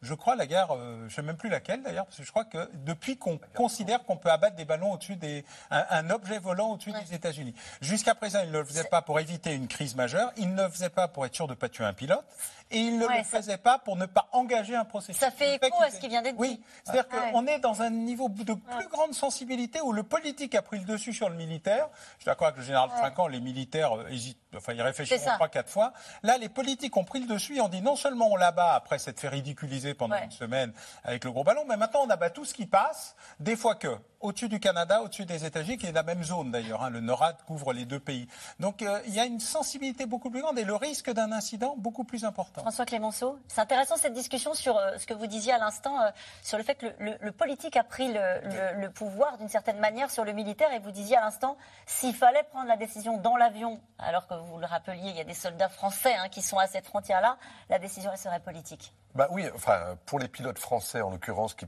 je 0.00 0.14
crois, 0.14 0.36
la 0.36 0.46
guerre, 0.46 0.74
euh, 0.76 0.98
je 1.00 1.04
ne 1.04 1.08
sais 1.08 1.22
même 1.22 1.36
plus 1.36 1.48
laquelle 1.48 1.82
d'ailleurs, 1.82 2.04
parce 2.04 2.18
que 2.18 2.22
je 2.22 2.30
crois 2.30 2.44
que 2.44 2.70
depuis 2.84 3.16
qu'on 3.16 3.40
considère 3.54 4.04
qu'on 4.04 4.16
peut 4.16 4.30
abattre 4.30 4.54
des 4.54 4.64
ballons 4.64 4.92
au-dessus 4.92 5.16
des. 5.16 5.44
un, 5.70 6.10
objet 6.10 6.38
volant 6.38 6.72
au-dessus 6.72 6.92
des 6.92 7.14
États-Unis. 7.14 7.54
Jusqu'à 7.80 8.14
présent, 8.14 8.40
ils 8.44 8.52
ne 8.52 8.58
le 8.58 8.64
faisaient 8.64 8.84
pas 8.84 9.02
pour 9.02 9.18
éviter 9.18 9.54
une 9.54 9.66
crise 9.66 9.96
majeure, 9.96 10.30
ils 10.36 10.54
ne 10.54 10.62
le 10.62 10.70
faisaient 10.70 10.88
pas 10.88 11.08
pour 11.08 11.26
être 11.26 11.34
sûr 11.34 11.48
de 11.48 11.52
ne 11.52 11.58
pas 11.58 11.68
tuer 11.68 11.84
un 11.84 11.92
pilote, 11.92 12.24
et 12.70 12.78
ils 12.78 12.98
ne 12.98 13.06
le 13.06 13.22
faisaient 13.24 13.58
pas 13.58 13.78
pour 13.78 13.96
ne 13.96 14.06
pas 14.06 14.28
engager 14.32 14.76
un 14.76 14.84
processus. 14.84 15.20
Ça 15.20 15.30
fait 15.30 15.56
écho 15.56 15.82
à 15.82 15.90
ce 15.90 15.98
qui 15.98 16.08
vient 16.08 16.22
d'être 16.22 16.36
dit. 16.36 16.40
Oui, 16.40 16.60
c'est-à-dire 16.84 17.08
qu'on 17.08 17.46
est 17.46 17.58
dans 17.58 17.82
un 17.82 17.90
niveau 17.90 18.28
de 18.28 18.54
plus 18.54 18.88
grande 18.88 19.14
sensibilité 19.14 19.80
où 19.80 19.92
le 19.92 20.02
politique 20.02 20.54
a 20.54 20.62
pris 20.62 20.78
le 20.78 20.84
dessus 20.84 21.12
sur 21.12 21.28
le 21.28 21.36
militaire. 21.36 21.88
Je 22.16 22.22
suis 22.22 22.26
d'accord 22.26 22.48
avec 22.48 22.58
le 22.58 22.64
général 22.64 22.90
Trinquant, 22.90 23.28
les 23.28 23.40
militaires 23.40 23.96
euh, 23.96 24.08
hésitent, 24.08 24.38
enfin 24.56 24.72
ils 24.72 24.82
réfléchissent 24.82 25.24
trois, 25.24 25.48
quatre 25.48 25.70
fois. 25.70 25.92
Là, 26.22 26.38
les 26.38 26.48
politiques 26.48 26.96
ont 26.96 27.04
pris 27.04 27.20
le 27.20 27.26
dessus 27.26 27.56
et 27.56 27.60
ont 27.60 27.68
dit 27.68 27.82
non 27.82 27.96
seulement 27.96 28.28
on 28.30 28.36
l'abat 28.36 28.74
après 28.74 28.98
s'être 28.98 29.20
fait 29.20 29.28
ridiculiser 29.28 29.94
pendant 29.94 30.16
une 30.22 30.30
semaine 30.30 30.72
avec 31.04 31.24
le 31.24 31.30
gros 31.30 31.44
ballon, 31.44 31.64
mais 31.68 31.76
maintenant 31.76 32.00
on 32.04 32.10
abat 32.10 32.30
tout 32.30 32.44
ce 32.44 32.54
qui 32.54 32.66
passe, 32.66 33.16
des 33.40 33.56
fois 33.56 33.74
que 33.74 33.96
au-dessus 34.20 34.48
du 34.48 34.60
Canada, 34.60 35.02
au-dessus 35.02 35.24
des 35.24 35.44
États-Unis, 35.44 35.78
qui 35.78 35.86
est 35.86 35.92
la 35.92 36.02
même 36.02 36.22
zone 36.22 36.50
d'ailleurs. 36.50 36.82
Hein, 36.82 36.90
le 36.90 37.00
NORAD 37.00 37.36
couvre 37.46 37.72
les 37.72 37.84
deux 37.84 38.00
pays. 38.00 38.28
Donc 38.60 38.82
euh, 38.82 39.00
il 39.06 39.14
y 39.14 39.20
a 39.20 39.24
une 39.24 39.40
sensibilité 39.40 40.06
beaucoup 40.06 40.30
plus 40.30 40.42
grande 40.42 40.58
et 40.58 40.64
le 40.64 40.74
risque 40.74 41.10
d'un 41.10 41.32
incident 41.32 41.74
beaucoup 41.76 42.04
plus 42.04 42.24
important. 42.24 42.62
François 42.62 42.86
Clémenceau, 42.86 43.38
c'est 43.48 43.60
intéressant 43.60 43.96
cette 43.96 44.12
discussion 44.12 44.54
sur 44.54 44.76
euh, 44.76 44.98
ce 44.98 45.06
que 45.06 45.14
vous 45.14 45.26
disiez 45.26 45.52
à 45.52 45.58
l'instant, 45.58 46.00
euh, 46.00 46.10
sur 46.42 46.58
le 46.58 46.64
fait 46.64 46.74
que 46.74 46.86
le, 46.98 47.32
politique 47.32 47.76
a 47.76 47.84
pris 47.84 48.12
le, 48.12 48.88
pouvoir 48.88 49.38
d'une 49.38 49.48
certaine 49.48 49.78
manière 49.78 50.10
sur 50.10 50.24
le 50.24 50.32
militaire 50.32 50.72
et 50.72 50.78
vous 50.78 50.90
disiez 50.90 51.16
à 51.16 51.20
l'instant, 51.20 51.56
s'il 51.86 52.14
fallait 52.14 52.42
prendre 52.44 52.68
la 52.68 52.76
décision 52.76 53.18
dans 53.18 53.36
l'avion, 53.36 53.80
alors 53.98 54.26
que 54.26 54.34
vous 54.34 54.58
le 54.58 54.66
rappeliez, 54.66 55.10
il 55.10 55.16
y 55.16 55.20
a 55.20 55.24
des 55.24 55.34
soldats 55.34 55.68
français 55.68 56.14
hein, 56.14 56.28
qui 56.28 56.42
sont 56.42 56.58
à 56.58 56.66
cette 56.66 56.86
frontière-là, 56.86 57.36
la 57.68 57.78
décision 57.78 58.10
serait 58.16 58.40
politique. 58.40 58.92
Bah 59.14 59.28
oui, 59.30 59.48
enfin, 59.54 59.96
pour 60.06 60.18
les 60.18 60.28
pilotes 60.28 60.58
français, 60.58 61.00
en 61.00 61.10
l'occurrence, 61.10 61.54
qui, 61.54 61.66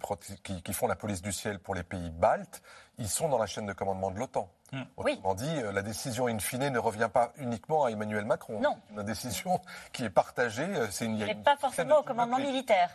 qui, 0.63 0.73
font 0.73 0.87
la 0.87 0.97
police 0.97 1.23
du 1.23 1.33
ciel 1.33 1.59
pour 1.59 1.75
les 1.75 1.83
pays 1.83 2.11
baltes, 2.11 2.63
ils 2.99 3.09
sont 3.09 3.29
dans 3.29 3.39
la 3.39 3.47
chaîne 3.47 3.67
de 3.67 3.73
commandement 3.73 4.11
de 4.11 4.19
l'OTAN. 4.19 4.51
Hmm. 4.73 4.83
Autrement 4.97 5.35
dit, 5.35 5.57
euh, 5.57 5.73
la 5.73 5.83
décision 5.83 6.29
in 6.29 6.39
fine 6.39 6.69
ne 6.69 6.79
revient 6.79 7.09
pas 7.13 7.33
uniquement 7.39 7.85
à 7.85 7.91
Emmanuel 7.91 8.25
Macron. 8.25 8.61
Non. 8.61 8.79
Une 8.91 9.03
décision 9.03 9.61
qui 9.93 10.05
est 10.05 10.11
partagée. 10.11 10.63
Euh, 10.63 10.89
c'est 10.91 11.07
une, 11.07 11.17
Mais 11.17 11.35
pas 11.35 11.57
forcément 11.57 11.99
au 11.99 12.03
commandement 12.03 12.39
militaire. 12.39 12.91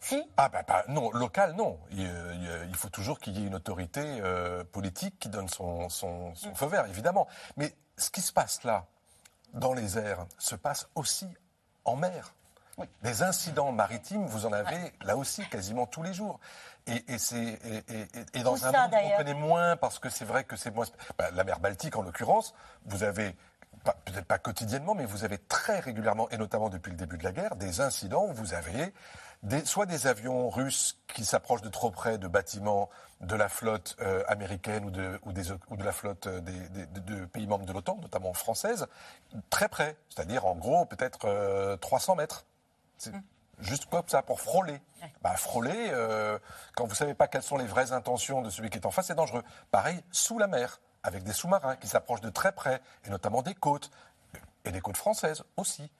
Si 0.00 0.22
Ah 0.36 0.48
ben 0.48 0.64
non, 0.88 1.10
local 1.12 1.54
non. 1.54 1.78
Il, 1.90 2.74
faut 2.74 2.88
toujours 2.88 3.20
qu'il 3.20 3.38
y 3.38 3.42
ait 3.42 3.46
une 3.46 3.54
autorité 3.54 4.00
euh, 4.02 4.64
politique 4.64 5.18
qui 5.18 5.28
donne 5.28 5.48
son, 5.48 5.88
son, 5.90 6.34
son 6.34 6.50
hmm. 6.50 6.54
feu 6.54 6.66
vert, 6.66 6.86
évidemment. 6.86 7.28
Mais 7.56 7.74
ce 7.98 8.10
qui 8.10 8.22
se 8.22 8.32
passe 8.32 8.64
là, 8.64 8.86
dans 9.52 9.74
les 9.74 9.98
airs, 9.98 10.26
se 10.38 10.54
passe 10.54 10.88
aussi 10.94 11.28
en 11.84 11.96
mer. 11.96 12.34
Des 13.02 13.22
incidents 13.22 13.72
maritimes, 13.72 14.26
vous 14.26 14.46
en 14.46 14.52
avez 14.52 14.92
là 15.02 15.16
aussi 15.16 15.46
quasiment 15.48 15.86
tous 15.86 16.02
les 16.02 16.12
jours. 16.12 16.40
Et, 16.86 17.04
et, 18.34 18.42
dans 18.42 18.64
un 18.66 18.72
monde 18.72 18.90
qu'on 18.90 19.16
connaît 19.18 19.34
moins 19.34 19.76
parce 19.76 19.98
que 19.98 20.08
c'est 20.08 20.24
vrai 20.24 20.44
que 20.44 20.56
c'est 20.56 20.74
moins. 20.74 20.86
Bah, 21.18 21.30
la 21.32 21.44
mer 21.44 21.60
Baltique 21.60 21.96
en 21.96 22.02
l'occurrence, 22.02 22.54
vous 22.86 23.02
avez 23.02 23.36
peut-être 24.04 24.26
pas 24.26 24.38
quotidiennement, 24.38 24.94
mais 24.94 25.06
vous 25.06 25.24
avez 25.24 25.38
très 25.38 25.80
régulièrement, 25.80 26.28
et 26.30 26.36
notamment 26.36 26.68
depuis 26.68 26.90
le 26.90 26.96
début 26.96 27.18
de 27.18 27.24
la 27.24 27.32
guerre, 27.32 27.56
des 27.56 27.80
incidents 27.80 28.26
où 28.26 28.32
vous 28.32 28.54
avez 28.54 28.92
des, 29.42 29.64
soit 29.64 29.86
des 29.86 30.06
avions 30.06 30.50
russes 30.50 30.98
qui 31.14 31.24
s'approchent 31.24 31.62
de 31.62 31.68
trop 31.68 31.90
près 31.90 32.18
de 32.18 32.28
bâtiments 32.28 32.90
de 33.20 33.34
la 33.34 33.48
flotte 33.48 33.96
euh, 34.00 34.22
américaine 34.28 34.84
ou 34.84 34.90
de, 34.90 35.18
ou, 35.24 35.32
des, 35.32 35.52
ou 35.52 35.76
de 35.76 35.84
la 35.84 35.92
flotte 35.92 36.26
euh, 36.26 36.40
des, 36.40 36.86
de, 36.86 37.24
pays 37.26 37.46
membres 37.46 37.66
de 37.66 37.72
l'OTAN, 37.72 37.98
notamment 38.00 38.32
française, 38.32 38.86
très 39.48 39.68
près, 39.68 39.96
c'est-à-dire 40.08 40.46
en 40.46 40.54
gros 40.54 40.84
peut-être 40.86 41.76
300 41.80 42.12
euh, 42.12 42.16
mètres. 42.16 42.44
Mm. 43.06 43.20
Juste 43.60 43.86
comme 43.86 44.06
ça, 44.06 44.22
pour 44.22 44.40
frôler. 44.40 44.80
Bah, 45.22 45.36
frôler, 45.36 45.88
euh, 45.90 46.38
quand 46.74 46.84
vous 46.84 46.92
ne 46.92 46.96
savez 46.96 47.14
pas 47.14 47.28
quelles 47.28 47.42
sont 47.42 47.58
les 47.58 47.66
vraies 47.66 47.92
intentions 47.92 48.42
de 48.42 48.50
celui 48.50 48.70
qui 48.70 48.78
est 48.78 48.86
en 48.86 48.90
face, 48.90 49.08
c'est 49.08 49.14
dangereux. 49.14 49.42
Pareil, 49.70 50.02
sous 50.10 50.38
la 50.38 50.46
mer, 50.46 50.80
avec 51.02 51.24
des 51.24 51.32
sous-marins 51.32 51.76
qui 51.76 51.86
s'approchent 51.86 52.22
de 52.22 52.30
très 52.30 52.52
près, 52.52 52.80
et 53.04 53.10
notamment 53.10 53.42
des 53.42 53.54
côtes, 53.54 53.90
et 54.64 54.72
des 54.72 54.80
côtes 54.80 54.96
françaises 54.96 55.44
aussi. 55.56 55.90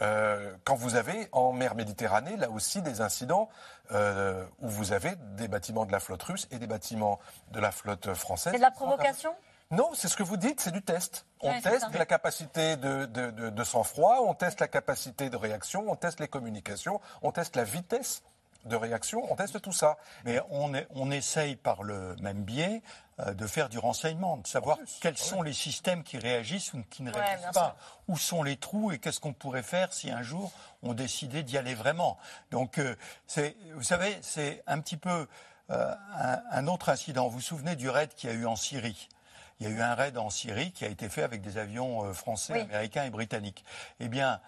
Euh, 0.00 0.54
quand 0.64 0.74
vous 0.74 0.94
avez 0.94 1.28
en 1.32 1.52
mer 1.52 1.74
Méditerranée, 1.74 2.36
là 2.36 2.50
aussi, 2.50 2.80
des 2.80 3.00
incidents 3.00 3.48
euh, 3.90 4.46
où 4.60 4.68
vous 4.68 4.92
avez 4.92 5.16
des 5.36 5.48
bâtiments 5.48 5.84
de 5.84 5.92
la 5.92 6.00
flotte 6.00 6.22
russe 6.22 6.48
et 6.50 6.58
des 6.58 6.66
bâtiments 6.66 7.18
de 7.50 7.60
la 7.60 7.72
flotte 7.72 8.14
française. 8.14 8.52
C'est 8.52 8.58
de 8.58 8.62
la 8.62 8.70
provocation? 8.70 9.34
Non, 9.72 9.90
c'est 9.94 10.08
ce 10.08 10.16
que 10.16 10.22
vous 10.22 10.36
dites, 10.36 10.60
c'est 10.60 10.70
du 10.70 10.82
test. 10.82 11.26
On 11.40 11.60
teste 11.60 11.94
la 11.94 12.06
capacité 12.06 12.76
de, 12.76 13.64
sang-froid, 13.64 14.20
on 14.26 14.34
teste 14.34 14.60
la 14.60 14.68
capacité 14.68 15.30
de 15.30 15.36
réaction, 15.36 15.84
on 15.88 15.96
teste 15.96 16.20
les 16.20 16.28
communications, 16.28 17.00
on 17.22 17.32
teste 17.32 17.56
la 17.56 17.64
vitesse 17.64 18.22
de 18.66 18.76
réaction, 18.76 19.26
on 19.30 19.34
teste 19.34 19.60
tout 19.60 19.72
ça. 19.72 19.96
Mais 20.24 20.40
on, 20.50 20.72
on 20.94 21.10
essaye 21.10 21.56
par 21.56 21.82
le 21.82 22.14
même 22.20 22.44
biais 22.44 22.82
euh, 23.20 23.34
de 23.34 23.46
faire 23.46 23.68
du 23.68 23.78
renseignement, 23.78 24.36
de 24.36 24.46
savoir 24.46 24.78
quels 25.00 25.18
sont 25.18 25.42
les 25.42 25.52
systèmes 25.52 26.02
qui 26.02 26.18
réagissent 26.18 26.72
ou 26.74 26.82
qui 26.90 27.02
ne 27.02 27.10
réagissent 27.10 27.52
pas, 27.52 27.76
où 28.08 28.16
sont 28.16 28.42
les 28.42 28.56
trous 28.56 28.92
et 28.92 28.98
qu'est-ce 28.98 29.20
qu'on 29.20 29.32
pourrait 29.32 29.62
faire 29.62 29.92
si 29.92 30.10
un 30.10 30.22
jour 30.22 30.52
on 30.82 30.94
décidait 30.94 31.42
d'y 31.42 31.58
aller 31.58 31.74
vraiment. 31.74 32.18
Donc, 32.50 32.78
euh, 32.78 32.94
vous 33.74 33.82
savez, 33.82 34.18
c'est 34.22 34.62
un 34.66 34.80
petit 34.80 34.96
peu 34.96 35.26
euh, 35.70 35.94
un, 36.50 36.66
autre 36.66 36.88
incident. 36.88 37.28
Vous 37.28 37.36
vous 37.36 37.40
souvenez 37.40 37.76
du 37.76 37.88
raid 37.88 38.12
qu'il 38.14 38.30
y 38.30 38.32
a 38.32 38.36
eu 38.36 38.46
en 38.46 38.56
Syrie? 38.56 39.08
Il 39.62 39.68
y 39.68 39.72
a 39.72 39.76
eu 39.76 39.80
un 39.80 39.94
raid 39.94 40.18
en 40.18 40.28
Syrie 40.28 40.72
qui 40.72 40.84
a 40.84 40.88
été 40.88 41.08
fait 41.08 41.22
avec 41.22 41.40
des 41.40 41.56
avions 41.56 42.04
euh, 42.04 42.12
français, 42.12 42.62
américains 42.62 43.04
et 43.04 43.10
britanniques. 43.10 43.64
Eh 44.00 44.08
bien, 44.08 44.40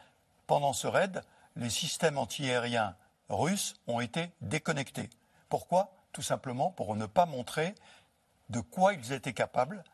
pendant 0.49 0.73
ce 0.73 0.89
raid, 0.89 1.23
les 1.55 1.71
systèmes 1.71 2.19
antiaériens 2.19 2.97
russes 3.29 3.77
ont 3.87 4.01
été 4.01 4.33
déconnectés. 4.41 5.09
Pourquoi? 5.49 5.93
Tout 6.11 6.23
simplement 6.23 6.73
pour 6.73 6.97
ne 6.97 7.07
pas 7.07 7.27
montrer 7.27 7.77
de 8.49 8.59
quoi 8.59 8.95
ils 8.95 9.13
étaient 9.13 9.33
capables. 9.33 9.85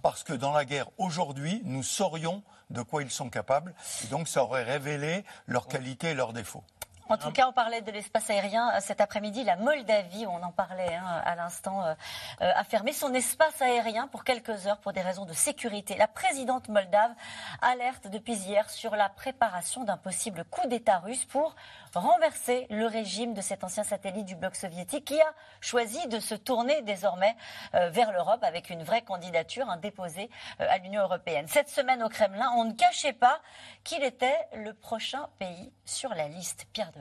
Parce 0.00 0.22
que 0.22 0.32
dans 0.32 0.52
la 0.52 0.64
guerre 0.64 0.88
aujourd'hui, 0.96 1.60
nous 1.64 1.82
saurions 1.82 2.42
de 2.70 2.80
quoi 2.80 3.02
ils 3.02 3.10
sont 3.10 3.28
capables. 3.28 3.74
Et 4.04 4.06
donc 4.06 4.26
ça 4.26 4.42
aurait 4.42 4.64
révélé 4.64 5.22
leurs 5.46 5.68
qualités 5.68 6.12
et 6.12 6.14
leurs 6.14 6.32
défauts. 6.32 6.64
En 7.08 7.16
tout 7.16 7.30
cas, 7.32 7.48
on 7.48 7.52
parlait 7.52 7.82
de 7.82 7.90
l'espace 7.90 8.30
aérien 8.30 8.70
euh, 8.70 8.80
cet 8.80 9.00
après-midi. 9.00 9.44
La 9.44 9.56
Moldavie, 9.56 10.26
on 10.26 10.42
en 10.42 10.52
parlait 10.52 10.94
hein, 10.94 11.22
à 11.24 11.34
l'instant, 11.34 11.84
euh, 11.84 11.94
euh, 12.40 12.52
a 12.54 12.64
fermé 12.64 12.92
son 12.92 13.12
espace 13.12 13.60
aérien 13.60 14.06
pour 14.06 14.24
quelques 14.24 14.66
heures 14.66 14.78
pour 14.78 14.92
des 14.92 15.00
raisons 15.00 15.24
de 15.24 15.32
sécurité. 15.32 15.96
La 15.96 16.06
présidente 16.06 16.68
moldave 16.68 17.10
alerte 17.60 18.08
depuis 18.08 18.34
hier 18.34 18.70
sur 18.70 18.94
la 18.94 19.08
préparation 19.08 19.84
d'un 19.84 19.96
possible 19.96 20.44
coup 20.44 20.66
d'État 20.68 20.98
russe 20.98 21.24
pour 21.24 21.54
renverser 21.94 22.66
le 22.70 22.86
régime 22.86 23.34
de 23.34 23.40
cet 23.40 23.64
ancien 23.64 23.84
satellite 23.84 24.26
du 24.26 24.34
bloc 24.34 24.56
soviétique 24.56 25.04
qui 25.04 25.20
a 25.20 25.34
choisi 25.60 26.06
de 26.08 26.20
se 26.20 26.34
tourner 26.34 26.82
désormais 26.82 27.36
vers 27.72 28.12
l'Europe 28.12 28.42
avec 28.42 28.70
une 28.70 28.82
vraie 28.82 29.02
candidature 29.02 29.68
hein, 29.68 29.76
déposée 29.76 30.30
à 30.58 30.78
l'Union 30.78 31.02
européenne. 31.02 31.46
Cette 31.48 31.68
semaine 31.68 32.02
au 32.02 32.08
Kremlin, 32.08 32.50
on 32.56 32.64
ne 32.64 32.72
cachait 32.72 33.12
pas 33.12 33.40
qu'il 33.84 34.02
était 34.02 34.36
le 34.54 34.72
prochain 34.74 35.28
pays 35.38 35.72
sur 35.84 36.10
la 36.10 36.28
liste. 36.28 36.66
Pierre 36.72 36.92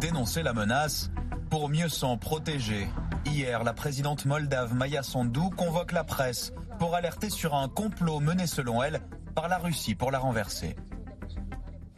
Dénoncer 0.00 0.42
la 0.42 0.52
menace 0.52 1.10
pour 1.50 1.68
mieux 1.68 1.88
s'en 1.88 2.16
protéger. 2.16 2.88
Hier, 3.26 3.62
la 3.62 3.72
présidente 3.72 4.24
moldave 4.24 4.74
Maya 4.74 5.02
Sandu 5.02 5.50
convoque 5.56 5.92
la 5.92 6.02
presse 6.02 6.52
pour 6.78 6.94
alerter 6.94 7.30
sur 7.30 7.54
un 7.54 7.68
complot 7.68 8.18
mené 8.18 8.46
selon 8.46 8.82
elle 8.82 9.00
par 9.34 9.48
la 9.48 9.58
Russie 9.58 9.94
pour 9.94 10.10
la 10.10 10.18
renverser. 10.18 10.76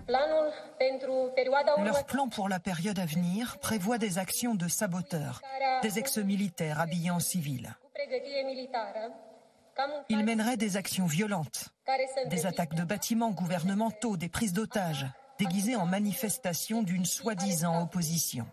Leur 0.09 2.05
plan 2.07 2.28
pour 2.28 2.49
la 2.49 2.61
période 2.61 2.99
à 2.99 3.07
venir 3.07 3.59
prévoit 3.59 3.99
des 3.99 4.18
actions 4.18 4.55
de 4.55 4.68
saboteurs, 4.68 5.41
des 5.82 5.99
ex-militaires 5.99 6.80
habillés 6.80 7.11
en 7.11 7.20
civil. 7.20 7.74
Ils 10.09 10.24
mèneraient 10.24 10.57
des 10.57 10.76
actions 10.76 11.07
violentes, 11.07 11.70
des 12.26 12.47
attaques 12.47 12.74
de 12.74 12.85
bâtiments 12.85 13.30
gouvernementaux, 13.30 14.16
des 14.16 14.28
prises 14.28 14.53
d'otages, 14.53 15.07
déguisées 15.39 15.76
en 15.76 15.87
manifestations 15.87 16.82
d'une 16.82 17.07
soi-disant 17.07 17.82
opposition. 17.82 18.47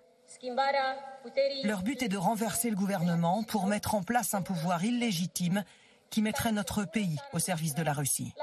Leur 1.63 1.83
but 1.83 2.01
est 2.01 2.07
de 2.07 2.17
renverser 2.17 2.69
le 2.69 2.75
gouvernement 2.75 3.43
pour 3.43 3.67
mettre 3.67 3.93
en 3.93 4.01
place 4.01 4.33
un 4.33 4.41
pouvoir 4.41 4.83
illégitime 4.83 5.63
qui 6.11 6.21
mettrait 6.21 6.51
notre 6.51 6.83
pays 6.83 7.17
au 7.33 7.39
service 7.39 7.73
de 7.73 7.81
la 7.81 7.93
Russie. 7.93 8.33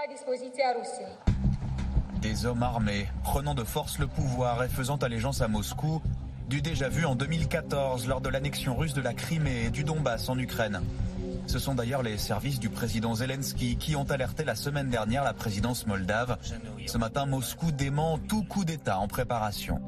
Des 2.20 2.46
hommes 2.46 2.62
armés 2.62 3.06
prenant 3.22 3.54
de 3.54 3.62
force 3.62 3.98
le 3.98 4.06
pouvoir 4.06 4.64
et 4.64 4.68
faisant 4.68 4.96
allégeance 4.96 5.42
à 5.42 5.48
Moscou, 5.48 6.02
du 6.48 6.62
déjà 6.62 6.88
vu 6.88 7.04
en 7.04 7.14
2014 7.14 8.08
lors 8.08 8.22
de 8.22 8.30
l'annexion 8.30 8.74
russe 8.74 8.94
de 8.94 9.02
la 9.02 9.12
Crimée 9.12 9.66
et 9.66 9.70
du 9.70 9.84
Donbass 9.84 10.30
en 10.30 10.38
Ukraine. 10.38 10.80
Ce 11.46 11.58
sont 11.58 11.74
d'ailleurs 11.74 12.02
les 12.02 12.16
services 12.16 12.58
du 12.58 12.70
président 12.70 13.14
Zelensky 13.14 13.76
qui 13.76 13.96
ont 13.96 14.04
alerté 14.04 14.44
la 14.44 14.54
semaine 14.54 14.88
dernière 14.88 15.22
la 15.22 15.34
présidence 15.34 15.86
moldave. 15.86 16.38
Ce 16.86 16.96
matin, 16.96 17.26
Moscou 17.26 17.70
dément 17.70 18.18
tout 18.18 18.44
coup 18.44 18.64
d'État 18.64 18.98
en 18.98 19.08
préparation. 19.08 19.80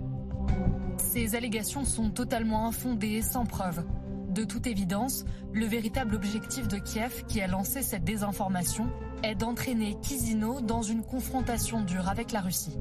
Ces 0.99 1.35
allégations 1.35 1.85
sont 1.85 2.11
totalement 2.11 2.69
infondées 2.69 3.17
et 3.17 3.23
sans 3.23 3.47
preuve. 3.47 3.83
De 4.31 4.45
toute 4.45 4.69
évidence, 4.69 5.25
le 5.53 5.67
véritable 5.67 6.15
objectif 6.15 6.69
de 6.69 6.79
Kiev, 6.79 7.25
qui 7.27 7.41
a 7.41 7.49
lancé 7.49 7.83
cette 7.83 8.05
désinformation, 8.05 8.89
est 9.25 9.35
d'entraîner 9.35 9.97
Kizino 10.01 10.61
dans 10.61 10.83
une 10.83 11.03
confrontation 11.03 11.81
dure 11.81 12.09
avec 12.09 12.31
la 12.31 12.41
Russie. 12.41 12.79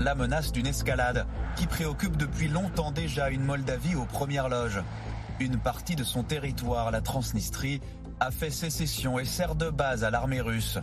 La 0.00 0.14
menace 0.14 0.52
d'une 0.52 0.66
escalade 0.66 1.26
qui 1.56 1.66
préoccupe 1.66 2.18
depuis 2.18 2.48
longtemps 2.48 2.92
déjà 2.92 3.30
une 3.30 3.42
Moldavie 3.42 3.94
aux 3.94 4.04
premières 4.04 4.50
loges. 4.50 4.82
Une 5.40 5.56
partie 5.56 5.96
de 5.96 6.04
son 6.04 6.22
territoire, 6.22 6.90
la 6.90 7.00
Transnistrie, 7.00 7.80
a 8.20 8.30
fait 8.30 8.50
sécession 8.50 9.18
et 9.18 9.24
sert 9.24 9.54
de 9.54 9.70
base 9.70 10.04
à 10.04 10.10
l'armée 10.10 10.42
russe. 10.42 10.78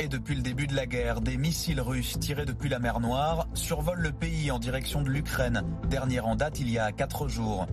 Et 0.00 0.08
depuis 0.08 0.34
le 0.34 0.42
début 0.42 0.66
de 0.66 0.76
la 0.76 0.84
guerre, 0.84 1.22
des 1.22 1.38
missiles 1.38 1.80
russes 1.80 2.18
tirés 2.20 2.44
depuis 2.44 2.68
la 2.68 2.78
mer 2.78 3.00
Noire 3.00 3.48
survolent 3.54 4.02
le 4.02 4.12
pays 4.12 4.50
en 4.50 4.58
direction 4.58 5.00
de 5.00 5.08
l'Ukraine, 5.08 5.62
dernière 5.88 6.26
en 6.26 6.36
date 6.36 6.60
il 6.60 6.68
y 6.68 6.78
a 6.78 6.92
quatre 6.92 7.26
jours. 7.26 7.66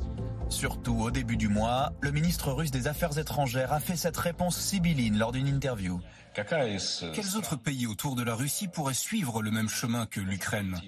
Surtout 0.50 0.96
au 1.02 1.12
début 1.12 1.38
du 1.38 1.48
mois, 1.48 1.94
le 2.02 2.12
ministre 2.12 2.52
russe 2.52 2.72
des 2.72 2.88
Affaires 2.88 3.18
étrangères 3.18 3.74
a 3.74 3.80
fait 3.80 3.96
cette 3.96 4.18
réponse 4.18 4.58
sibylline 4.58 5.18
lors 5.18 5.32
d'une 5.32 5.48
interview. 5.48 6.00
Quels 6.36 7.38
autres 7.38 7.56
pays 7.56 7.86
autour 7.86 8.16
de 8.16 8.24
la 8.24 8.34
Russie 8.34 8.68
pourraient 8.68 8.94
suivre 8.94 9.44
le 9.44 9.52
même 9.52 9.70
chemin 9.70 10.08
que 10.08 10.20
l'Ukraine? 10.20 10.80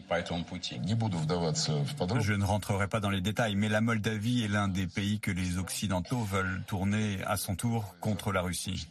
Je 2.19 2.33
ne 2.33 2.43
rentrerai 2.43 2.87
pas 2.87 2.99
dans 2.99 3.11
les 3.11 3.21
détails, 3.21 3.55
mais 3.55 3.69
la 3.69 3.81
Moldavie 3.81 4.43
est 4.43 4.47
l'un 4.47 4.67
des 4.67 4.87
pays 4.87 5.19
que 5.19 5.29
les 5.31 5.57
Occidentaux 5.59 6.23
veulent 6.23 6.63
tourner 6.65 7.19
à 7.27 7.37
son 7.37 7.55
tour 7.55 7.95
contre 7.99 8.31
la 8.31 8.41
Russie. 8.41 8.87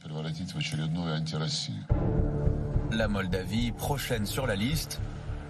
La 2.93 3.09
Moldavie, 3.09 3.73
prochaine 3.73 4.27
sur 4.27 4.47
la 4.47 4.55
liste, 4.55 5.01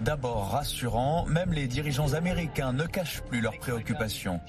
D'abord 0.01 0.51
rassurant, 0.51 1.25
même 1.25 1.53
les 1.53 1.67
dirigeants 1.67 2.13
américains 2.13 2.73
ne 2.73 2.85
cachent 2.85 3.21
plus 3.21 3.41
leurs 3.41 3.57
préoccupations. 3.57 4.41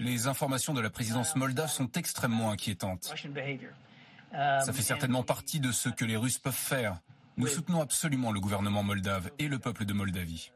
Les 0.00 0.26
informations 0.26 0.74
de 0.74 0.80
la 0.80 0.90
présidence 0.90 1.36
moldave 1.36 1.70
sont 1.70 1.90
extrêmement 1.92 2.50
inquiétantes. 2.50 3.12
Ça 4.32 4.72
fait 4.72 4.82
certainement 4.82 5.22
partie 5.22 5.60
de 5.60 5.72
ce 5.72 5.88
que 5.88 6.04
les 6.04 6.16
Russes 6.16 6.38
peuvent 6.38 6.52
faire. 6.52 6.98
Nous 7.36 7.46
soutenons 7.46 7.80
absolument 7.80 8.32
le 8.32 8.40
gouvernement 8.40 8.82
moldave 8.82 9.30
et 9.38 9.46
le 9.46 9.60
peuple 9.60 9.84
de 9.84 9.92
Moldavie. 9.92 10.50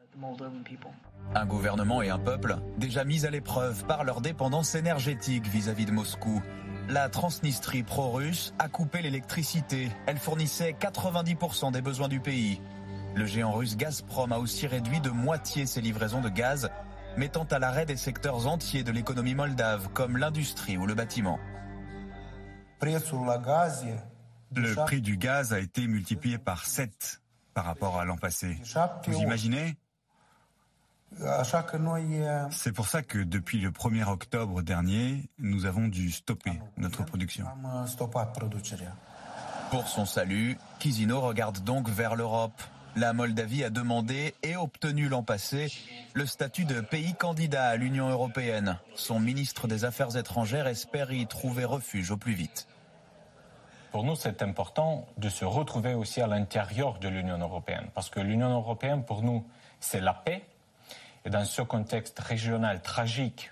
Un 1.33 1.45
gouvernement 1.45 2.01
et 2.01 2.09
un 2.09 2.19
peuple 2.19 2.57
déjà 2.77 3.05
mis 3.05 3.25
à 3.25 3.31
l'épreuve 3.31 3.85
par 3.85 4.03
leur 4.03 4.19
dépendance 4.19 4.75
énergétique 4.75 5.47
vis-à-vis 5.47 5.85
-vis 5.85 5.87
de 5.87 5.91
Moscou. 5.93 6.43
La 6.89 7.07
Transnistrie 7.07 7.83
pro-russe 7.83 8.53
a 8.59 8.67
coupé 8.67 9.01
l'électricité. 9.01 9.89
Elle 10.05 10.17
fournissait 10.17 10.75
90% 10.79 11.71
des 11.71 11.81
besoins 11.81 12.09
du 12.09 12.19
pays. 12.19 12.59
Le 13.15 13.25
géant 13.25 13.53
russe 13.53 13.77
Gazprom 13.77 14.31
a 14.31 14.39
aussi 14.39 14.67
réduit 14.67 14.99
de 14.99 15.09
moitié 15.09 15.65
ses 15.65 15.81
livraisons 15.81 16.21
de 16.21 16.29
gaz, 16.29 16.69
mettant 17.15 17.45
à 17.45 17.59
l'arrêt 17.59 17.85
des 17.85 17.95
secteurs 17.95 18.47
entiers 18.47 18.83
de 18.83 18.91
l'économie 18.91 19.35
moldave, 19.35 19.89
comme 19.93 20.17
l'industrie 20.17 20.77
ou 20.77 20.85
le 20.85 20.93
bâtiment. 20.93 21.39
Le 24.55 24.75
prix 24.75 25.01
du 25.01 25.17
gaz 25.17 25.53
a 25.53 25.59
été 25.59 25.87
multiplié 25.87 26.37
par 26.37 26.65
7 26.65 27.21
par 27.53 27.65
rapport 27.65 27.99
à 27.99 28.05
l'an 28.05 28.17
passé. 28.17 28.57
Vous 29.07 29.19
imaginez 29.19 29.77
c'est 32.51 32.71
pour 32.71 32.87
ça 32.87 33.01
que 33.01 33.19
depuis 33.19 33.59
le 33.59 33.71
1er 33.71 34.05
octobre 34.05 34.61
dernier, 34.61 35.29
nous 35.37 35.65
avons 35.65 35.87
dû 35.87 36.11
stopper 36.11 36.59
notre 36.77 37.03
production. 37.03 37.45
Pour 39.71 39.87
son 39.87 40.05
salut, 40.05 40.57
Kizino 40.79 41.21
regarde 41.21 41.63
donc 41.63 41.89
vers 41.89 42.15
l'Europe. 42.15 42.61
La 42.95 43.11
Moldavie 43.11 43.63
a 43.63 43.71
demandé 43.71 44.35
et 44.43 44.55
obtenu 44.55 45.09
l'an 45.09 45.23
passé 45.23 45.73
le 46.13 46.27
statut 46.27 46.65
de 46.65 46.79
pays 46.79 47.15
candidat 47.15 47.65
à 47.65 47.75
l'Union 47.75 48.09
européenne. 48.09 48.77
Son 48.93 49.19
ministre 49.19 49.67
des 49.67 49.83
Affaires 49.83 50.15
étrangères 50.15 50.67
espère 50.67 51.11
y 51.11 51.25
trouver 51.25 51.65
refuge 51.65 52.11
au 52.11 52.17
plus 52.17 52.33
vite. 52.33 52.67
Pour 53.91 54.03
nous, 54.03 54.15
c'est 54.15 54.41
important 54.43 55.07
de 55.17 55.29
se 55.29 55.45
retrouver 55.45 55.95
aussi 55.95 56.21
à 56.21 56.27
l'intérieur 56.27 56.99
de 56.99 57.07
l'Union 57.07 57.37
européenne, 57.37 57.89
parce 57.93 58.09
que 58.09 58.19
l'Union 58.19 58.49
européenne, 58.49 59.03
pour 59.05 59.21
nous, 59.23 59.45
c'est 59.79 60.01
la 60.01 60.13
paix, 60.13 60.43
et 61.25 61.29
dans 61.29 61.45
ce 61.45 61.61
contexte 61.61 62.19
régional 62.19 62.81
tragique 62.81 63.51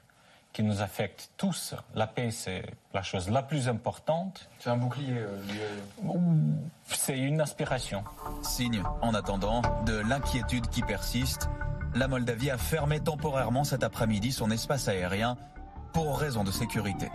qui 0.53 0.63
nous 0.63 0.81
affecte 0.81 1.31
tous, 1.37 1.75
la 1.95 2.07
paix, 2.07 2.29
c'est 2.29 2.63
la 2.93 3.01
chose 3.01 3.29
la 3.29 3.41
plus 3.41 3.69
importante. 3.69 4.49
C'est 4.59 4.69
un 4.69 4.75
bouclier. 4.75 5.13
Euh, 5.13 5.37
c'est 6.87 7.17
une 7.17 7.39
aspiration. 7.39 8.03
Signe, 8.41 8.83
en 9.01 9.13
attendant, 9.13 9.61
de 9.85 9.93
l'inquiétude 9.93 10.67
qui 10.67 10.81
persiste. 10.81 11.49
La 11.95 12.07
Moldavie 12.07 12.51
a 12.51 12.57
fermé 12.57 12.99
temporairement 12.99 13.63
cet 13.63 13.83
après-midi 13.83 14.31
son 14.31 14.51
espace 14.51 14.87
aérien 14.87 15.37
pour 15.93 16.19
raison 16.19 16.43
de 16.43 16.51
sécurité. 16.51 17.09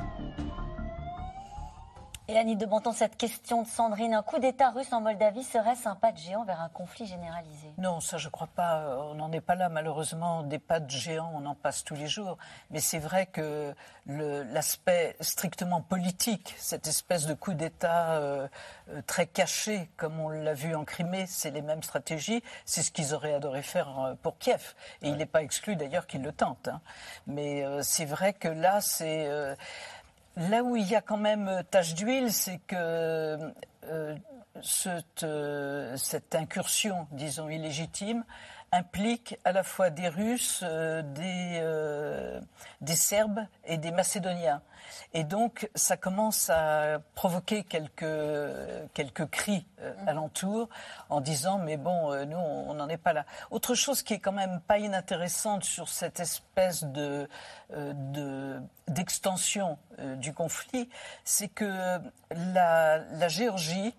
Annie 2.35 2.57
de 2.57 2.67
Bonton, 2.67 2.93
cette 2.93 3.17
question 3.17 3.63
de 3.63 3.69
Sandrine, 3.69 4.13
un 4.13 4.23
coup 4.23 4.39
d'État 4.39 4.71
russe 4.71 4.93
en 4.93 5.01
Moldavie 5.01 5.45
serait-ce 5.45 5.89
un 5.89 5.95
pas 5.95 6.13
de 6.13 6.19
géant 6.19 6.45
vers 6.45 6.61
un 6.61 6.69
conflit 6.69 7.07
généralisé? 7.07 7.73
Non, 7.79 8.01
ça 8.01 8.19
je 8.19 8.29
crois 8.29 8.49
pas. 8.49 8.81
Euh, 8.81 9.11
on 9.11 9.15
n'en 9.15 9.33
est 9.33 9.41
pas 9.41 9.55
là 9.55 9.69
malheureusement. 9.71 10.43
Des 10.43 10.59
pas 10.59 10.81
de 10.81 10.91
géant, 10.91 11.31
on 11.35 11.47
en 11.47 11.55
passe 11.55 11.85
tous 11.85 11.95
les 11.95 12.09
jours. 12.09 12.37
Mais 12.71 12.81
c'est 12.81 12.99
vrai 12.99 13.27
que 13.27 13.75
l'aspect 14.07 15.17
strictement 15.21 15.81
politique, 15.81 16.55
cette 16.59 16.87
espèce 16.89 17.27
de 17.27 17.33
coup 17.33 17.55
d'État 17.55 18.15
euh, 18.15 18.49
euh, 18.91 19.01
très 19.07 19.27
caché, 19.27 19.89
comme 19.97 20.21
on 20.21 20.29
l'a 20.29 20.55
vu 20.55 20.75
en 20.75 20.85
Crimée, 20.85 21.27
c'est 21.27 21.51
les 21.51 21.63
mêmes 21.63 21.83
stratégies. 21.83 22.43
C'est 22.67 22.83
ce 22.83 22.91
qu'ils 22.91 23.15
auraient 23.15 23.35
adoré 23.35 23.63
faire 23.63 24.17
pour 24.23 24.37
Kiev. 24.37 24.75
Et 25.01 25.09
il 25.09 25.17
n'est 25.17 25.27
pas 25.27 25.43
exclu 25.43 25.77
d'ailleurs 25.77 26.07
qu'ils 26.07 26.23
le 26.23 26.33
tentent. 26.33 26.69
Hein. 26.69 26.81
Mais 27.27 27.65
c'est 27.83 28.05
vrai 28.05 28.35
que 28.35 28.49
là, 28.49 28.81
c'est 28.81 29.57
Là 30.37 30.63
où 30.63 30.77
il 30.77 30.87
y 30.87 30.95
a 30.95 31.01
quand 31.01 31.17
même 31.17 31.49
euh, 31.49 31.63
tache 31.63 31.95
d'huile, 31.95 32.31
c'est 32.31 32.61
que 32.67 32.77
euh, 32.77 34.16
cette, 34.63 35.23
euh, 35.23 35.97
cette, 35.97 36.35
incursion, 36.35 37.07
disons, 37.13 37.49
illégitime, 37.49 38.25
implique 38.73 39.39
à 39.45 39.53
la 39.53 39.63
fois 39.63 39.91
des 39.91 40.09
Russes, 40.09 40.63
des, 40.63 42.41
des 42.81 42.97
Serbes 42.97 43.47
et 43.65 43.79
des 43.79 43.93
Macédoniens. 43.93 44.61
Et 45.15 45.25
donc, 45.25 45.69
ça 45.75 45.97
commence 45.97 46.51
à 46.51 46.99
provoquer 47.15 47.65
quelques, 47.65 48.05
quelques 48.95 49.27
cris 49.27 49.67
euh, 49.81 49.95
alentour 50.07 50.69
en 51.09 51.21
disant, 51.21 51.59
mais 51.59 51.77
bon, 51.77 52.13
euh, 52.13 52.25
nous, 52.25 52.37
on 52.37 52.75
n'en 52.75 52.89
est 52.89 52.97
pas 52.97 53.13
là. 53.13 53.25
Autre 53.51 53.75
chose 53.75 54.03
qui 54.03 54.15
est 54.15 54.19
quand 54.19 54.33
même 54.33 54.61
pas 54.61 54.79
inintéressante 54.79 55.65
sur 55.65 55.89
cette 55.89 56.21
espèce 56.21 56.85
de, 56.85 57.29
euh, 57.73 58.61
d'extension 58.89 59.79
du 60.17 60.33
conflit, 60.35 60.89
c'est 61.25 61.49
que 61.49 61.99
la 62.31 63.29
Géorgie 63.29 63.95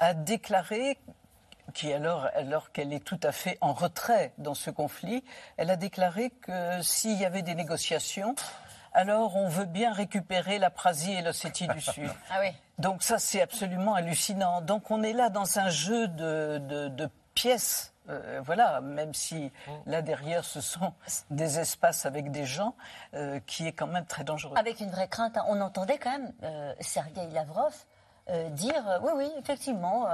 a 0.00 0.14
déclaré 0.14 0.98
qui 1.72 1.92
alors, 1.92 2.28
alors 2.34 2.72
qu'elle 2.72 2.92
est 2.92 3.04
tout 3.04 3.20
à 3.22 3.32
fait 3.32 3.58
en 3.60 3.72
retrait 3.72 4.32
dans 4.38 4.54
ce 4.54 4.70
conflit, 4.70 5.24
elle 5.56 5.70
a 5.70 5.76
déclaré 5.76 6.30
que 6.30 6.82
s'il 6.82 7.18
y 7.18 7.24
avait 7.24 7.42
des 7.42 7.54
négociations, 7.54 8.34
alors 8.92 9.36
on 9.36 9.48
veut 9.48 9.66
bien 9.66 9.92
récupérer 9.92 10.58
la 10.58 10.70
Prasie 10.70 11.12
et 11.12 11.22
l'Ossétie 11.22 11.68
du 11.68 11.80
Sud. 11.80 12.10
Ah 12.30 12.38
oui. 12.40 12.48
Donc 12.78 13.02
ça, 13.02 13.18
c'est 13.18 13.40
absolument 13.40 13.94
hallucinant. 13.94 14.62
Donc 14.62 14.90
on 14.90 15.02
est 15.02 15.12
là 15.12 15.28
dans 15.28 15.58
un 15.58 15.70
jeu 15.70 16.08
de, 16.08 17.08
pièces 17.34 17.92
Euh, 18.08 18.40
voilà, 18.44 18.80
même 18.80 19.14
si 19.14 19.52
là 19.86 20.02
derrière 20.02 20.44
ce 20.44 20.60
sont 20.60 20.92
des 21.30 21.60
espaces 21.60 22.06
avec 22.06 22.32
des 22.32 22.44
gens, 22.44 22.74
euh, 23.14 23.38
qui 23.46 23.68
est 23.68 23.72
quand 23.72 23.86
même 23.86 24.06
très 24.06 24.24
dangereux. 24.24 24.56
Avec 24.56 24.80
une 24.80 24.90
vraie 24.90 25.06
crainte, 25.06 25.36
hein. 25.36 25.44
on 25.46 25.60
entendait 25.60 25.98
quand 25.98 26.10
même 26.10 26.32
euh, 26.42 26.74
Sergei 26.80 27.28
Lavrov 27.32 27.72
dire 28.50 29.00
oui, 29.02 29.12
oui, 29.16 29.30
effectivement, 29.38 30.06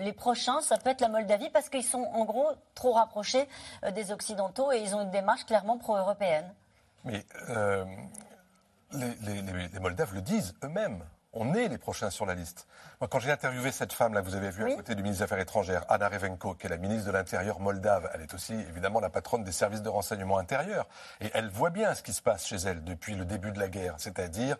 les 0.00 0.12
prochains, 0.12 0.60
ça 0.60 0.78
peut 0.78 0.90
être 0.90 1.00
la 1.00 1.08
Moldavie 1.08 1.50
parce 1.50 1.68
qu'ils 1.68 1.84
sont 1.84 2.02
en 2.12 2.24
gros 2.24 2.50
trop 2.74 2.92
rapprochés 2.92 3.48
des 3.94 4.12
Occidentaux 4.12 4.72
et 4.72 4.80
ils 4.80 4.94
ont 4.94 5.02
une 5.02 5.10
démarche 5.10 5.44
clairement 5.46 5.78
pro-européenne. 5.78 6.52
Mais 7.04 7.24
les, 8.92 9.42
les 9.72 9.80
Moldaves 9.80 10.14
le 10.14 10.22
disent 10.22 10.54
eux-mêmes 10.64 11.02
on 11.32 11.54
est 11.54 11.68
les 11.68 11.78
prochains 11.78 12.10
sur 12.10 12.26
la 12.26 12.34
liste. 12.34 12.66
Moi, 13.02 13.08
quand 13.08 13.18
j'ai 13.18 13.32
interviewé 13.32 13.72
cette 13.72 13.92
femme, 13.92 14.14
là, 14.14 14.20
vous 14.20 14.36
avez 14.36 14.52
vu 14.52 14.62
à 14.62 14.76
côté 14.76 14.94
du 14.94 15.02
ministre 15.02 15.24
des 15.24 15.24
Affaires 15.24 15.40
étrangères, 15.42 15.84
Anna 15.88 16.08
Revenko, 16.08 16.54
qui 16.54 16.68
est 16.68 16.70
la 16.70 16.76
ministre 16.76 17.08
de 17.08 17.10
l'Intérieur 17.10 17.58
moldave, 17.58 18.08
elle 18.14 18.20
est 18.20 18.32
aussi 18.32 18.52
évidemment 18.52 19.00
la 19.00 19.10
patronne 19.10 19.42
des 19.42 19.50
services 19.50 19.82
de 19.82 19.88
renseignement 19.88 20.38
intérieur. 20.38 20.86
Et 21.20 21.28
elle 21.34 21.48
voit 21.48 21.70
bien 21.70 21.96
ce 21.96 22.04
qui 22.04 22.12
se 22.12 22.22
passe 22.22 22.46
chez 22.46 22.58
elle 22.58 22.84
depuis 22.84 23.16
le 23.16 23.24
début 23.24 23.50
de 23.50 23.58
la 23.58 23.66
guerre, 23.66 23.96
c'est-à-dire 23.98 24.56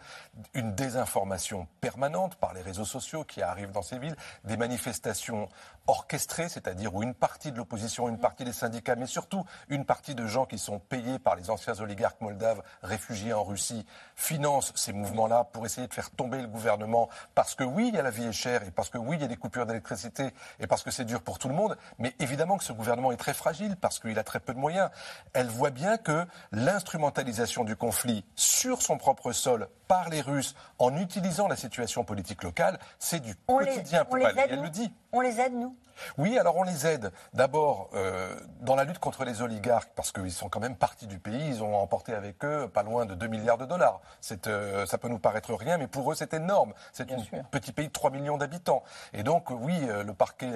une 0.55 0.75
désinformation 0.75 1.69
permanente 1.81 2.35
par 2.35 2.53
les 2.53 2.63
réseaux 2.63 2.85
sociaux 2.85 3.23
qui 3.23 3.43
arrivent 3.43 3.71
dans 3.71 3.83
ces 3.83 4.01
villes, 4.01 4.17
des 4.43 4.57
manifestations 4.57 5.49
orchestrées, 5.87 6.49
c'est-à-dire 6.49 6.93
où 6.97 7.05
une 7.05 7.15
partie 7.15 7.53
de 7.53 7.59
l'opposition, 7.59 8.09
une 8.09 8.19
partie 8.19 8.43
des 8.43 8.53
syndicats, 8.53 8.97
mais 8.97 9.07
surtout 9.07 9.45
une 9.69 9.85
partie 9.85 10.17
de 10.17 10.27
gens 10.27 10.47
qui 10.47 10.59
sont 10.59 10.81
payés 10.81 11.21
par 11.21 11.37
les 11.37 11.49
anciens 11.49 11.79
oligarques 11.79 12.21
moldaves 12.21 12.63
réfugiés 12.83 13.33
en 13.33 13.45
Russie, 13.45 13.87
financent 14.17 14.73
ces 14.75 14.93
mouvements-là 14.93 15.45
pour 15.45 15.65
essayer 15.65 15.87
de 15.87 15.95
faire 15.95 16.11
tomber 16.11 16.39
le 16.39 16.49
gouvernement 16.49 16.63
gouvernement. 16.63 17.09
Parce 17.35 17.55
que 17.55 17.65
oui, 17.65 17.89
il 17.89 17.95
y 17.95 17.99
a 17.99 18.03
la 18.03 18.11
vie 18.11 18.32
est 18.33 18.35
chère 18.35 18.63
et 18.65 18.71
parce 18.71 18.91
que 18.91 18.99
oui, 18.99 19.17
il 19.17 19.23
y 19.23 19.25
a 19.25 19.29
des 19.29 19.37
coupures 19.37 19.67
d'électricité 19.67 20.31
et 20.59 20.67
parce 20.67 20.83
que 20.83 20.91
c'est 20.91 21.05
dur 21.05 21.23
pour 21.23 21.39
tout 21.39 21.49
le 21.49 21.55
monde. 21.55 21.77
Mais 21.99 22.15
évidemment 22.19 22.57
que 22.57 22.65
ce 22.65 22.73
gouvernement 22.73 23.13
est 23.13 23.17
très 23.17 23.35
fragile 23.35 23.77
parce 23.77 24.01
qu'il 24.01 24.19
a 24.19 24.25
très 24.25 24.41
peu 24.41 24.55
de 24.55 24.59
moyens. 24.59 24.91
Elle 25.35 25.49
voit 25.49 25.71
bien 25.71 25.99
que 25.99 26.27
l'instrumentalisation 26.51 27.65
du 27.65 27.77
conflit 27.77 28.25
sur 28.35 28.83
son 28.83 28.99
propre 28.99 29.33
sol 29.33 29.69
par 29.87 30.09
les 30.09 30.23
Russes 30.23 30.55
en 30.79 30.97
utilisant 30.97 31.49
la 31.49 31.57
situation 31.57 32.05
politique 32.05 32.43
locale, 32.43 32.79
c'est 32.99 33.21
du 33.21 33.35
quotidien 33.37 34.05
pour 34.05 34.19
elle. 34.19 34.35
elle 34.49 34.63
le 34.63 34.71
dit. 34.71 34.93
On 35.15 35.21
les 35.21 35.41
aide, 35.41 35.53
nous? 35.53 35.77
Oui, 36.19 36.39
alors 36.39 36.57
on 36.57 36.63
les 36.63 36.87
aide. 36.87 37.13
D'abord, 37.35 37.91
euh, 37.95 38.35
dans 38.61 38.77
la 38.77 38.85
lutte 38.85 38.99
contre 38.99 39.25
les 39.25 39.43
oligarques, 39.43 39.91
parce 39.95 40.13
qu'ils 40.13 40.33
sont 40.33 40.49
quand 40.49 40.61
même 40.61 40.77
partis 40.77 41.07
du 41.07 41.19
pays, 41.19 41.49
ils 41.49 41.63
ont 41.63 41.77
emporté 41.77 42.15
avec 42.15 42.45
eux 42.45 42.69
pas 42.73 42.83
loin 42.83 43.07
de 43.07 43.15
2 43.15 43.27
milliards 43.27 43.59
de 43.59 43.67
dollars. 43.67 44.01
Euh, 44.47 44.87
ça 44.87 44.99
peut 44.99 45.09
nous 45.09 45.19
paraître 45.19 45.55
rien, 45.55 45.79
mais 45.79 45.87
pour 45.87 46.11
eux, 46.11 46.15
c'est 46.15 46.35
énorme. 46.35 46.73
C'est 46.93 47.11
un 47.13 47.45
petit 47.51 47.73
pays 47.73 47.89
de 47.89 47.93
3 47.93 48.11
millions 48.11 48.39
d'habitants. 48.39 48.83
Et 49.13 49.23
donc, 49.23 49.51
oui, 49.51 49.79
euh, 49.83 50.03
le, 50.03 50.15
parquet, 50.15 50.51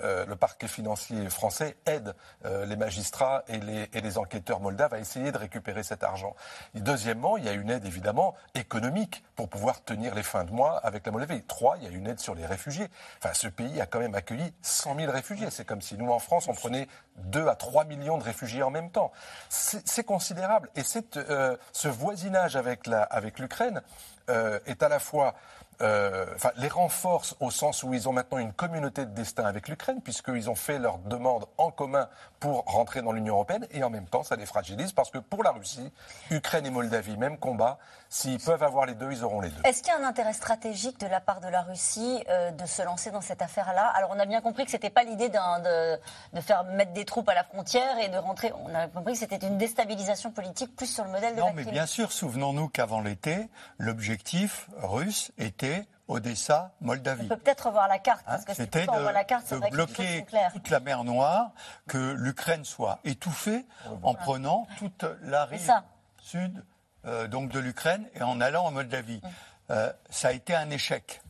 le 0.00 0.36
parquet 0.36 0.68
financier 0.68 1.28
français 1.28 1.76
aide 1.86 2.14
les 2.44 2.76
magistrats 2.76 3.42
et 3.48 3.58
les, 3.58 3.88
et 3.92 4.00
les 4.00 4.18
enquêteurs 4.18 4.60
moldaves 4.60 4.94
à 4.94 4.98
essayer 4.98 5.32
de 5.32 5.38
récupérer 5.38 5.82
cet 5.82 6.02
argent. 6.02 6.34
Et 6.74 6.80
deuxièmement, 6.80 7.36
il 7.36 7.44
y 7.44 7.48
a 7.48 7.52
une 7.52 7.70
aide, 7.70 7.84
évidemment, 7.84 8.34
économique 8.54 9.24
pour 9.36 9.48
pouvoir 9.48 9.82
tenir 9.82 10.14
les 10.14 10.22
fins 10.22 10.44
de 10.44 10.52
mois 10.52 10.78
avec 10.78 11.06
la 11.06 11.12
Moldavie. 11.12 11.42
Trois, 11.42 11.76
il 11.78 11.84
y 11.84 11.86
a 11.86 11.90
une 11.90 12.06
aide 12.06 12.20
sur 12.20 12.34
les 12.34 12.46
réfugiés. 12.46 12.88
Enfin, 13.18 13.34
ce 13.34 13.48
pays 13.48 13.73
a 13.80 13.86
quand 13.86 13.98
même 13.98 14.14
accueilli 14.14 14.52
100 14.62 14.96
000 14.96 15.12
réfugiés. 15.12 15.50
C'est 15.50 15.64
comme 15.64 15.82
si 15.82 15.96
nous, 15.96 16.10
en 16.10 16.18
France, 16.18 16.48
on 16.48 16.54
prenait 16.54 16.88
2 17.16 17.46
à 17.48 17.54
3 17.54 17.84
millions 17.84 18.18
de 18.18 18.24
réfugiés 18.24 18.62
en 18.62 18.70
même 18.70 18.90
temps. 18.90 19.12
C'est 19.48 20.04
considérable. 20.04 20.70
Et 20.76 20.82
euh, 21.16 21.56
ce 21.72 21.88
voisinage 21.88 22.56
avec 22.56 23.38
l'Ukraine 23.38 23.82
euh, 24.30 24.58
est 24.66 24.82
à 24.82 24.88
la 24.88 24.98
fois 24.98 25.34
euh, 25.82 26.26
enfin, 26.34 26.50
les 26.56 26.68
renforce 26.68 27.34
au 27.40 27.50
sens 27.50 27.82
où 27.82 27.92
ils 27.94 28.08
ont 28.08 28.12
maintenant 28.12 28.38
une 28.38 28.52
communauté 28.52 29.04
de 29.04 29.10
destin 29.10 29.44
avec 29.44 29.68
l'Ukraine, 29.68 30.00
puisqu'ils 30.02 30.48
ont 30.48 30.54
fait 30.54 30.78
leur 30.78 30.98
demande 30.98 31.46
en 31.58 31.70
commun 31.70 32.08
pour 32.44 32.62
rentrer 32.66 33.00
dans 33.00 33.12
l'Union 33.12 33.36
européenne, 33.36 33.66
et 33.70 33.82
en 33.84 33.88
même 33.88 34.04
temps, 34.04 34.22
ça 34.22 34.36
les 34.36 34.44
fragilise, 34.44 34.92
parce 34.92 35.10
que 35.10 35.16
pour 35.16 35.42
la 35.42 35.52
Russie, 35.52 35.90
Ukraine 36.30 36.66
et 36.66 36.70
Moldavie, 36.70 37.16
même 37.16 37.38
combat, 37.38 37.78
s'ils 38.10 38.38
peuvent 38.38 38.62
avoir 38.62 38.84
les 38.84 38.94
deux, 38.94 39.10
ils 39.10 39.24
auront 39.24 39.40
les 39.40 39.48
deux. 39.48 39.62
Est-ce 39.64 39.82
qu'il 39.82 39.94
y 39.94 39.96
a 39.96 39.98
un 39.98 40.06
intérêt 40.06 40.34
stratégique 40.34 41.00
de 41.00 41.06
la 41.06 41.22
part 41.22 41.40
de 41.40 41.48
la 41.48 41.62
Russie 41.62 42.22
euh, 42.28 42.50
de 42.50 42.66
se 42.66 42.82
lancer 42.82 43.10
dans 43.10 43.22
cette 43.22 43.40
affaire-là? 43.40 43.90
Alors, 43.96 44.10
on 44.14 44.18
a 44.18 44.26
bien 44.26 44.42
compris 44.42 44.66
que 44.66 44.70
ce 44.70 44.76
n'était 44.76 44.90
pas 44.90 45.04
l'idée 45.04 45.30
de, 45.30 45.96
de, 46.34 46.40
faire 46.42 46.64
mettre 46.64 46.92
des 46.92 47.06
troupes 47.06 47.30
à 47.30 47.34
la 47.34 47.44
frontière 47.44 47.98
et 47.98 48.10
de 48.10 48.18
rentrer. 48.18 48.52
On 48.62 48.74
a 48.74 48.88
compris 48.88 49.14
que 49.14 49.20
c'était 49.20 49.46
une 49.46 49.56
déstabilisation 49.56 50.30
politique 50.30 50.76
plus 50.76 50.92
sur 50.92 51.04
le 51.04 51.12
modèle 51.12 51.36
de 51.36 51.40
non, 51.40 51.46
la 51.46 51.52
Non, 51.52 51.56
mais 51.56 51.64
bien 51.64 51.86
sûr, 51.86 52.12
souvenons-nous 52.12 52.68
qu'avant 52.68 53.00
l'été, 53.00 53.48
l'objectif 53.78 54.68
russe 54.82 55.32
était 55.38 55.86
Odessa, 56.08 56.72
Moldavie. 56.80 57.24
On 57.24 57.28
peut 57.28 57.36
peut-être 57.36 57.66
revoir 57.66 57.88
la 57.88 57.98
carte, 57.98 58.24
parce 58.26 58.44
que 58.44 58.52
hein, 58.52 58.54
C'était 58.56 58.86
de, 58.86 59.12
la 59.12 59.24
carte, 59.24 59.52
de 59.52 59.70
bloquer 59.70 60.26
toute 60.52 60.70
la 60.70 60.80
mer 60.80 61.04
Noire, 61.04 61.52
que 61.88 62.12
l'Ukraine 62.12 62.64
soit 62.64 62.98
étouffée 63.04 63.64
en 64.02 64.14
prenant 64.14 64.66
toute 64.78 65.04
la 65.22 65.44
rive 65.44 65.70
sud 66.18 66.64
euh, 67.06 67.28
donc 67.28 67.50
de 67.50 67.58
l'Ukraine 67.58 68.06
et 68.14 68.22
en 68.22 68.40
allant 68.40 68.64
en 68.64 68.70
Moldavie. 68.70 69.20
Mm. 69.22 69.28
Euh, 69.70 69.92
ça 70.10 70.28
a 70.28 70.32
été 70.32 70.54
un 70.54 70.70
échec. 70.70 71.20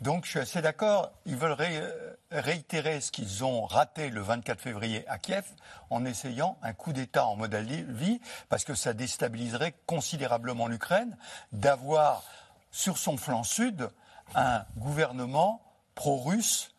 Donc 0.00 0.24
je 0.24 0.30
suis 0.30 0.38
assez 0.40 0.60
d'accord. 0.60 1.12
Ils 1.24 1.36
veulent 1.36 1.56
euh, 1.58 2.14
réitérer 2.30 3.00
ce 3.00 3.10
qu'ils 3.10 3.44
ont 3.44 3.64
raté 3.64 4.10
le 4.10 4.20
24 4.20 4.60
février 4.60 5.08
à 5.08 5.18
Kiev 5.18 5.44
en 5.90 6.04
essayant 6.04 6.58
un 6.62 6.74
coup 6.74 6.92
d'État 6.92 7.26
en 7.26 7.36
Moldavie, 7.36 8.20
parce 8.48 8.64
que 8.64 8.74
ça 8.74 8.92
déstabiliserait 8.92 9.74
considérablement 9.86 10.66
l'Ukraine 10.66 11.16
d'avoir 11.52 12.24
sur 12.70 12.98
son 12.98 13.16
flanc 13.16 13.44
sud 13.44 13.88
un 14.34 14.64
gouvernement 14.76 15.62
pro-russe, 15.94 16.74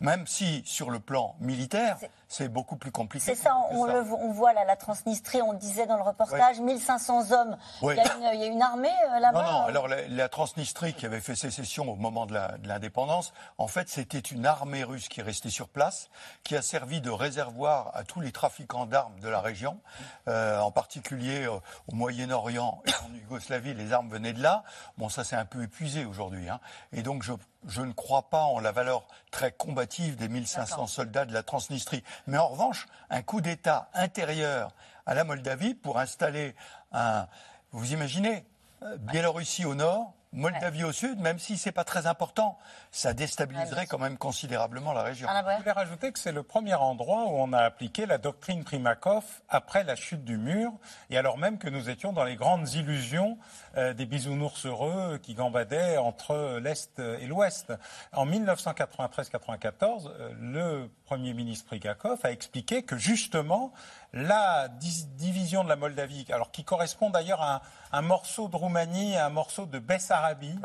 même 0.00 0.26
si 0.26 0.62
sur 0.64 0.90
le 0.90 1.00
plan 1.00 1.36
militaire, 1.40 1.98
c'est 2.28 2.48
beaucoup 2.48 2.76
plus 2.76 2.92
compliqué. 2.92 3.24
C'est 3.24 3.34
ça, 3.34 3.56
on, 3.70 3.86
Le, 3.86 4.02
on 4.12 4.30
voit 4.32 4.52
là 4.52 4.64
la 4.64 4.76
Transnistrie, 4.76 5.40
on 5.40 5.52
le 5.52 5.58
disait 5.58 5.86
dans 5.86 5.96
le 5.96 6.02
reportage, 6.02 6.60
1500 6.60 7.32
hommes. 7.32 7.56
Il, 7.82 7.88
y 7.88 8.00
a 8.00 8.44
une, 8.44 8.60
armée 8.60 8.88
euh, 9.10 9.18
là-bas 9.18 9.42
Non, 9.42 9.52
non, 9.52 9.64
alors 9.64 9.88
la, 9.88 10.28
Transnistrie 10.28 10.92
qui 10.92 11.06
avait 11.06 11.20
fait 11.20 11.34
sécession 11.34 11.90
au 11.90 11.96
moment 11.96 12.26
de 12.26 12.38
l'indépendance, 12.64 13.32
en 13.56 13.66
fait 13.66 13.88
c'était 13.88 14.18
une 14.18 14.44
armée 14.44 14.84
russe 14.84 15.08
qui 15.08 15.20
est 15.20 15.22
restée 15.22 15.48
sur 15.48 15.68
place, 15.68 16.10
qui 16.44 16.54
a 16.54 16.62
servi 16.62 17.00
de 17.00 17.10
réservoir 17.10 17.90
à 17.94 18.04
tous 18.04 18.20
les 18.20 18.30
trafiquants 18.30 18.84
d'armes 18.84 19.18
de 19.20 19.28
la 19.28 19.40
région, 19.40 19.80
euh, 20.28 20.60
en 20.60 20.70
particulier 20.70 21.46
euh, 21.46 21.58
au 21.90 21.94
Moyen-Orient 21.94 22.82
et 22.84 22.90
en 22.90 23.14
Yougoslavie, 23.14 23.72
les 23.72 23.92
armes 23.94 24.10
venaient 24.10 24.34
de 24.34 24.42
là. 24.42 24.64
Bon, 24.98 25.08
ça 25.08 25.24
c'est 25.24 25.36
un 25.36 25.46
peu 25.46 25.62
épuisé 25.62 26.04
aujourd'hui. 26.04 26.48
Hein. 26.50 26.60
Et 26.92 27.02
donc 27.02 27.22
je, 27.22 27.32
je 27.66 27.82
ne 27.82 27.92
crois 27.92 28.28
pas 28.28 28.42
en 28.42 28.60
la 28.60 28.72
valeur 28.72 29.06
très 29.30 29.52
combative 29.52 30.16
des 30.16 30.28
1500 30.28 30.86
soldats 30.86 31.24
de 31.24 31.32
la 31.32 31.42
Transnistrie. 31.42 32.02
Mais 32.26 32.38
en 32.38 32.48
revanche, 32.48 32.86
un 33.10 33.22
coup 33.22 33.40
d'État 33.40 33.88
intérieur 33.94 34.72
à 35.06 35.14
la 35.14 35.24
Moldavie 35.24 35.74
pour 35.74 35.98
installer 35.98 36.54
un. 36.92 37.26
Vous 37.72 37.92
imaginez, 37.92 38.44
euh, 38.82 38.96
Biélorussie 38.98 39.64
au 39.64 39.74
nord, 39.74 40.14
Moldavie 40.32 40.84
au 40.84 40.92
sud, 40.92 41.18
même 41.20 41.38
si 41.38 41.56
ce 41.56 41.68
n'est 41.68 41.72
pas 41.72 41.84
très 41.84 42.06
important, 42.06 42.58
ça 42.90 43.14
déstabiliserait 43.14 43.86
quand 43.86 43.98
même 43.98 44.18
considérablement 44.18 44.92
la 44.92 45.02
région. 45.02 45.28
Je 45.28 45.58
voulais 45.58 45.72
rajouter 45.72 46.12
que 46.12 46.18
c'est 46.18 46.32
le 46.32 46.42
premier 46.42 46.74
endroit 46.74 47.24
où 47.24 47.36
on 47.36 47.52
a 47.52 47.60
appliqué 47.60 48.04
la 48.04 48.18
doctrine 48.18 48.62
Primakov 48.62 49.24
après 49.48 49.84
la 49.84 49.96
chute 49.96 50.24
du 50.24 50.36
mur, 50.36 50.72
et 51.08 51.16
alors 51.16 51.38
même 51.38 51.58
que 51.58 51.68
nous 51.68 51.88
étions 51.88 52.12
dans 52.12 52.24
les 52.24 52.36
grandes 52.36 52.70
illusions 52.74 53.38
euh, 53.76 53.94
des 53.94 54.04
bisounours 54.04 54.66
heureux 54.66 55.18
qui 55.22 55.34
gambadaient 55.34 55.96
entre 55.96 56.58
l'Est 56.58 56.98
et 56.98 57.26
l'Ouest. 57.26 57.72
En 58.12 58.26
1993-94, 58.26 60.08
euh, 60.08 60.32
le 60.40 60.90
Premier 61.08 61.32
ministre 61.32 61.64
Prigakov 61.64 62.18
a 62.22 62.32
expliqué 62.32 62.82
que 62.82 62.98
justement 62.98 63.72
la 64.12 64.68
division 64.68 65.64
de 65.64 65.70
la 65.70 65.76
Moldavie, 65.76 66.26
alors 66.30 66.50
qui 66.50 66.64
correspond 66.64 67.08
d'ailleurs 67.08 67.40
à 67.40 67.62
un, 67.92 68.02
morceau 68.02 68.48
de 68.48 68.56
Roumanie, 68.56 69.16
à 69.16 69.24
un 69.24 69.30
morceau 69.30 69.64
de 69.64 69.78
Bessarabie, 69.78 70.58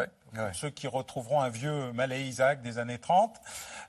ceux 0.54 0.70
qui 0.70 0.88
retrouveront 0.88 1.42
un 1.42 1.50
vieux 1.50 1.92
Malais 1.94 2.26
Isaac 2.26 2.62
des 2.62 2.78
années 2.78 3.00
30, 3.00 3.40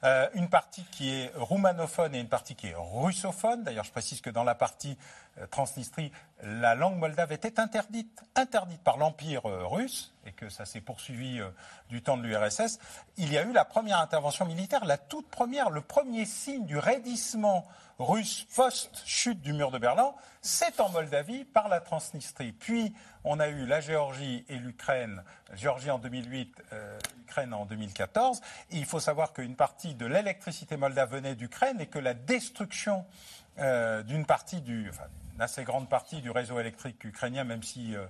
euh, 0.05 0.29
une 0.35 0.49
partie 0.49 0.85
qui 0.91 1.11
est 1.11 1.33
roumanophone 1.35 2.15
et 2.15 2.21
une 2.21 2.29
partie 2.29 2.55
qui 2.55 2.69
est 2.69 2.75
russophone. 2.77 3.63
D'ailleurs, 3.65 3.85
je 3.85 3.91
précise 3.91 4.21
que 4.21 4.31
dans 4.31 4.45
la 4.45 4.55
partie 4.55 4.97
euh, 5.39 5.47
Transnistrie, 5.47 6.13
la 6.43 6.75
langue 6.75 6.97
moldave 6.97 7.33
était 7.33 7.59
interdite, 7.59 8.23
interdite 8.35 8.81
par 8.83 8.99
l'Empire 8.99 9.47
euh, 9.47 9.67
russe, 9.67 10.13
et 10.27 10.33
que 10.33 10.49
ça 10.49 10.65
s'est 10.65 10.81
poursuivi 10.81 11.41
du 11.91 12.03
temps 12.03 12.17
de 12.17 12.23
l'URSS. 12.23 12.79
Il 13.19 13.33
y 13.33 13.39
a 13.39 13.43
eu 13.43 13.53
la 13.53 13.65
première 13.65 13.99
intervention 14.01 14.47
militaire, 14.47 14.85
la 14.85 14.97
toute 14.97 15.29
première, 15.29 15.69
le 15.71 15.83
premier 15.83 16.25
signe 16.25 16.65
du 16.65 16.79
raidissement 16.79 17.67
russe 17.99 18.47
post-chute 18.57 19.41
du 19.41 19.53
mur 19.53 19.71
de 19.71 19.79
Berlin, 19.79 20.15
c'est 20.41 20.81
en 20.81 20.89
Moldavie 20.89 21.45
par 21.45 21.69
la 21.69 21.81
Transnistrie. 21.81 22.53
Puis 22.53 22.93
on 23.25 23.41
a 23.41 23.49
eu 23.49 23.67
la 23.67 23.81
Géorgie 23.81 24.45
et 24.49 24.57
l'Ukraine, 24.57 25.23
Géorgie 25.55 25.91
en 25.91 25.99
2008, 25.99 26.63
euh, 26.73 26.99
Ukraine 27.23 27.55
en 27.55 27.65
2014. 27.65 28.41
Et 28.71 28.77
il 28.77 28.85
faut 28.85 29.01
savoir 29.01 29.33
qu'une 29.33 29.57
partie 29.57 29.95
de 29.95 30.07
l'électricité 30.07 30.77
moldave 30.77 31.13
venait 31.13 31.35
d'Ukraine 31.35 31.81
et 31.81 31.87
que 31.87 31.99
la 31.99 32.15
destruction 32.15 33.05
euh, 33.59 34.03
d'une 34.03 34.27
partie 34.27 34.61
du, 34.61 34.89
enfin, 34.91 35.05
assez 35.39 35.65
grande 35.65 35.89
partie 35.89 36.21
du 36.21 36.31
réseau 36.31 36.61
électrique 36.61 37.03
ukrainien, 37.05 37.45
même 37.45 37.63
si 37.63 37.97
euh, 37.97 38.05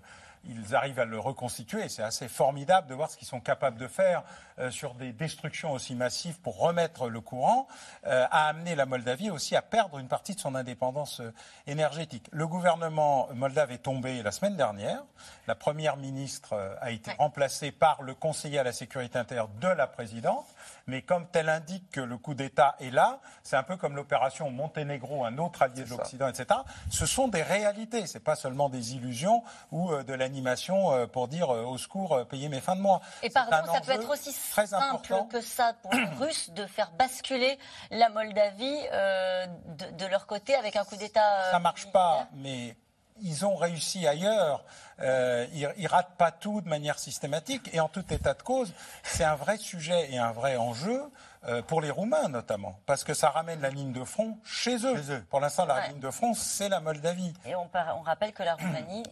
ils 0.46 0.74
arrivent 0.74 0.98
à 0.98 1.04
le 1.04 1.18
reconstituer. 1.18 1.88
C'est 1.88 2.02
assez 2.02 2.28
formidable 2.28 2.88
de 2.88 2.94
voir 2.94 3.10
ce 3.10 3.16
qu'ils 3.16 3.28
sont 3.28 3.40
capables 3.40 3.78
de 3.78 3.88
faire 3.88 4.24
euh, 4.60 4.70
sur 4.70 4.94
des 4.94 5.12
destructions 5.12 5.72
aussi 5.72 5.96
massives 5.96 6.38
pour 6.38 6.58
remettre 6.58 7.08
le 7.08 7.20
courant, 7.20 7.66
euh, 8.06 8.24
a 8.30 8.46
amené 8.46 8.76
la 8.76 8.86
Moldavie 8.86 9.30
aussi 9.30 9.56
à 9.56 9.62
perdre 9.62 9.98
une 9.98 10.06
partie 10.06 10.36
de 10.36 10.38
son 10.38 10.54
indépendance 10.54 11.18
euh, 11.18 11.34
énergétique. 11.66 12.28
Le 12.30 12.46
gouvernement 12.46 13.28
moldave 13.34 13.72
est 13.72 13.78
tombé 13.78 14.22
la 14.22 14.30
semaine 14.30 14.56
dernière. 14.56 15.02
La 15.48 15.56
première 15.56 15.96
ministre 15.96 16.76
a 16.80 16.92
été 16.92 17.10
remplacée 17.18 17.72
par 17.72 18.02
le 18.02 18.14
conseiller 18.14 18.60
à 18.60 18.62
la 18.62 18.72
sécurité 18.72 19.18
intérieure 19.18 19.48
de 19.60 19.66
la 19.66 19.88
présidente. 19.88 20.46
Mais 20.86 21.02
comme 21.02 21.26
tel 21.26 21.48
indique 21.48 21.90
que 21.90 22.00
le 22.00 22.16
coup 22.16 22.34
d'État 22.34 22.76
est 22.78 22.90
là, 22.90 23.20
c'est 23.42 23.56
un 23.56 23.62
peu 23.62 23.76
comme 23.76 23.96
l'opération 23.96 24.50
Monténégro, 24.50 25.24
un 25.24 25.38
autre 25.38 25.62
allié 25.62 25.82
de 25.82 25.90
l'Occident, 25.90 26.28
etc. 26.28 26.60
Ce 26.90 27.06
sont 27.06 27.28
des 27.28 27.42
réalités. 27.42 28.06
C'est 28.06 28.20
pas 28.20 28.36
seulement 28.36 28.68
des 28.68 28.94
illusions 28.94 29.42
ou 29.72 29.94
de 29.94 30.12
l'animation 30.12 31.06
pour 31.08 31.28
dire 31.28 31.48
au 31.48 31.76
secours, 31.78 32.26
payez 32.28 32.48
mes 32.48 32.60
fins 32.60 32.76
de 32.76 32.82
mois. 32.82 33.00
Et 33.22 33.30
pardon, 33.30 33.72
ça 33.72 33.80
peut 33.80 33.92
être 33.92 34.10
aussi 34.10 34.32
très 34.52 34.66
simple 34.66 34.84
important. 34.84 35.24
que 35.26 35.40
ça 35.40 35.72
pour 35.82 35.92
les 35.94 36.04
Russes 36.18 36.50
de 36.50 36.66
faire 36.66 36.90
basculer 36.92 37.58
la 37.90 38.08
Moldavie 38.08 38.78
euh, 38.92 39.46
de, 39.66 39.90
de, 39.96 40.06
leur 40.06 40.26
côté 40.26 40.54
avec 40.54 40.76
un 40.76 40.84
coup 40.84 40.96
d'État. 40.96 41.40
Euh, 41.48 41.50
ça 41.52 41.58
marche 41.58 41.90
pas, 41.92 42.26
mais 42.34 42.76
ils 43.22 43.44
ont 43.46 43.56
réussi 43.56 44.06
ailleurs. 44.06 44.64
Euh, 45.00 45.46
ils, 45.52 45.68
ils 45.76 45.86
ratent 45.86 46.16
pas 46.16 46.30
tout 46.32 46.60
de 46.60 46.68
manière 46.68 46.98
systématique. 46.98 47.68
Et 47.72 47.80
en 47.80 47.88
tout 47.88 48.04
état 48.12 48.34
de 48.34 48.42
cause, 48.42 48.72
c'est 49.02 49.24
un 49.24 49.34
vrai 49.36 49.56
sujet 49.56 50.12
et 50.12 50.18
un 50.18 50.32
vrai 50.32 50.56
enjeu 50.56 51.10
euh, 51.46 51.60
pour 51.62 51.80
les 51.80 51.90
Roumains 51.90 52.28
notamment, 52.28 52.78
parce 52.86 53.04
que 53.04 53.12
ça 53.12 53.28
ramène 53.30 53.60
la 53.60 53.68
ligne 53.70 53.92
de 53.92 54.02
front 54.04 54.38
chez 54.44 54.76
eux. 54.86 54.96
Chez 54.96 55.12
eux. 55.12 55.24
Pour 55.30 55.40
l'instant, 55.40 55.66
la 55.66 55.74
Ouais. 55.74 55.88
ligne 55.88 56.00
de 56.00 56.10
front, 56.10 56.32
c'est 56.34 56.68
la 56.68 56.80
Moldavie. 56.80 57.34
Et 57.44 57.54
on 57.54 57.68
rappelle 58.02 58.32
que 58.32 58.42
la 58.42 58.54
Roumanie, 58.54 59.02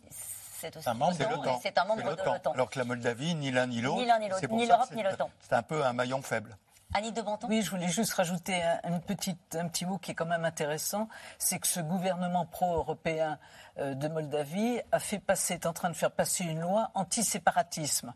c'est 0.63 0.77
aussi 0.77 0.89
un 0.89 0.95
membre 0.95 1.17
C'est 1.61 1.77
un 1.77 1.97
de 1.97 2.03
l'OTAN. 2.03 2.53
Alors 2.53 2.71
que 2.71 2.79
la 2.79 2.85
Moldavie, 2.85 3.35
ni 3.35 3.51
l'un 3.51 3.67
ni 3.67 3.81
l'autre. 3.81 3.99
Ni 4.01 4.07
l'un 4.07 4.19
l'autre, 4.29 4.47
l'Europe, 4.47 4.91
ni 4.95 5.03
l'OTAN. 5.03 5.31
C'est 5.41 5.55
un 5.55 5.63
peu 5.63 5.85
un 5.85 5.93
maillon 5.93 6.23
faible. 6.23 6.57
Annie 6.95 7.11
de 7.11 7.23
Banton 7.23 7.49
Oui, 7.49 7.63
je 7.63 7.71
voulais 7.71 7.89
juste 7.89 8.13
rajouter 8.13 8.63
un, 8.63 8.81
une 8.91 9.01
petite, 9.01 9.57
un 9.57 9.67
petit 9.67 9.87
mot 9.87 9.97
qui 9.97 10.11
est 10.11 10.15
quand 10.15 10.27
même 10.27 10.45
intéressant, 10.45 11.09
c'est 11.39 11.59
que 11.59 11.67
ce 11.67 11.81
gouvernement 11.81 12.45
pro-européen 12.45 13.39
euh, 13.79 13.95
de 13.95 14.09
Moldavie 14.09 14.81
a 14.93 14.99
fait 14.99 15.19
passer, 15.19 15.55
est 15.55 15.67
en 15.67 15.73
train 15.73 15.89
de 15.89 15.97
faire 15.97 16.11
passer 16.11 16.45
une 16.45 16.61
loi 16.61 16.91
anti-séparatisme 16.95 18.13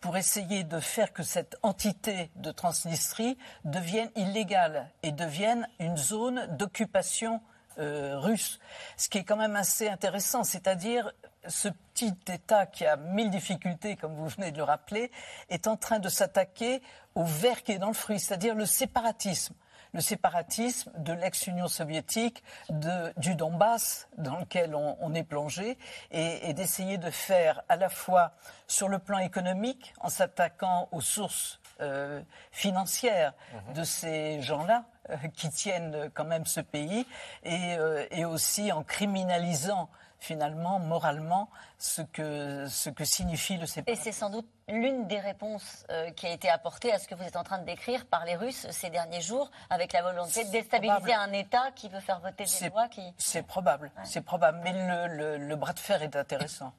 pour 0.00 0.16
essayer 0.16 0.64
de 0.64 0.80
faire 0.80 1.12
que 1.12 1.22
cette 1.22 1.56
entité 1.62 2.30
de 2.36 2.50
Transnistrie 2.50 3.38
devienne 3.64 4.10
illégale 4.16 4.90
et 5.04 5.12
devienne 5.12 5.68
une 5.78 5.96
zone 5.96 6.48
d'occupation 6.56 7.40
euh, 7.78 8.18
russe. 8.18 8.58
Ce 8.96 9.08
qui 9.08 9.18
est 9.18 9.24
quand 9.24 9.36
même 9.36 9.54
assez 9.54 9.88
intéressant, 9.88 10.42
c'est-à-dire 10.42 11.12
ce 11.48 11.68
petit 11.68 12.14
État 12.28 12.66
qui 12.66 12.86
a 12.86 12.96
mille 12.96 13.30
difficultés, 13.30 13.96
comme 13.96 14.14
vous 14.14 14.28
venez 14.28 14.52
de 14.52 14.58
le 14.58 14.64
rappeler, 14.64 15.10
est 15.48 15.66
en 15.66 15.76
train 15.76 15.98
de 15.98 16.08
s'attaquer 16.08 16.82
au 17.14 17.24
ver 17.24 17.62
qui 17.62 17.72
est 17.72 17.78
dans 17.78 17.88
le 17.88 17.92
fruit, 17.94 18.20
c'est-à-dire 18.20 18.54
le 18.54 18.66
séparatisme. 18.66 19.54
Le 19.94 20.02
séparatisme 20.02 20.92
de 20.98 21.14
l'ex-Union 21.14 21.66
soviétique, 21.66 22.44
de- 22.68 23.12
du 23.16 23.34
Donbass, 23.34 24.06
dans 24.18 24.36
lequel 24.36 24.74
on, 24.74 24.98
on 25.00 25.14
est 25.14 25.22
plongé, 25.22 25.78
et, 26.10 26.50
et 26.50 26.52
d'essayer 26.52 26.98
de 26.98 27.10
faire 27.10 27.62
à 27.70 27.76
la 27.76 27.88
fois 27.88 28.32
sur 28.66 28.88
le 28.90 28.98
plan 28.98 29.16
économique, 29.18 29.94
en 30.00 30.10
s'attaquant 30.10 30.88
aux 30.92 31.00
sources 31.00 31.58
euh, 31.80 32.20
financières 32.52 33.32
de 33.74 33.82
ces 33.82 34.42
gens-là, 34.42 34.84
euh, 35.08 35.16
qui 35.34 35.48
tiennent 35.48 36.10
quand 36.12 36.24
même 36.26 36.44
ce 36.44 36.60
pays, 36.60 37.06
et, 37.44 37.76
euh, 37.78 38.04
et 38.10 38.26
aussi 38.26 38.70
en 38.72 38.82
criminalisant 38.82 39.88
finalement, 40.18 40.78
moralement, 40.78 41.48
ce 41.78 42.02
que, 42.02 42.66
ce 42.68 42.90
que 42.90 43.04
signifie 43.04 43.56
le 43.56 43.64
Et 43.64 43.66
séparatisme. 43.66 44.04
c'est 44.04 44.12
sans 44.12 44.30
doute 44.30 44.46
l'une 44.68 45.06
des 45.06 45.20
réponses 45.20 45.84
euh, 45.90 46.10
qui 46.10 46.26
a 46.26 46.30
été 46.30 46.50
apportée 46.50 46.92
à 46.92 46.98
ce 46.98 47.06
que 47.08 47.14
vous 47.14 47.22
êtes 47.22 47.36
en 47.36 47.44
train 47.44 47.58
de 47.58 47.64
décrire 47.64 48.04
par 48.06 48.24
les 48.24 48.36
Russes 48.36 48.66
ces 48.70 48.90
derniers 48.90 49.20
jours, 49.20 49.50
avec 49.70 49.92
la 49.92 50.02
volonté 50.02 50.44
de 50.44 50.50
déstabiliser 50.50 50.96
probable. 51.00 51.30
un 51.30 51.32
État 51.32 51.70
qui 51.74 51.88
veut 51.88 52.00
faire 52.00 52.20
voter 52.20 52.44
des 52.60 52.68
lois 52.68 52.88
qui. 52.88 53.02
C'est 53.16 53.42
probable, 53.44 53.90
c'est 54.04 54.22
probable, 54.22 54.60
mais 54.64 54.72
le, 54.72 55.14
le- 55.16 55.36
le 55.38 55.56
bras 55.56 55.72
de 55.72 55.78
fer 55.78 56.02
est 56.02 56.16
intéressant. 56.16 56.72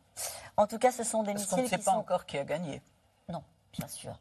En 0.57 0.67
tout 0.67 0.77
cas, 0.77 0.91
ce 0.91 1.03
sont 1.03 1.23
des 1.23 1.33
Parce 1.33 1.45
qu'on 1.45 1.57
ne 1.57 1.61
missiles 1.61 1.77
sait 1.77 1.79
qui 1.81 1.85
pas 1.85 1.91
sont. 1.93 1.97
encore 1.97 2.25
qui 2.25 2.37
a 2.37 2.43
gagné. 2.43 2.81
Non, 3.29 3.41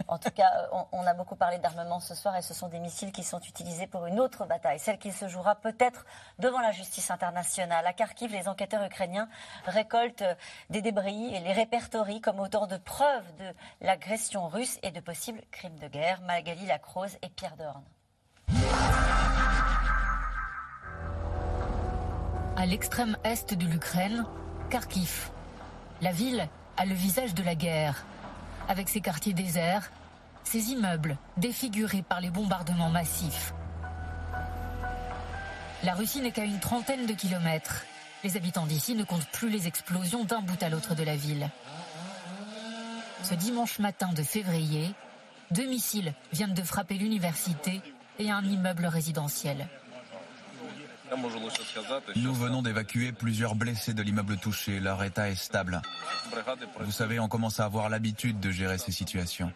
En 0.09 0.18
tout 0.18 0.30
cas, 0.30 0.50
euh, 0.56 0.66
on, 0.72 0.86
on 1.00 1.06
a 1.06 1.14
beaucoup 1.14 1.36
parlé 1.36 1.59
d'armement 1.59 2.00
ce 2.00 2.14
soir 2.14 2.36
et 2.36 2.42
ce 2.42 2.54
sont 2.54 2.68
des 2.68 2.78
missiles 2.78 3.12
qui 3.12 3.22
sont 3.22 3.40
utilisés 3.40 3.86
pour 3.86 4.06
une 4.06 4.20
autre 4.20 4.46
bataille, 4.46 4.78
celle 4.78 4.98
qui 4.98 5.12
se 5.12 5.28
jouera 5.28 5.56
peut-être 5.56 6.04
devant 6.38 6.61
la 6.61 6.72
justice 6.72 7.11
internationale. 7.11 7.86
À 7.86 7.92
Kharkiv, 7.92 8.32
les 8.32 8.48
enquêteurs 8.48 8.84
ukrainiens 8.84 9.28
récoltent 9.64 10.22
euh, 10.22 10.34
des 10.70 10.82
débris 10.82 11.34
et 11.34 11.40
les 11.40 11.52
répertorient 11.52 12.20
comme 12.20 12.40
autant 12.40 12.66
de 12.66 12.76
preuves 12.76 13.34
de 13.38 13.54
l'agression 13.80 14.48
russe 14.48 14.78
et 14.82 14.90
de 14.90 15.00
possibles 15.00 15.42
crimes 15.50 15.78
de 15.78 15.88
guerre. 15.88 16.20
Magali 16.22 16.66
Lacrose 16.66 17.16
et 17.22 17.28
Pierre 17.28 17.56
Dorn. 17.56 17.82
À 22.56 22.66
l'extrême 22.66 23.16
est 23.22 23.54
de 23.54 23.66
l'Ukraine, 23.66 24.24
Kharkiv. 24.68 25.30
La 26.00 26.11
ville 26.11 26.48
a 26.76 26.84
le 26.84 26.94
visage 26.94 27.34
de 27.34 27.42
la 27.42 27.54
guerre, 27.54 28.04
avec 28.69 28.89
ses 28.89 29.01
quartiers 29.01 29.33
déserts, 29.33 29.91
ses 30.45 30.71
immeubles 30.71 31.16
défigurés 31.37 32.03
par 32.03 32.21
les 32.21 32.31
bombardements 32.31 32.91
massifs. 32.91 33.53
La 35.85 35.95
Russie 35.95 36.21
n'est 36.21 36.33
qu'à 36.33 36.45
une 36.45 36.61
trentaine 36.61 37.07
de 37.07 37.12
kilomètres. 37.12 37.85
Les 38.25 38.37
habitants 38.37 38.66
d'ici 38.66 38.95
ne 38.95 39.05
comptent 39.05 39.31
plus 39.31 39.49
les 39.49 39.66
explosions 39.66 40.25
d'un 40.25 40.41
bout 40.41 40.61
à 40.62 40.69
l'autre 40.69 40.95
de 40.95 41.05
la 41.05 41.16
ville. 41.16 41.49
Ce 43.23 43.35
dimanche 43.35 43.79
matin 43.79 44.12
de 44.12 44.23
février, 44.23 44.93
deux 45.51 45.66
missiles 45.66 46.14
viennent 46.33 46.55
de 46.55 46.62
frapper 46.62 46.95
l'université 46.95 47.81
et 48.19 48.31
un 48.31 48.45
immeuble 48.45 48.87
résidentiel. 48.87 49.69
Nous 52.16 52.34
venons 52.34 52.62
d'évacuer 52.62 53.12
plusieurs 53.12 53.54
blessés 53.54 53.94
de 53.94 54.02
l'immeuble 54.02 54.36
touché. 54.36 54.80
Leur 54.80 55.02
état 55.04 55.28
est 55.30 55.34
stable. 55.34 55.80
Vous 56.80 56.92
savez, 56.92 57.18
on 57.18 57.28
commence 57.28 57.61
à 57.61 57.64
avoir 57.64 57.88
l'habitude 57.88 58.40
de 58.40 58.50
gérer 58.50 58.78
ces 58.78 58.92
situations. 58.92 59.52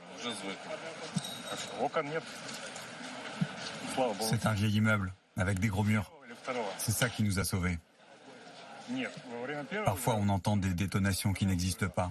C'est 4.20 4.46
un 4.46 4.52
vieil 4.52 4.76
immeuble, 4.76 5.12
avec 5.36 5.58
des 5.58 5.68
gros 5.68 5.84
murs. 5.84 6.10
C'est 6.78 6.92
ça 6.92 7.08
qui 7.08 7.22
nous 7.22 7.38
a 7.38 7.44
sauvés. 7.44 7.78
Parfois, 9.84 10.16
on 10.16 10.28
entend 10.28 10.56
des 10.56 10.74
détonations 10.74 11.32
qui 11.32 11.46
n'existent 11.46 11.88
pas. 11.88 12.10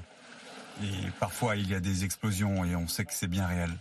Et 0.83 1.09
parfois, 1.19 1.55
il 1.55 1.69
y 1.69 1.75
a 1.75 1.79
des 1.79 2.05
explosions 2.05 2.63
et 2.63 2.75
on 2.75 2.87
sait 2.87 3.05
que 3.05 3.13
c'est 3.13 3.27
bien 3.27 3.45
réel. 3.45 3.71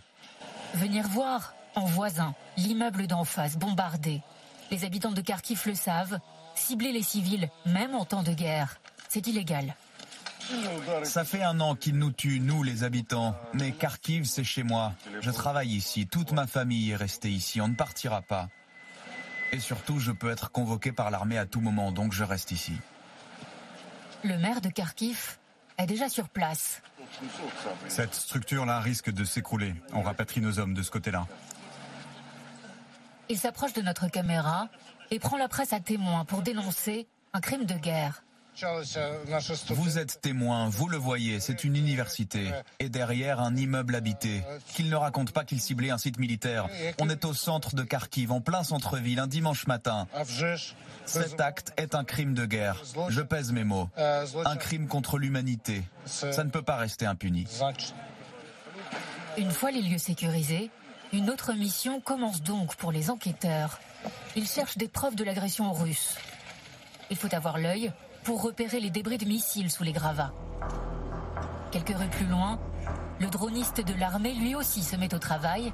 Venir 0.75 1.07
voir, 1.07 1.53
en 1.75 1.85
voisin, 1.85 2.35
l'immeuble 2.57 3.07
d'en 3.07 3.23
face 3.23 3.57
bombardé. 3.57 4.21
Les 4.71 4.85
habitants 4.85 5.11
de 5.11 5.21
Kharkiv 5.21 5.63
le 5.65 5.75
savent. 5.75 6.19
Cibler 6.55 6.91
les 6.91 7.03
civils, 7.03 7.49
même 7.65 7.93
en 7.93 8.05
temps 8.05 8.23
de 8.23 8.33
guerre, 8.33 8.79
c'est 9.09 9.27
illégal. 9.27 9.75
Ça 11.03 11.23
fait 11.23 11.43
un 11.43 11.59
an 11.59 11.75
qu'ils 11.75 11.97
nous 11.97 12.11
tuent, 12.11 12.39
nous 12.39 12.63
les 12.63 12.83
habitants. 12.83 13.35
Mais 13.53 13.71
Kharkiv, 13.71 14.25
c'est 14.25 14.43
chez 14.43 14.63
moi. 14.63 14.93
Je 15.21 15.29
travaille 15.31 15.69
ici. 15.69 16.07
Toute 16.07 16.31
ma 16.31 16.47
famille 16.47 16.91
est 16.91 16.95
restée 16.95 17.29
ici. 17.29 17.61
On 17.61 17.67
ne 17.67 17.75
partira 17.75 18.21
pas. 18.21 18.49
Et 19.51 19.59
surtout, 19.59 19.99
je 19.99 20.11
peux 20.11 20.29
être 20.29 20.51
convoqué 20.51 20.91
par 20.91 21.11
l'armée 21.11 21.37
à 21.37 21.45
tout 21.45 21.61
moment, 21.61 21.91
donc 21.91 22.13
je 22.13 22.23
reste 22.23 22.51
ici. 22.51 22.73
Le 24.23 24.37
maire 24.37 24.61
de 24.61 24.69
Kharkiv 24.69 25.37
est 25.77 25.85
déjà 25.85 26.07
sur 26.07 26.29
place. 26.29 26.81
Cette 27.87 28.13
structure-là 28.13 28.79
risque 28.79 29.11
de 29.11 29.25
s'écrouler. 29.25 29.75
On 29.93 30.01
rapatrie 30.01 30.39
nos 30.39 30.59
hommes 30.59 30.73
de 30.73 30.81
ce 30.81 30.91
côté-là. 30.91 31.27
Il 33.31 33.37
s'approche 33.37 33.71
de 33.71 33.81
notre 33.81 34.09
caméra 34.09 34.67
et 35.09 35.17
prend 35.17 35.37
la 35.37 35.47
presse 35.47 35.71
à 35.71 35.79
témoin 35.79 36.25
pour 36.25 36.41
dénoncer 36.41 37.07
un 37.31 37.39
crime 37.39 37.63
de 37.63 37.75
guerre. 37.75 38.25
Vous 39.69 39.97
êtes 39.97 40.19
témoin, 40.19 40.67
vous 40.67 40.89
le 40.89 40.97
voyez, 40.97 41.39
c'est 41.39 41.63
une 41.63 41.77
université. 41.77 42.51
Et 42.79 42.89
derrière, 42.89 43.39
un 43.39 43.55
immeuble 43.55 43.95
habité. 43.95 44.43
Qu'il 44.73 44.89
ne 44.89 44.97
raconte 44.97 45.31
pas 45.31 45.45
qu'il 45.45 45.61
ciblait 45.61 45.91
un 45.91 45.97
site 45.97 46.19
militaire. 46.19 46.67
On 46.99 47.07
est 47.07 47.23
au 47.23 47.33
centre 47.33 47.73
de 47.73 47.83
Kharkiv, 47.83 48.33
en 48.33 48.41
plein 48.41 48.63
centre-ville, 48.63 49.19
un 49.19 49.27
dimanche 49.27 49.65
matin. 49.65 50.09
Cet 51.05 51.39
acte 51.39 51.71
est 51.77 51.95
un 51.95 52.03
crime 52.03 52.33
de 52.33 52.45
guerre. 52.45 52.83
Je 53.07 53.21
pèse 53.21 53.53
mes 53.53 53.63
mots. 53.63 53.89
Un 53.97 54.57
crime 54.57 54.87
contre 54.87 55.17
l'humanité. 55.17 55.83
Ça 56.03 56.43
ne 56.43 56.49
peut 56.49 56.63
pas 56.63 56.75
rester 56.75 57.05
impuni. 57.05 57.47
Une 59.37 59.51
fois 59.51 59.71
les 59.71 59.81
lieux 59.81 59.97
sécurisés, 59.97 60.69
une 61.13 61.29
autre 61.29 61.53
mission 61.53 61.99
commence 61.99 62.41
donc 62.41 62.75
pour 62.75 62.91
les 62.91 63.09
enquêteurs. 63.09 63.79
Ils 64.35 64.47
cherchent 64.47 64.77
des 64.77 64.87
preuves 64.87 65.15
de 65.15 65.23
l'agression 65.23 65.71
russe. 65.71 66.15
Il 67.09 67.17
faut 67.17 67.33
avoir 67.33 67.57
l'œil 67.57 67.91
pour 68.23 68.41
repérer 68.41 68.79
les 68.79 68.89
débris 68.89 69.17
de 69.17 69.25
missiles 69.25 69.71
sous 69.71 69.83
les 69.83 69.91
gravats. 69.91 70.33
Quelques 71.71 71.95
rues 71.95 72.07
plus 72.07 72.27
loin, 72.27 72.59
le 73.19 73.27
droniste 73.27 73.81
de 73.81 73.93
l'armée 73.93 74.33
lui 74.33 74.55
aussi 74.55 74.83
se 74.83 74.95
met 74.95 75.13
au 75.13 75.19
travail. 75.19 75.73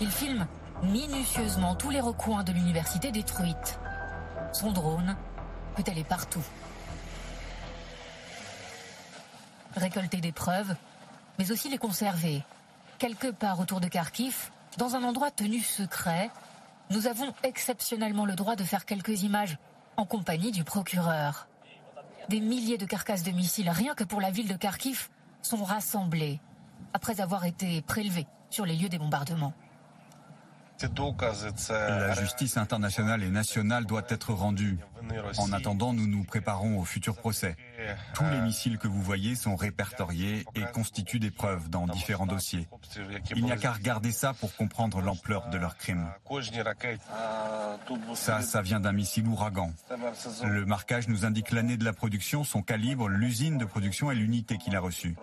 Il 0.00 0.10
filme 0.10 0.46
minutieusement 0.82 1.74
tous 1.74 1.90
les 1.90 2.00
recoins 2.00 2.44
de 2.44 2.52
l'université 2.52 3.10
détruite. 3.10 3.78
Son 4.52 4.72
drone 4.72 5.16
peut 5.76 5.84
aller 5.86 6.04
partout. 6.04 6.44
récolter 9.76 10.20
des 10.20 10.32
preuves, 10.32 10.74
mais 11.38 11.50
aussi 11.50 11.68
les 11.68 11.78
conserver. 11.78 12.42
Quelque 13.02 13.32
part 13.32 13.58
autour 13.58 13.80
de 13.80 13.88
Kharkiv, 13.88 14.52
dans 14.78 14.94
un 14.94 15.02
endroit 15.02 15.32
tenu 15.32 15.58
secret, 15.58 16.30
nous 16.90 17.08
avons 17.08 17.34
exceptionnellement 17.42 18.26
le 18.26 18.36
droit 18.36 18.54
de 18.54 18.62
faire 18.62 18.84
quelques 18.84 19.24
images 19.24 19.58
en 19.96 20.04
compagnie 20.04 20.52
du 20.52 20.62
procureur. 20.62 21.48
Des 22.28 22.38
milliers 22.38 22.78
de 22.78 22.86
carcasses 22.86 23.24
de 23.24 23.32
missiles, 23.32 23.68
rien 23.70 23.96
que 23.96 24.04
pour 24.04 24.20
la 24.20 24.30
ville 24.30 24.46
de 24.46 24.54
Kharkiv, 24.54 25.08
sont 25.42 25.64
rassemblées 25.64 26.38
après 26.92 27.20
avoir 27.20 27.44
été 27.44 27.82
prélevées 27.82 28.28
sur 28.50 28.66
les 28.66 28.76
lieux 28.76 28.88
des 28.88 28.98
bombardements. 28.98 29.52
La 31.68 32.14
justice 32.14 32.56
internationale 32.56 33.22
et 33.22 33.30
nationale 33.30 33.86
doit 33.86 34.02
être 34.08 34.32
rendue. 34.32 34.78
En 35.38 35.52
attendant, 35.52 35.92
nous 35.92 36.06
nous 36.06 36.24
préparons 36.24 36.78
au 36.78 36.84
futur 36.84 37.16
procès. 37.16 37.56
Tous 38.14 38.24
les 38.24 38.40
missiles 38.40 38.78
que 38.78 38.88
vous 38.88 39.02
voyez 39.02 39.34
sont 39.34 39.56
répertoriés 39.56 40.44
et 40.54 40.62
constituent 40.72 41.18
des 41.18 41.30
preuves 41.30 41.68
dans 41.68 41.86
différents 41.86 42.26
dossiers. 42.26 42.68
Il 43.34 43.44
n'y 43.44 43.52
a 43.52 43.56
qu'à 43.56 43.72
regarder 43.72 44.12
ça 44.12 44.32
pour 44.34 44.54
comprendre 44.56 45.00
l'ampleur 45.00 45.48
de 45.50 45.58
leurs 45.58 45.76
crimes. 45.76 46.08
Ça, 48.14 48.42
ça 48.42 48.62
vient 48.62 48.80
d'un 48.80 48.92
missile 48.92 49.26
ouragan. 49.26 49.72
Le 50.44 50.64
marquage 50.64 51.08
nous 51.08 51.24
indique 51.24 51.50
l'année 51.50 51.76
de 51.76 51.84
la 51.84 51.92
production, 51.92 52.44
son 52.44 52.62
calibre, 52.62 53.08
l'usine 53.08 53.58
de 53.58 53.64
production 53.64 54.10
et 54.10 54.14
l'unité 54.14 54.58
qu'il 54.58 54.74
a 54.76 54.80
reçue. 54.80 55.14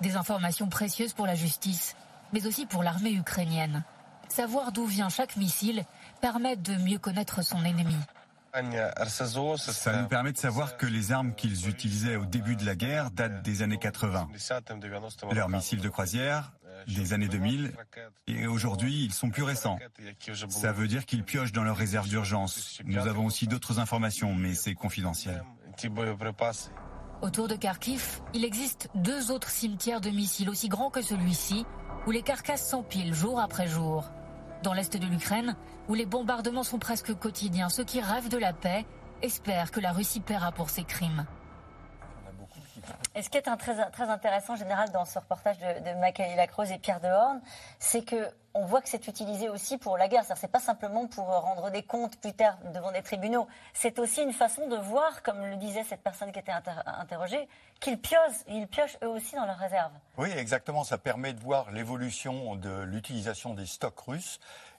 Des 0.00 0.16
informations 0.16 0.68
précieuses 0.68 1.12
pour 1.12 1.26
la 1.26 1.34
justice 1.34 1.96
mais 2.32 2.46
aussi 2.46 2.66
pour 2.66 2.82
l'armée 2.82 3.12
ukrainienne. 3.12 3.84
Savoir 4.28 4.72
d'où 4.72 4.84
vient 4.84 5.08
chaque 5.08 5.36
missile 5.36 5.84
permet 6.20 6.56
de 6.56 6.74
mieux 6.76 6.98
connaître 6.98 7.42
son 7.42 7.64
ennemi. 7.64 7.96
Ça 8.52 9.92
nous 9.92 10.08
permet 10.08 10.32
de 10.32 10.38
savoir 10.38 10.76
que 10.76 10.86
les 10.86 11.12
armes 11.12 11.34
qu'ils 11.34 11.68
utilisaient 11.68 12.16
au 12.16 12.24
début 12.24 12.56
de 12.56 12.64
la 12.64 12.74
guerre 12.74 13.10
datent 13.10 13.42
des 13.42 13.62
années 13.62 13.78
80. 13.78 14.28
Leurs 15.32 15.48
missiles 15.48 15.80
de 15.80 15.88
croisière, 15.88 16.52
des 16.86 17.12
années 17.12 17.28
2000, 17.28 17.72
et 18.26 18.46
aujourd'hui 18.46 19.04
ils 19.04 19.12
sont 19.12 19.30
plus 19.30 19.42
récents. 19.42 19.78
Ça 20.48 20.72
veut 20.72 20.88
dire 20.88 21.04
qu'ils 21.04 21.24
piochent 21.24 21.52
dans 21.52 21.64
leurs 21.64 21.76
réserves 21.76 22.08
d'urgence. 22.08 22.80
Nous 22.84 23.06
avons 23.06 23.26
aussi 23.26 23.46
d'autres 23.46 23.78
informations, 23.78 24.34
mais 24.34 24.54
c'est 24.54 24.74
confidentiel. 24.74 25.44
Autour 27.20 27.48
de 27.48 27.56
Kharkiv, 27.56 28.20
il 28.32 28.44
existe 28.44 28.88
deux 28.94 29.32
autres 29.32 29.50
cimetières 29.50 30.00
de 30.00 30.10
missiles 30.10 30.48
aussi 30.48 30.68
grands 30.68 30.90
que 30.90 31.02
celui-ci, 31.02 31.66
où 32.08 32.10
les 32.10 32.22
carcasses 32.22 32.66
s'empilent 32.66 33.12
jour 33.12 33.38
après 33.38 33.68
jour. 33.68 34.08
Dans 34.62 34.72
l'est 34.72 34.96
de 34.96 35.06
l'Ukraine, 35.06 35.54
où 35.90 35.94
les 35.94 36.06
bombardements 36.06 36.62
sont 36.62 36.78
presque 36.78 37.12
quotidiens, 37.12 37.68
ceux 37.68 37.84
qui 37.84 38.00
rêvent 38.00 38.30
de 38.30 38.38
la 38.38 38.54
paix 38.54 38.86
espèrent 39.20 39.70
que 39.70 39.78
la 39.78 39.92
Russie 39.92 40.20
paiera 40.20 40.50
pour 40.50 40.70
ses 40.70 40.84
crimes. 40.84 41.26
Et 43.18 43.22
ce 43.22 43.30
qui 43.30 43.36
est 43.36 43.42
très, 43.42 44.10
intéressant, 44.10 44.52
en 44.52 44.56
général, 44.56 44.92
dans 44.92 45.04
ce 45.04 45.18
reportage 45.18 45.58
de, 45.58 45.80
de 45.80 46.36
Lacroze 46.36 46.70
et 46.70 46.78
Pierre 46.78 47.00
Dehorne, 47.00 47.40
c'est 47.80 48.04
que 48.04 48.30
on 48.54 48.64
voit 48.64 48.80
que 48.80 48.88
c'est 48.88 49.08
utilisé 49.08 49.48
aussi 49.48 49.76
pour 49.76 49.98
la 49.98 50.06
guerre. 50.06 50.24
Ce 50.24 50.40
n'est 50.40 50.48
pas 50.48 50.60
simplement 50.60 51.08
pour 51.08 51.24
rendre 51.26 51.70
des 51.70 51.82
comptes 51.82 52.16
plus 52.20 52.32
tard 52.32 52.56
devant 52.72 52.92
des 52.92 53.02
tribunaux. 53.02 53.48
C'est 53.74 53.98
aussi 53.98 54.22
une 54.22 54.32
façon 54.32 54.68
de 54.68 54.76
voir, 54.76 55.24
comme 55.24 55.44
le 55.44 55.56
disait 55.56 55.82
cette 55.82 56.02
personne 56.02 56.30
qui 56.30 56.38
était 56.38 56.52
interrogée, 56.52 57.48
qu'ils 57.80 58.00
piochent, 58.00 58.44
ils 58.46 58.68
piochent 58.68 58.98
eux 59.02 59.08
aussi 59.08 59.34
dans 59.34 59.46
leurs 59.46 59.58
réserves. 59.58 59.92
Oui, 60.16 60.30
exactement. 60.36 60.84
Ça 60.84 60.96
permet 60.96 61.32
de 61.32 61.40
voir 61.40 61.72
l'évolution 61.72 62.54
de 62.54 62.82
l'utilisation 62.82 63.52
des 63.52 63.66
stocks 63.66 63.98
russes 63.98 64.38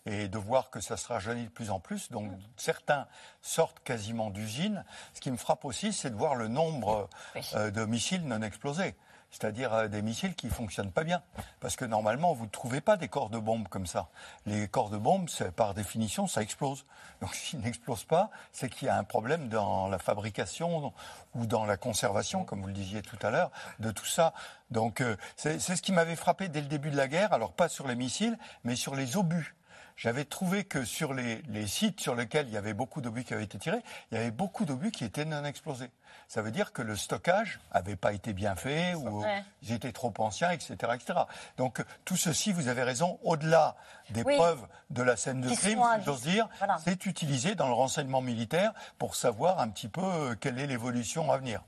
et 0.09 0.27
de 0.27 0.37
voir 0.37 0.69
que 0.69 0.79
ça 0.79 0.97
se 0.97 1.07
rajeunit 1.07 1.45
de 1.45 1.49
plus 1.49 1.69
en 1.69 1.79
plus. 1.79 2.11
Donc 2.11 2.31
certains 2.57 3.07
sortent 3.41 3.79
quasiment 3.83 4.29
d'usine. 4.29 4.83
Ce 5.13 5.21
qui 5.21 5.31
me 5.31 5.37
frappe 5.37 5.65
aussi, 5.65 5.93
c'est 5.93 6.09
de 6.09 6.15
voir 6.15 6.35
le 6.35 6.47
nombre 6.47 7.09
euh, 7.55 7.71
de 7.71 7.85
missiles 7.85 8.25
non 8.25 8.41
explosés 8.41 8.95
c'est-à-dire 9.31 9.73
euh, 9.73 9.87
des 9.87 10.01
missiles 10.01 10.35
qui 10.35 10.47
ne 10.47 10.51
fonctionnent 10.51 10.91
pas 10.91 11.03
bien. 11.03 11.21
Parce 11.59 11.75
que 11.75 11.85
normalement, 11.85 12.33
vous 12.33 12.45
ne 12.45 12.49
trouvez 12.49 12.81
pas 12.81 12.97
des 12.97 13.07
corps 13.07 13.29
de 13.29 13.37
bombe 13.37 13.67
comme 13.67 13.85
ça. 13.85 14.09
Les 14.45 14.67
corps 14.67 14.89
de 14.89 14.97
bombe, 14.97 15.29
par 15.55 15.73
définition, 15.73 16.27
ça 16.27 16.41
explose. 16.41 16.85
Donc 17.21 17.33
s'ils 17.35 17.59
n'explosent 17.59 18.05
pas, 18.05 18.29
c'est 18.51 18.69
qu'il 18.69 18.87
y 18.87 18.89
a 18.89 18.97
un 18.97 19.03
problème 19.03 19.49
dans 19.49 19.87
la 19.87 19.99
fabrication 19.99 20.93
ou 21.35 21.45
dans 21.45 21.65
la 21.65 21.77
conservation, 21.77 22.43
comme 22.43 22.61
vous 22.61 22.67
le 22.67 22.73
disiez 22.73 23.01
tout 23.01 23.19
à 23.21 23.29
l'heure, 23.29 23.51
de 23.79 23.91
tout 23.91 24.05
ça. 24.05 24.33
Donc 24.71 25.01
euh, 25.01 25.15
c'est 25.35 25.59
ce 25.59 25.81
qui 25.81 25.91
m'avait 25.91 26.15
frappé 26.15 26.47
dès 26.47 26.61
le 26.61 26.67
début 26.67 26.91
de 26.91 26.97
la 26.97 27.07
guerre, 27.07 27.33
alors 27.33 27.53
pas 27.53 27.69
sur 27.69 27.87
les 27.87 27.95
missiles, 27.95 28.37
mais 28.63 28.75
sur 28.75 28.95
les 28.95 29.17
obus 29.17 29.55
j'avais 29.99 30.23
trouvé 30.23 30.63
que 30.63 30.85
sur 30.85 31.13
les, 31.13 31.67
sites 31.67 31.99
sur 31.99 32.15
lesquels 32.15 32.47
il 32.47 32.53
y 32.53 32.57
avait 32.57 32.73
beaucoup 32.73 33.01
d'obus 33.01 33.25
qui 33.25 33.33
avaient 33.33 33.43
été 33.43 33.57
tirés, 33.57 33.81
il 34.11 34.17
y 34.17 34.21
avait 34.21 34.31
beaucoup 34.31 34.63
d'obus 34.63 34.91
qui 34.91 35.03
étaient 35.03 35.25
non 35.25 35.43
explosés. 35.43 35.91
Ça 36.29 36.41
veut 36.41 36.51
dire 36.51 36.71
que 36.71 36.81
le 36.81 36.95
stockage 36.95 37.59
n'avait 37.73 37.97
pas 37.97 38.13
été 38.13 38.31
bien 38.31 38.55
fait 38.55 38.95
ou 38.95 39.23
ils 39.61 39.73
étaient 39.73 39.91
trop 39.91 40.13
anciens, 40.19 40.51
etc., 40.51 40.73
etc. 40.95 41.19
Donc 41.57 41.83
tout 42.05 42.15
ceci, 42.15 42.53
vous 42.53 42.69
avez 42.69 42.83
raison, 42.83 43.19
au-delà 43.23 43.75
des 44.11 44.23
preuves 44.23 44.65
de 44.89 45.03
la 45.03 45.17
scène 45.17 45.41
de 45.41 45.53
crime, 45.53 45.81
si 45.97 46.05
j'ose 46.05 46.21
dire, 46.21 46.47
c'est 46.83 47.05
utilisé 47.05 47.55
dans 47.55 47.67
le 47.67 47.73
renseignement 47.73 48.21
militaire 48.21 48.73
pour 48.97 49.15
savoir 49.15 49.59
un 49.59 49.67
petit 49.67 49.89
peu 49.89 50.01
euh, 50.01 50.35
quelle 50.39 50.59
est 50.59 50.67
l'évolution 50.67 51.29
à 51.29 51.37
venir. 51.37 51.61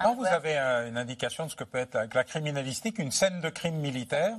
Quand 0.00 0.14
vous 0.14 0.26
avez 0.26 0.56
une 0.56 0.96
indication 0.96 1.44
de 1.46 1.50
ce 1.50 1.56
que 1.56 1.64
peut 1.64 1.78
être 1.78 2.14
la, 2.14 2.24
criminalistique, 2.24 2.98
une 2.98 3.10
scène 3.10 3.40
de 3.40 3.48
crime 3.50 3.76
militaire 3.76 4.36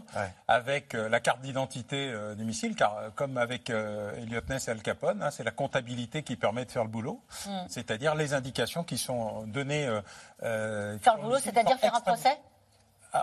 avec 0.47 0.95
euh, 0.95 1.07
la 1.07 1.19
carte 1.19 1.41
d'identité 1.41 2.11
euh, 2.11 2.35
du 2.35 2.43
missile, 2.43 2.75
car 2.75 2.97
euh, 2.97 3.09
comme 3.15 3.37
avec 3.37 3.69
Elliot 3.69 4.41
Ness 4.49 4.67
et 4.67 4.71
Al 4.71 4.81
Capone, 4.81 5.21
hein, 5.21 5.31
c'est 5.31 5.43
la 5.43 5.51
comptabilité 5.51 6.23
qui 6.23 6.35
permet 6.35 6.65
de 6.65 6.71
faire 6.71 6.83
le 6.83 6.89
boulot, 6.89 7.21
hmm. 7.45 7.65
c'est-à-dire 7.69 8.15
les 8.15 8.33
indications 8.33 8.83
qui 8.83 8.97
sont 8.97 9.43
données. 9.47 9.87
faire 10.41 11.15
le 11.17 11.21
boulot, 11.21 11.39
c'est-à-dire 11.39 11.77
faire 11.77 11.95
un 11.95 12.01
procès? 12.01 12.37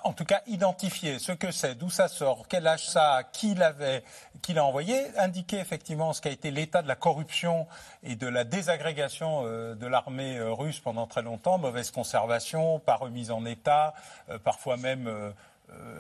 En 0.05 0.12
tout 0.12 0.24
cas 0.24 0.43
identifier 0.47 1.18
ce 1.18 1.32
que 1.32 1.51
c'est, 1.51 1.74
d'où 1.74 1.91
ça 1.91 2.09
sort, 2.09 2.47
quel 2.49 2.66
âge 2.66 2.86
ça 2.86 3.14
a, 3.14 3.22
qui 3.22 3.55
l'avait, 3.55 4.05
qui 4.43 4.53
l'a 4.53 4.64
envoyé, 4.64 5.07
indiquer 5.18 5.59
effectivement 5.59 6.12
ce 6.12 6.20
qu'a 6.20 6.30
été 6.30 6.51
l'état 6.51 6.82
de 6.82 6.89
la 6.89 6.97
corruption 6.97 7.66
et 8.03 8.16
de 8.16 8.26
la 8.26 8.45
désagrégation 8.45 9.43
euh, 9.45 9.74
de 9.74 9.86
l'armée 9.86 10.36
euh, 10.36 10.53
russe 10.53 10.80
pendant 10.80 11.07
très 11.07 11.22
longtemps, 11.22 11.59
mauvaise 11.59 11.91
conservation, 11.91 12.78
pas 12.80 12.97
remise 12.97 13.30
en 13.30 13.45
état, 13.47 13.95
euh, 14.28 14.39
parfois 14.39 14.76
même 14.76 15.32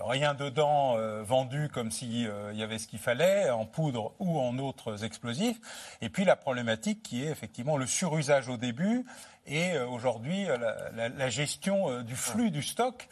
rien 0.00 0.32
dedans 0.32 0.96
vendu 1.22 1.68
comme 1.68 1.90
s'il 1.90 2.22
y 2.54 2.62
avait 2.62 2.78
ce 2.78 2.88
qu'il 2.88 2.98
fallait, 2.98 3.50
en 3.50 3.66
poudre 3.66 4.14
ou 4.18 4.40
en 4.40 4.56
autres 4.58 5.04
explosifs. 5.04 5.60
Et 6.00 6.08
puis 6.08 6.24
la 6.24 6.36
problématique 6.36 7.02
qui 7.02 7.22
est 7.22 7.28
effectivement 7.28 7.76
le 7.76 7.86
surusage 7.86 8.48
au 8.48 8.56
début 8.56 9.04
et 9.48 9.72
euh, 9.72 9.86
aujourd'hui 9.86 10.48
euh, 10.48 10.56
la, 10.94 11.28
gestion 11.28 11.90
euh, 11.90 12.02
du 12.02 12.14
flux 12.14 12.50
du 12.50 12.62
stock, 12.62 13.08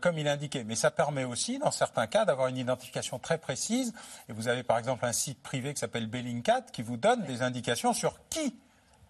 comme 0.00 0.18
il 0.18 0.28
indiquait. 0.28 0.64
Mais 0.64 0.76
ça 0.76 0.90
permet 0.90 1.24
aussi, 1.24 1.58
dans 1.58 1.70
certains 1.70 2.06
cas, 2.06 2.24
d'avoir 2.24 2.48
une 2.48 2.56
identification 2.56 3.18
très 3.18 3.36
précise. 3.36 3.92
Et 4.30 4.32
vous 4.32 4.48
avez 4.48 4.62
par 4.62 4.78
exemple 4.78 5.04
un 5.04 5.12
site 5.12 5.42
privé 5.42 5.74
qui 5.74 5.80
s'appelle 5.80 6.06
Bellingcat 6.06 6.62
qui 6.72 6.80
vous 6.80 6.96
donne 6.96 7.22
des 7.24 7.42
indications 7.42 7.92
sur 7.92 8.18
qui 8.30 8.56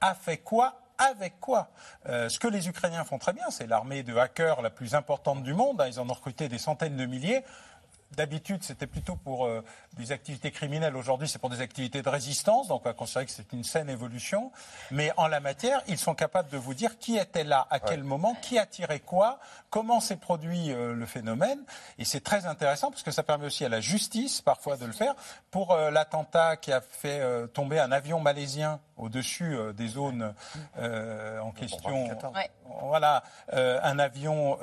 a 0.00 0.16
fait 0.16 0.38
quoi 0.38 0.80
avec 0.98 1.38
quoi 1.38 1.70
Ce 2.06 2.40
que 2.40 2.48
les 2.48 2.68
Ukrainiens 2.68 3.04
font 3.04 3.18
très 3.18 3.32
bien, 3.32 3.50
c'est 3.50 3.68
l'armée 3.68 4.02
de 4.02 4.16
hackers 4.16 4.62
la 4.62 4.70
plus 4.70 4.96
importante 4.96 5.44
du 5.44 5.54
monde. 5.54 5.80
Hein. 5.80 5.86
Ils 5.86 6.00
en 6.00 6.10
ont 6.10 6.14
recruté 6.14 6.48
des 6.48 6.58
centaines 6.58 6.96
de 6.96 7.06
milliers. 7.06 7.44
D'habitude, 8.16 8.62
c'était 8.62 8.86
plutôt 8.86 9.16
pour 9.16 9.46
euh, 9.46 9.62
des 9.94 10.12
activités 10.12 10.50
criminelles. 10.50 10.96
Aujourd'hui, 10.96 11.28
c'est 11.28 11.38
pour 11.38 11.50
des 11.50 11.60
activités 11.60 12.02
de 12.02 12.08
résistance. 12.08 12.68
Donc, 12.68 12.82
on 12.84 12.88
va 12.88 12.94
considérer 12.94 13.26
que 13.26 13.32
c'est 13.32 13.52
une 13.52 13.64
saine 13.64 13.88
évolution. 13.88 14.52
Mais 14.90 15.12
en 15.16 15.26
la 15.26 15.40
matière, 15.40 15.82
ils 15.88 15.98
sont 15.98 16.14
capables 16.14 16.50
de 16.50 16.56
vous 16.56 16.74
dire 16.74 16.98
qui 16.98 17.16
était 17.16 17.44
là, 17.44 17.66
à 17.70 17.80
quel 17.80 18.04
moment, 18.04 18.34
qui 18.40 18.58
a 18.58 18.66
tiré 18.66 19.00
quoi, 19.00 19.40
comment 19.70 20.00
s'est 20.00 20.16
produit 20.16 20.72
euh, 20.72 20.94
le 20.94 21.06
phénomène. 21.06 21.58
Et 21.98 22.04
c'est 22.04 22.20
très 22.20 22.46
intéressant 22.46 22.90
parce 22.90 23.02
que 23.02 23.10
ça 23.10 23.22
permet 23.22 23.46
aussi 23.46 23.64
à 23.64 23.68
la 23.68 23.80
justice, 23.80 24.40
parfois, 24.40 24.76
de 24.76 24.86
le 24.86 24.92
faire. 24.92 25.14
Pour 25.50 25.72
euh, 25.72 25.90
l'attentat 25.90 26.56
qui 26.56 26.72
a 26.72 26.80
fait 26.80 27.20
tomber 27.52 27.78
un 27.78 27.92
avion 27.92 28.20
malaisien 28.20 28.80
au-dessus 28.96 29.56
des 29.74 29.88
zones 29.88 30.34
en 30.76 31.50
question. 31.52 32.08
Voilà, 32.82 33.22
un 33.52 33.98
avion, 33.98 34.58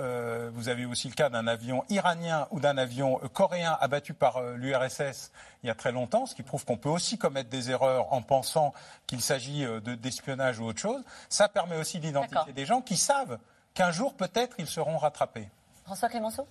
vous 0.53 0.69
avez 0.69 0.85
aussi 0.85 1.07
le 1.07 1.13
cas 1.13 1.29
d'un 1.29 1.47
avion 1.47 1.83
iranien 1.89 2.47
ou 2.51 2.59
d'un 2.59 2.77
avion 2.77 3.19
coréen 3.33 3.77
abattu 3.79 4.13
par 4.13 4.37
euh, 4.37 4.55
l'URSS 4.55 5.31
il 5.63 5.67
y 5.67 5.69
a 5.69 5.75
très 5.75 5.91
longtemps, 5.91 6.25
ce 6.25 6.35
qui 6.35 6.43
prouve 6.43 6.65
qu'on 6.65 6.77
peut 6.77 6.89
aussi 6.89 7.17
commettre 7.17 7.49
des 7.49 7.69
erreurs 7.69 8.11
en 8.13 8.21
pensant 8.21 8.73
qu'il 9.05 9.21
s'agit 9.21 9.65
euh, 9.65 9.79
d'espionnage 9.79 10.59
ou 10.59 10.65
autre 10.65 10.79
chose. 10.79 11.03
Ça 11.29 11.49
permet 11.49 11.77
aussi 11.77 11.99
d'identifier 11.99 12.53
des 12.53 12.65
gens 12.65 12.81
qui 12.81 12.97
savent 12.97 13.37
qu'un 13.73 13.91
jour, 13.91 14.13
peut-être, 14.15 14.55
ils 14.59 14.67
seront 14.67 14.97
rattrapés. 14.97 15.49
François 15.85 16.09
Clémenceau? 16.09 16.47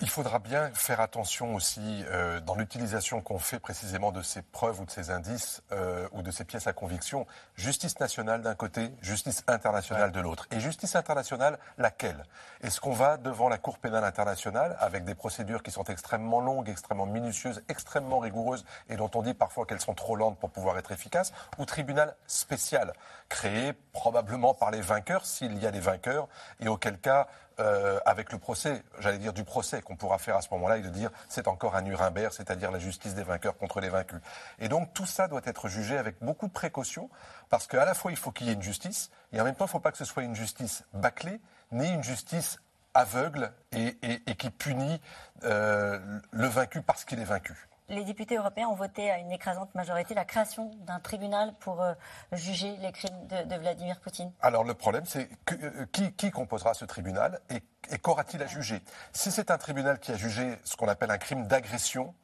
Il 0.00 0.10
faudra 0.10 0.38
bien 0.38 0.70
faire 0.74 1.00
attention 1.00 1.54
aussi 1.54 2.04
euh, 2.08 2.40
dans 2.40 2.54
l'utilisation 2.54 3.20
qu'on 3.20 3.38
fait 3.38 3.58
précisément 3.58 4.12
de 4.12 4.22
ces 4.22 4.42
preuves 4.42 4.80
ou 4.80 4.84
de 4.84 4.90
ces 4.90 5.10
indices 5.10 5.62
euh, 5.72 6.08
ou 6.12 6.22
de 6.22 6.30
ces 6.30 6.44
pièces 6.44 6.66
à 6.66 6.72
conviction. 6.72 7.26
Justice 7.54 8.00
nationale 8.00 8.42
d'un 8.42 8.54
côté, 8.54 8.90
justice 9.00 9.44
internationale 9.46 10.10
de 10.10 10.20
l'autre. 10.20 10.46
Et 10.50 10.60
justice 10.60 10.96
internationale, 10.96 11.58
laquelle? 11.78 12.24
Est-ce 12.62 12.80
qu'on 12.80 12.92
va 12.92 13.16
devant 13.16 13.48
la 13.48 13.58
Cour 13.58 13.78
pénale 13.78 14.04
internationale 14.04 14.76
avec 14.80 15.04
des 15.04 15.14
procédures 15.14 15.62
qui 15.62 15.70
sont 15.70 15.84
extrêmement 15.84 16.40
longues, 16.40 16.68
extrêmement 16.68 17.06
minutieuses, 17.06 17.62
extrêmement 17.68 18.18
rigoureuses 18.18 18.64
et 18.88 18.96
dont 18.96 19.10
on 19.14 19.22
dit 19.22 19.34
parfois 19.34 19.64
qu'elles 19.64 19.80
sont 19.80 19.94
trop 19.94 20.16
lentes 20.16 20.38
pour 20.38 20.50
pouvoir 20.50 20.76
être 20.78 20.92
efficaces? 20.92 21.32
Ou 21.58 21.66
tribunal 21.66 22.16
spécial, 22.26 22.92
créé 23.28 23.72
probablement 23.92 24.54
par 24.54 24.70
les 24.70 24.80
vainqueurs, 24.80 25.24
s'il 25.24 25.56
y 25.58 25.66
a 25.66 25.70
des 25.70 25.80
vainqueurs, 25.80 26.28
et 26.60 26.68
auquel 26.68 26.98
cas 26.98 27.28
euh, 27.60 28.00
avec 28.04 28.32
le 28.32 28.38
procès, 28.38 28.82
j'allais 28.98 29.18
dire 29.18 29.32
du 29.32 29.44
procès 29.44 29.80
qu'on 29.80 29.96
pourra 29.96 30.18
faire 30.18 30.36
à 30.36 30.42
ce 30.42 30.48
moment-là 30.52 30.78
et 30.78 30.82
de 30.82 30.88
dire 30.88 31.10
c'est 31.28 31.46
encore 31.46 31.76
un 31.76 31.82
Nuremberg, 31.82 32.32
c'est-à-dire 32.32 32.70
la 32.70 32.78
justice 32.78 33.14
des 33.14 33.22
vainqueurs 33.22 33.56
contre 33.56 33.80
les 33.80 33.88
vaincus. 33.88 34.20
Et 34.58 34.68
donc 34.68 34.92
tout 34.92 35.06
ça 35.06 35.28
doit 35.28 35.42
être 35.44 35.68
jugé 35.68 35.96
avec 35.96 36.16
beaucoup 36.20 36.48
de 36.48 36.52
précaution 36.52 37.10
parce 37.50 37.66
qu'à 37.66 37.84
la 37.84 37.94
fois 37.94 38.10
il 38.10 38.16
faut 38.16 38.32
qu'il 38.32 38.48
y 38.48 38.50
ait 38.50 38.54
une 38.54 38.62
justice 38.62 39.10
et 39.32 39.40
en 39.40 39.44
même 39.44 39.54
temps 39.54 39.66
il 39.66 39.68
ne 39.68 39.72
faut 39.72 39.80
pas 39.80 39.92
que 39.92 39.98
ce 39.98 40.04
soit 40.04 40.24
une 40.24 40.34
justice 40.34 40.84
bâclée 40.92 41.40
ni 41.70 41.88
une 41.88 42.02
justice 42.02 42.58
aveugle 42.92 43.52
et, 43.72 43.96
qui 44.36 44.50
punit 44.50 45.00
euh, 45.44 45.98
le 46.30 46.46
vaincu 46.46 46.82
parce 46.82 47.04
qu'il 47.04 47.20
est 47.20 47.24
vaincu 47.24 47.68
les 47.88 48.04
députés 48.04 48.36
européens 48.36 48.68
ont 48.68 48.74
voté 48.74 49.10
à 49.10 49.18
une 49.18 49.32
écrasante 49.32 49.74
majorité 49.74 50.14
la 50.14 50.24
création 50.24 50.70
d'un 50.86 51.00
tribunal 51.00 51.54
pour 51.60 51.82
euh, 51.82 51.92
juger 52.32 52.76
les 52.80 52.92
crimes 52.92 53.26
de, 53.28 53.56
Vladimir 53.56 54.00
Poutine. 54.00 54.32
Alors 54.40 54.64
le 54.64 54.74
problème, 54.74 55.04
c'est 55.06 55.28
euh, 55.52 55.86
qui, 56.16 56.30
composera 56.30 56.74
ce 56.74 56.84
tribunal 56.84 57.40
et, 57.50 57.62
et 57.92 57.98
qu'aura-t-il 57.98 58.42
à 58.42 58.46
juger? 58.46 58.80
Si 59.12 59.30
c'est 59.30 59.50
un 59.50 59.58
tribunal 59.58 59.98
qui 59.98 60.12
a 60.12 60.16
jugé 60.16 60.58
ce 60.64 60.76
qu'on 60.76 60.88
appelle 60.88 61.10
un 61.10 61.18
crime 61.18 61.46
d'agression, 61.46 62.14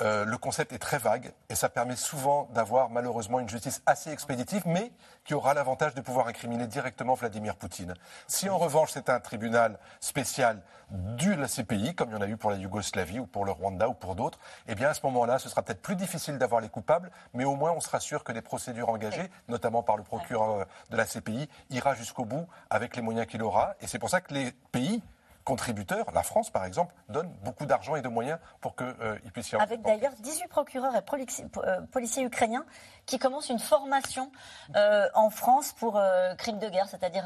euh, 0.00 0.24
le 0.24 0.38
concept 0.38 0.72
est 0.72 0.78
très 0.78 0.98
vague 0.98 1.32
et 1.48 1.54
ça 1.54 1.68
permet 1.68 1.96
souvent 1.96 2.48
d'avoir 2.54 2.90
malheureusement 2.90 3.38
une 3.40 3.48
justice 3.48 3.82
assez 3.86 4.10
expéditive, 4.10 4.62
mais 4.66 4.92
qui 5.24 5.34
aura 5.34 5.52
l'avantage 5.54 5.94
de 5.94 6.00
pouvoir 6.00 6.28
incriminer 6.28 6.66
directement 6.66 7.14
Vladimir 7.14 7.56
Poutine. 7.56 7.94
Si 8.26 8.48
en 8.48 8.58
revanche 8.58 8.90
c'est 8.92 9.10
un 9.10 9.20
tribunal 9.20 9.78
spécial 10.00 10.62
de 10.90 11.34
la 11.34 11.46
CPI, 11.46 11.94
comme 11.94 12.10
il 12.10 12.14
y 12.14 12.16
en 12.16 12.22
a 12.22 12.26
eu 12.26 12.36
pour 12.36 12.50
la 12.50 12.56
Yougoslavie 12.56 13.20
ou 13.20 13.26
pour 13.26 13.44
le 13.44 13.52
Rwanda 13.52 13.88
ou 13.88 13.94
pour 13.94 14.14
d'autres, 14.14 14.38
eh 14.66 14.74
bien 14.74 14.88
à 14.88 14.94
ce 14.94 15.00
moment-là, 15.04 15.38
ce 15.38 15.48
sera 15.48 15.62
peut-être 15.62 15.82
plus 15.82 15.96
difficile 15.96 16.38
d'avoir 16.38 16.60
les 16.60 16.68
coupables, 16.68 17.10
mais 17.34 17.44
au 17.44 17.54
moins 17.54 17.72
on 17.72 17.80
sera 17.80 18.00
sûr 18.00 18.24
que 18.24 18.32
les 18.32 18.42
procédures 18.42 18.88
engagées, 18.88 19.30
notamment 19.48 19.82
par 19.82 19.96
le 19.96 20.02
procureur 20.02 20.66
de 20.90 20.96
la 20.96 21.04
CPI, 21.04 21.48
ira 21.70 21.94
jusqu'au 21.94 22.24
bout 22.24 22.46
avec 22.70 22.96
les 22.96 23.02
moyens 23.02 23.26
qu'il 23.26 23.42
aura. 23.42 23.74
Et 23.80 23.86
c'est 23.86 23.98
pour 23.98 24.10
ça 24.10 24.20
que 24.20 24.34
les 24.34 24.52
pays 24.72 25.02
contributeurs, 25.44 26.06
la 26.12 26.22
France 26.22 26.50
par 26.50 26.64
exemple, 26.64 26.94
donne 27.08 27.32
beaucoup 27.42 27.66
d'argent 27.66 27.96
et 27.96 28.02
de 28.02 28.08
moyens 28.08 28.38
pour 28.60 28.76
qu'il 28.76 28.94
euh, 29.00 29.18
puisse 29.32 29.50
y 29.50 29.54
avoir. 29.54 29.68
Avec 29.68 29.82
d'ailleurs 29.82 30.12
18 30.20 30.48
procureurs 30.48 30.94
et 30.94 30.98
euh, 30.98 31.80
policiers 31.90 32.24
ukrainiens 32.24 32.64
qui 33.06 33.18
commencent 33.18 33.48
une 33.48 33.58
formation 33.58 34.30
euh, 34.76 35.08
en 35.14 35.30
France 35.30 35.72
pour 35.72 36.00
crimes 36.38 36.58
de 36.58 36.68
guerre, 36.68 36.88
c'est-à-dire 36.88 37.24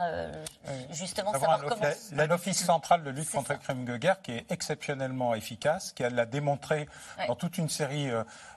justement 0.90 1.32
savoir 1.32 1.62
comment. 1.64 2.26
L'Office 2.34 2.64
central 2.64 3.04
de 3.04 3.10
lutte 3.10 3.30
contre 3.30 3.52
les 3.52 3.58
crimes 3.58 3.84
de 3.84 3.96
guerre 3.96 4.22
qui 4.22 4.32
est 4.32 4.50
exceptionnellement 4.50 5.34
efficace, 5.34 5.92
qui 5.92 6.02
l'a 6.02 6.26
démontré 6.26 6.88
dans 7.28 7.36
toute 7.36 7.58
une 7.58 7.68
série 7.68 8.10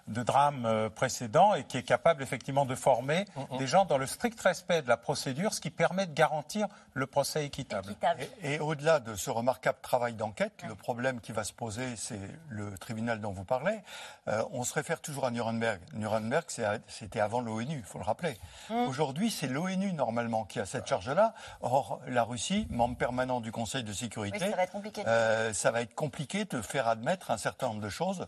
de 0.08 0.24
drames 0.24 0.90
précédents 0.96 1.54
et 1.54 1.64
qui 1.64 1.78
est 1.78 1.84
capable 1.84 2.24
effectivement 2.24 2.66
de 2.66 2.76
former 2.76 3.26
mm, 3.36 3.56
mm. 3.56 3.58
des 3.58 3.68
gens 3.68 3.86
dans 3.86 3.98
le 3.98 4.08
strict 4.08 4.40
respect 4.40 4.82
de 4.82 4.88
la 4.88 4.98
procédure, 4.98 5.54
ce 5.54 5.62
qui 5.62 5.70
permet 5.70 6.06
de 6.06 6.14
garantir 6.14 6.68
le 6.94 7.08
procès 7.08 7.46
équitable. 7.46 7.96
Et, 8.44 8.56
et 8.56 8.60
au-delà 8.60 9.00
de 9.00 9.16
ce 9.16 9.30
remarquable 9.30 9.80
travail 9.82 10.14
d'enquête. 10.14 10.64
Le 10.68 10.76
problème 10.76 11.20
qui 11.22 11.32
va 11.32 11.44
se 11.44 11.54
poser, 11.54 11.96
c'est 11.96 12.20
le 12.50 12.78
tribunal 12.78 13.22
dont 13.22 13.32
vous 13.32 13.44
parlez. 13.44 13.80
Euh, 14.28 14.44
on 14.52 14.64
se 14.64 14.74
réfère 14.74 15.00
toujours 15.00 15.26
à 15.26 15.32
Nuremberg. 15.32 15.80
Nuremberg, 15.94 16.46
c'était 16.88 17.20
avant 17.20 17.42
l'ONU, 17.42 17.78
il 17.78 17.84
faut 17.84 17.98
le 17.98 18.04
rappeler. 18.04 18.38
Mmh. 18.70 18.74
Aujourd'hui, 18.88 19.32
c'est 19.32 19.48
l'ONU 19.48 19.94
normalement 19.94 20.44
qui 20.44 20.60
a 20.60 20.66
cette 20.66 20.88
charge-là. 20.88 21.34
Or, 21.62 22.02
la 22.08 22.24
Russie, 22.24 22.68
membre 22.70 22.98
permanent 22.98 23.40
du 23.40 23.52
Conseil 23.52 23.84
de 23.84 23.94
sécurité, 23.94 24.40
ça, 24.40 24.56
va 24.56 24.64
être 24.64 24.72
compliqué. 24.72 25.04
Euh, 25.08 25.54
ça 25.54 25.72
va 25.72 25.82
être 25.82 25.96
compliqué 25.96 26.46
de 26.46 26.62
faire 26.62 26.88
admettre 26.88 27.32
un 27.32 27.38
certain 27.38 27.68
nombre 27.68 27.82
de 27.82 27.90
choses 27.90 28.28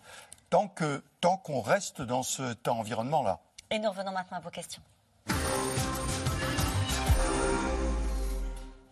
tant 0.49 0.67
qu'on 0.67 1.01
tant 1.21 1.61
reste 1.61 2.01
dans 2.01 2.23
cet 2.23 2.67
environnement-là. 2.67 3.39
Et 3.71 3.79
nous 3.79 3.89
revenons 3.89 4.11
maintenant 4.11 4.37
à 4.37 4.41
vos 4.41 4.49
questions. 4.49 4.81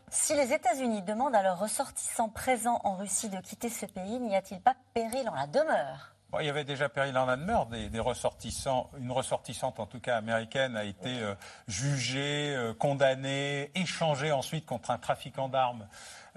Si 0.09 0.35
les 0.35 0.53
États-Unis 0.53 1.01
demandent 1.01 1.35
à 1.35 1.43
leurs 1.43 1.59
ressortissants 1.59 2.29
présents 2.29 2.79
en 2.83 2.95
Russie 2.95 3.29
de 3.29 3.39
quitter 3.39 3.69
ce 3.69 3.85
pays, 3.85 4.19
n'y 4.19 4.35
a-t-il 4.35 4.61
pas 4.61 4.75
péril 4.93 5.27
en 5.29 5.35
la 5.35 5.47
demeure? 5.47 6.13
Il 6.39 6.45
y 6.45 6.49
avait 6.49 6.65
déjà 6.65 6.89
péril 6.89 7.17
en 7.17 7.25
la 7.25 7.37
demeure. 7.37 7.67
Des, 7.67 7.99
ressortissants, 7.99 8.89
une 8.99 9.11
ressortissante, 9.11 9.79
en 9.79 9.85
tout 9.85 9.99
cas 9.99 10.17
américaine, 10.17 10.75
a 10.75 10.83
été 10.83 11.21
euh, 11.21 11.35
jugée, 11.67 12.53
euh, 12.55 12.73
condamnée, 12.73 13.71
échangée 13.75 14.31
ensuite 14.31 14.65
contre 14.65 14.91
un 14.91 14.97
trafiquant 14.97 15.47
d'armes 15.47 15.87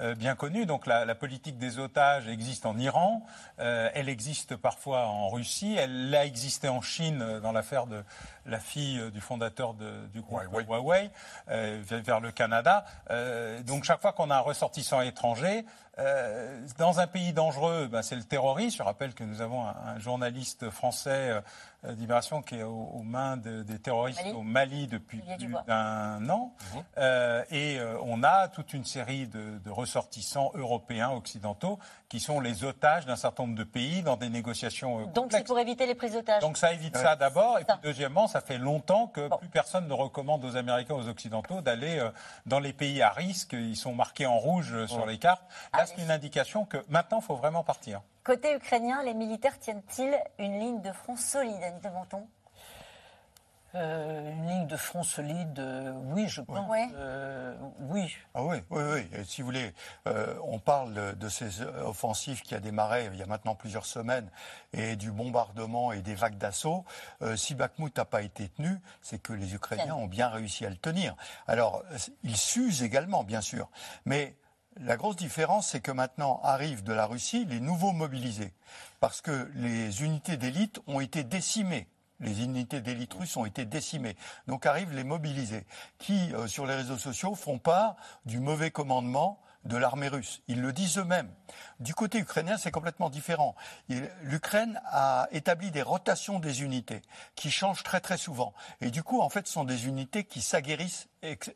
euh, 0.01 0.14
bien 0.14 0.34
connu. 0.34 0.64
Donc 0.64 0.86
la, 0.86 1.14
politique 1.14 1.59
des 1.59 1.78
otages 1.78 2.26
existe 2.26 2.64
en 2.64 2.78
Iran, 2.78 3.22
euh, 3.59 3.90
elle 3.92 4.09
existe 4.09 4.57
parfois 4.57 5.07
en 5.07 5.28
Russie, 5.28 5.76
elle 5.78 6.14
a 6.14 6.24
existé 6.24 6.68
en 6.68 6.80
Chine 6.80 7.20
euh, 7.20 7.40
dans 7.40 7.53
l'affaire 7.53 7.86
de 7.86 8.03
la 8.46 8.59
fille 8.59 9.11
du 9.12 9.20
fondateur 9.20 9.74
du 9.74 10.22
groupe 10.22 10.40
Huawei, 10.66 11.11
vers 11.46 12.20
le 12.20 12.32
Canada. 12.32 12.84
donc 13.66 13.84
chaque 13.84 14.01
fois 14.01 14.12
qu'on 14.12 14.30
a 14.30 14.36
un 14.36 14.40
ressortissant 14.40 15.03
étranger, 15.03 15.64
dans 16.78 16.98
un 16.98 17.07
pays 17.07 17.32
dangereux, 17.32 17.86
ben, 17.86 18.03
c'est 18.03 18.16
le 18.16 18.24
terrorisme. 18.24 18.78
Je 18.78 18.82
rappelle 18.82 19.12
que 19.12 19.22
nous 19.22 19.42
avons 19.42 19.66
un, 19.66 19.98
journaliste 19.98 20.70
français 20.70 21.42
Libération 21.83 22.43
qui 22.43 22.57
est 22.57 22.62
aux, 22.62 23.03
mains 23.03 23.39
des 23.39 23.78
terroristes 23.78 24.22
au 24.35 24.43
Mali 24.43 24.87
depuis 24.87 25.22
plus 25.39 25.55
d'un 25.66 26.28
an. 26.28 26.53
Mhm. 26.74 26.83
Euh, 26.99 27.45
et 27.51 27.78
euh, 27.78 27.97
on 28.03 28.22
a 28.22 28.49
toute 28.49 28.74
une 28.74 28.85
série 28.85 29.26
de, 29.26 29.70
ressortissants 29.70 30.51
européens, 30.55 31.11
occidentaux, 31.11 31.78
qui 32.09 32.20
sont 32.20 32.41
les 32.41 32.64
otages 32.64 33.07
d'un 33.07 33.16
certain 33.16 33.45
nombre 33.45 33.57
de 33.57 33.64
pays 33.64 34.03
dans 34.03 34.16
des 34.16 34.28
négociations. 34.28 35.07
Donc 35.07 35.33
c'est 35.33 35.47
pour 35.47 35.59
éviter 35.59 35.87
les 35.87 35.95
prises 35.95 36.12
d'otages. 36.12 36.43
Donc 36.43 36.59
ça 36.59 36.72
évite 36.72 36.97
ça 36.97 37.16
d'abord. 37.16 37.59
Et 37.59 37.64
puis 37.64 37.76
deuxièmement, 37.83 38.26
ça 38.26 38.41
fait 38.41 38.59
longtemps 38.59 39.07
que 39.07 39.28
plus 39.39 39.49
personne 39.49 39.89
ne 39.89 39.95
recommande 39.95 40.45
aux 40.45 40.57
Américains, 40.57 40.95
aux 40.95 41.09
Occidentaux 41.09 41.62
d'aller 41.62 42.07
dans 42.47 42.61
les 42.61 42.72
pays 42.72 43.01
à 43.01 43.11
risque. 43.11 43.53
Ils 43.53 43.76
sont 43.76 43.95
marqués 43.95 44.26
en 44.26 44.39
rouge 44.39 44.87
sur 44.87 45.07
les 45.07 45.18
cartes. 45.18 45.45
Là, 45.72 45.87
c'est 45.87 46.03
une 46.03 46.11
indication 46.11 46.64
que 46.64 46.78
maintenant, 46.89 47.20
il 47.20 47.24
faut 47.24 47.37
vraiment 47.37 47.64
partir. 47.64 48.03
Côté 48.23 48.55
ukrainien, 48.55 49.03
les 49.03 49.14
militaires 49.14 49.59
tiennent-ils 49.59 50.18
une 50.39 50.59
ligne 50.59 50.83
de 50.83 50.93
front 50.93 51.16
solide, 51.16 51.62
Annie 51.62 51.81
de 51.81 51.89
Menton? 51.89 52.29
Euh, 53.77 54.33
une 54.33 54.49
ligne 54.49 54.66
de 54.66 54.77
front 54.77 55.05
solide, 55.05 55.59
euh, 55.61 55.93
oui, 56.07 56.27
je 56.27 56.41
pense. 56.41 56.68
Euh, 56.97 57.55
oui. 57.83 58.16
Ah 58.35 58.43
oui, 58.43 58.59
oui, 58.68 58.83
oui. 58.83 59.25
si 59.25 59.43
vous 59.43 59.47
voulez, 59.47 59.73
on 60.43 60.59
parle 60.59 61.16
de, 61.16 61.29
ces 61.29 61.62
offensives 61.62 62.43
qui 62.43 62.55
a 62.55 62.61
démarré 62.61 63.09
il 63.12 63.18
y 63.18 63.23
a 63.23 63.27
maintenant 63.27 63.55
plusieurs 63.55 63.87
semaines 63.87 64.29
et 64.73 64.97
du 64.97 65.12
bombardement 65.12 65.93
et 65.93 66.03
des 66.03 66.14
vagues 66.14 66.37
d'assaut. 66.37 66.85
si 67.37 67.55
Bakhmut 67.55 67.97
n'a 67.97 68.05
pas 68.05 68.23
été 68.23 68.49
tenu, 68.49 68.81
c'est 69.03 69.23
que 69.23 69.33
les 69.33 69.55
Ukrainiens 69.55 69.95
ont 69.95 70.09
bien 70.09 70.29
réussi 70.29 70.66
à 70.66 70.71
le 70.71 70.77
tenir. 70.77 71.14
Alors, 71.47 71.85
ils 72.25 72.37
s'usent 72.37 72.83
également, 72.83 73.23
bien 73.23 73.41
sûr, 73.41 73.71
mais 74.05 74.35
la 74.77 74.97
grosse 74.97 75.16
différence, 75.16 75.68
c'est 75.68 75.81
que 75.81 75.91
maintenant 75.91 76.41
arrivent 76.43 76.85
de 76.85 76.93
la 76.93 77.07
Russie 77.07 77.45
les 77.45 77.61
nouveaux 77.61 77.93
mobilisés, 77.93 78.53
parce 79.01 79.21
que 79.21 79.51
les 79.55 80.03
unités 80.03 80.37
d'élite 80.37 80.81
ont 80.87 81.01
été 81.01 81.25
décimées. 81.25 81.89
Les 82.21 82.43
unités 82.43 82.81
d'élite 82.81 83.14
russes 83.14 83.37
ont 83.37 83.47
été 83.47 83.64
décimées. 83.64 84.16
Donc 84.47 84.66
arrivent 84.66 84.95
les 84.95 85.05
mobilisés, 85.05 85.66
qui, 85.99 86.33
euh, 86.35 86.47
sur 86.47 86.66
les 86.66 86.75
réseaux 86.75 86.99
sociaux, 86.99 87.35
font 87.35 87.59
part 87.59 87.97
du 88.27 88.41
mauvais 88.41 88.71
commandement 88.71 89.41
de 89.64 89.76
l'armée 89.76 90.08
russe. 90.08 90.42
Ils 90.48 90.61
le 90.62 90.72
disent 90.72 90.98
eux-mêmes. 90.98 91.30
Du 91.80 91.94
côté 91.94 92.18
ukrainien, 92.18 92.56
c'est 92.56 92.70
complètement 92.70 93.11
différent. 93.11 93.54
L'Ukraine 94.22 94.80
a 94.86 95.28
établi 95.32 95.70
des 95.70 95.82
rotations 95.82 96.38
des 96.38 96.62
unités 96.62 97.02
qui 97.34 97.50
changent 97.50 97.82
très 97.82 98.00
très 98.00 98.16
souvent. 98.16 98.54
Et 98.80 98.90
du 98.90 99.02
coup, 99.02 99.20
en 99.20 99.28
fait, 99.28 99.46
ce 99.46 99.52
sont 99.52 99.64
des 99.64 99.86
unités 99.86 100.24
qui 100.24 100.40
s'aguerrissent 100.40 101.08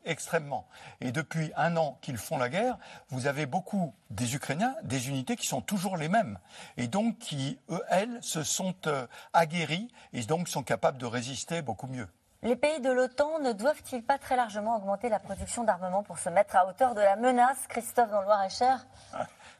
extrêmement. 0.05 0.67
Et 1.01 1.11
depuis 1.11 1.51
un 1.55 1.75
an 1.77 1.97
qu'ils 2.01 2.17
font 2.17 2.37
la 2.37 2.49
guerre, 2.49 2.77
vous 3.09 3.27
avez 3.27 3.45
beaucoup 3.45 3.93
des 4.11 4.35
Ukrainiens, 4.35 4.75
des 4.83 5.09
unités 5.09 5.35
qui 5.35 5.47
sont 5.47 5.61
toujours 5.61 5.97
les 5.97 6.09
mêmes. 6.09 6.37
Et 6.77 6.87
donc 6.87 7.17
qui, 7.17 7.59
eux, 7.69 7.81
elles, 7.89 8.19
se 8.21 8.43
sont 8.43 8.75
euh, 8.87 9.07
aguerries 9.33 9.87
et 10.13 10.21
donc 10.23 10.47
sont 10.47 10.63
capables 10.63 10.97
de 10.97 11.05
résister 11.05 11.61
beaucoup 11.61 11.87
mieux. 11.87 12.07
Les 12.45 12.55
pays 12.55 12.79
de 12.79 12.91
l'OTAN 12.91 13.39
ne 13.39 13.53
doivent-ils 13.53 14.03
pas 14.03 14.19
très 14.19 14.35
largement 14.35 14.77
augmenter 14.77 15.09
la 15.09 15.17
production 15.17 15.63
d'armement 15.63 16.03
pour 16.03 16.19
se 16.19 16.29
mettre 16.29 16.55
à 16.55 16.67
hauteur 16.67 16.93
de 16.93 17.01
la 17.01 17.15
menace, 17.15 17.57
Christophe, 17.67 18.11
dans 18.11 18.19
le 18.19 18.25
Loir-et-Cher 18.25 18.85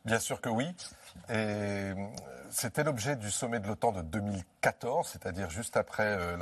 Bien 0.05 0.19
sûr 0.19 0.39
que 0.39 0.49
oui. 0.49 0.71
Et 1.31 1.93
c'était 2.51 2.83
l'objet 2.83 3.15
du 3.15 3.31
sommet 3.31 3.59
de 3.59 3.67
l'OTAN 3.67 3.91
de 3.91 4.03
2014, 4.03 5.07
c'est-à-dire 5.07 5.49
juste 5.49 5.77
après 5.77 6.05
euh, 6.05 6.37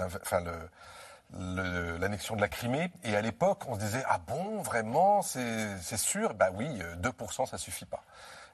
l'annexion 1.98 2.36
de 2.36 2.42
la 2.42 2.50
Crimée. 2.50 2.92
Et 3.06 3.16
à 3.16 3.22
l'époque, 3.22 3.64
on 3.70 3.76
se 3.76 3.80
disait 3.80 4.04
Ah 4.10 4.18
bon, 4.28 4.62
vraiment, 4.62 5.22
c'est 5.22 5.96
sûr? 5.96 6.34
Bah 6.34 6.50
oui, 6.54 6.68
2%, 7.02 7.46
ça 7.46 7.58
suffit 7.58 7.86
pas. 7.86 8.04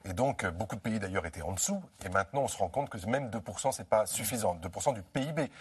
Et 0.05 0.13
donc, 0.13 0.43
euh, 0.43 0.51
beaucoup 0.51 0.75
de 0.75 0.81
pays 0.81 0.99
d'ailleurs 0.99 1.25
étaient 1.25 1.41
en 1.41 1.51
dessous. 1.51 1.81
Et 2.05 2.09
maintenant, 2.09 2.41
on 2.41 2.47
se 2.47 2.57
rend 2.57 2.69
compte 2.69 2.89
que 2.89 3.05
même 3.05 3.29
2%, 3.29 3.71
c'est 3.71 3.87
pas 3.87 4.05
suffisant. 4.05 4.55
2% 4.55 4.93
du 4.93 5.01
PIB 5.01 5.51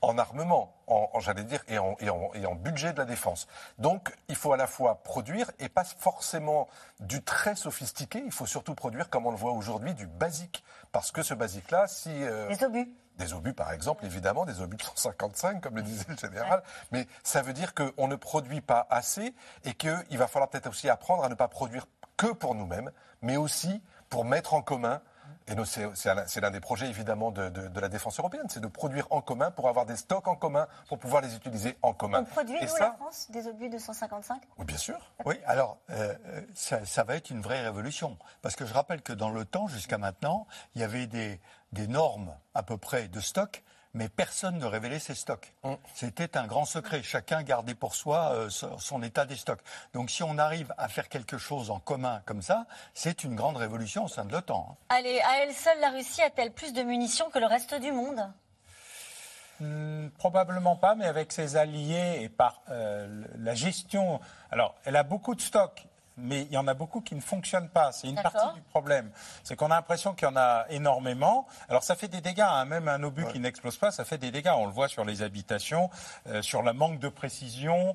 en 0.00 0.16
armement, 0.16 0.74
en, 0.86 1.08
j'allais 1.20 1.44
dire, 1.44 1.62
et 1.68 1.78
en, 1.78 1.96
et, 2.00 2.08
en, 2.08 2.30
et 2.34 2.46
en 2.46 2.54
budget 2.54 2.92
de 2.92 2.98
la 2.98 3.04
défense. 3.04 3.46
Donc, 3.78 4.14
il 4.28 4.36
faut 4.36 4.52
à 4.52 4.56
la 4.56 4.66
fois 4.66 5.02
produire 5.02 5.50
et 5.58 5.68
pas 5.68 5.84
forcément 5.84 6.68
du 7.00 7.22
très 7.22 7.54
sophistiqué. 7.54 8.22
Il 8.24 8.32
faut 8.32 8.46
surtout 8.46 8.74
produire, 8.74 9.10
comme 9.10 9.26
on 9.26 9.30
le 9.30 9.36
voit 9.36 9.52
aujourd'hui, 9.52 9.94
du 9.94 10.06
basique. 10.06 10.64
Parce 10.90 11.12
que 11.12 11.22
ce 11.22 11.34
basique-là, 11.34 11.86
si. 11.86 12.10
Euh, 12.10 12.48
Les 12.48 12.64
obus 12.64 12.88
des 13.18 13.34
obus, 13.34 13.52
par 13.52 13.72
exemple, 13.72 14.06
évidemment, 14.06 14.46
des 14.46 14.62
obus 14.62 14.78
de 14.78 14.82
155, 14.82 15.60
comme 15.60 15.76
le 15.76 15.82
disait 15.82 16.06
le 16.08 16.16
général. 16.16 16.62
Mais 16.92 17.06
ça 17.22 17.42
veut 17.42 17.52
dire 17.52 17.74
qu'on 17.74 18.08
ne 18.08 18.16
produit 18.16 18.62
pas 18.62 18.86
assez 18.88 19.34
et 19.64 19.74
qu'il 19.74 20.18
va 20.18 20.26
falloir 20.26 20.48
peut-être 20.48 20.68
aussi 20.68 20.88
apprendre 20.88 21.22
à 21.22 21.28
ne 21.28 21.34
pas 21.34 21.46
produire 21.46 21.86
que 22.16 22.28
pour 22.28 22.54
nous-mêmes, 22.54 22.90
mais 23.20 23.36
aussi 23.36 23.82
pour 24.08 24.24
mettre 24.24 24.54
en 24.54 24.62
commun 24.62 25.00
et 25.48 25.54
c'est 25.64 26.40
l'un 26.40 26.50
des 26.50 26.60
projets 26.60 26.88
évidemment 26.88 27.30
de, 27.30 27.80
la 27.80 27.88
défense 27.88 28.18
européenne, 28.18 28.46
c'est 28.48 28.60
de 28.60 28.66
produire 28.68 29.06
en 29.10 29.20
commun 29.20 29.50
pour 29.50 29.68
avoir 29.68 29.86
des 29.86 29.96
stocks 29.96 30.28
en 30.28 30.36
commun, 30.36 30.68
pour 30.88 30.98
pouvoir 30.98 31.22
les 31.22 31.34
utiliser 31.34 31.76
en 31.82 31.92
commun. 31.92 32.20
On 32.20 32.24
produit, 32.24 32.54
nous, 32.60 32.76
la 32.78 32.92
France, 32.92 33.28
des 33.30 33.46
obus 33.48 33.68
de 33.68 33.78
155 33.78 34.40
Oui, 34.58 34.64
bien 34.64 34.76
sûr. 34.76 34.98
Oui, 35.24 35.36
alors, 35.46 35.78
euh, 35.90 36.14
ça, 36.54 37.04
va 37.04 37.16
être 37.16 37.30
une 37.30 37.40
vraie 37.40 37.60
révolution. 37.62 38.16
Parce 38.40 38.54
que 38.54 38.66
je 38.66 38.72
rappelle 38.72 39.02
que 39.02 39.12
dans 39.12 39.30
le 39.30 39.44
temps, 39.44 39.66
jusqu'à 39.66 39.98
maintenant, 39.98 40.46
il 40.74 40.80
y 40.80 40.84
avait 40.84 41.06
des, 41.06 41.40
des 41.72 41.88
normes 41.88 42.34
à 42.54 42.62
peu 42.62 42.76
près 42.76 43.08
de 43.08 43.20
stock 43.20 43.64
mais 43.94 44.08
personne 44.08 44.58
ne 44.58 44.66
révélait 44.66 44.98
ses 44.98 45.14
stocks. 45.14 45.52
Mm. 45.64 45.74
C'était 45.94 46.36
un 46.36 46.46
grand 46.46 46.64
secret. 46.64 47.02
Chacun 47.02 47.42
gardait 47.42 47.74
pour 47.74 47.94
soi 47.94 48.32
euh, 48.32 48.48
son 48.50 49.02
état 49.02 49.26
des 49.26 49.36
stocks. 49.36 49.60
Donc 49.92 50.10
si 50.10 50.22
on 50.22 50.38
arrive 50.38 50.72
à 50.78 50.88
faire 50.88 51.08
quelque 51.08 51.38
chose 51.38 51.70
en 51.70 51.78
commun 51.78 52.22
comme 52.26 52.42
ça, 52.42 52.66
c'est 52.94 53.24
une 53.24 53.34
grande 53.34 53.56
révolution 53.56 54.04
au 54.04 54.08
sein 54.08 54.24
de 54.24 54.32
l'OTAN. 54.32 54.68
Hein. 54.70 54.76
Allez, 54.88 55.20
à 55.20 55.42
elle 55.42 55.54
seule, 55.54 55.80
la 55.80 55.90
Russie 55.90 56.22
a-t-elle 56.22 56.52
plus 56.52 56.72
de 56.72 56.82
munitions 56.82 57.30
que 57.30 57.38
le 57.38 57.46
reste 57.46 57.74
du 57.74 57.92
monde? 57.92 58.32
Hmm, 59.60 60.08
Probablement 60.18 60.76
pas, 60.76 60.94
mais 60.94 61.06
avec 61.06 61.30
ses 61.30 61.56
alliés 61.56 62.18
et 62.20 62.28
par 62.28 62.62
euh, 62.70 63.24
la 63.38 63.54
gestion. 63.54 64.20
Alors, 64.50 64.74
elle 64.84 64.96
a 64.96 65.02
beaucoup 65.02 65.34
de 65.34 65.40
stocks 65.40 65.86
mais 66.16 66.42
il 66.42 66.52
y 66.52 66.56
en 66.56 66.66
a 66.68 66.74
beaucoup 66.74 67.00
qui 67.00 67.14
ne 67.14 67.20
fonctionnent 67.20 67.68
pas. 67.68 67.92
C'est 67.92 68.08
une 68.08 68.20
partie 68.20 68.54
du 68.54 68.60
problème. 68.62 69.10
C'est 69.44 69.56
qu'on 69.56 69.70
a 69.70 69.76
l'impression 69.76 70.14
qu'il 70.14 70.28
y 70.28 70.30
en 70.30 70.36
a 70.36 70.66
énormément. 70.70 71.46
Alors 71.68 71.82
ça 71.82 71.96
fait 71.96 72.08
des 72.08 72.20
dégâts, 72.20 72.40
hein. 72.40 72.64
même 72.64 72.88
un 72.88 73.02
obus 73.02 73.26
qui 73.32 73.38
n'explose 73.38 73.76
pas, 73.76 73.90
ça 73.90 74.04
fait 74.04 74.18
des 74.18 74.30
dégâts. 74.30 74.52
On 74.54 74.66
le 74.66 74.72
voit 74.72 74.88
sur 74.88 75.04
les 75.04 75.22
habitations, 75.22 75.90
euh, 76.28 76.42
sur 76.42 76.62
le 76.62 76.72
manque 76.72 76.98
de 76.98 77.08
précision, 77.08 77.94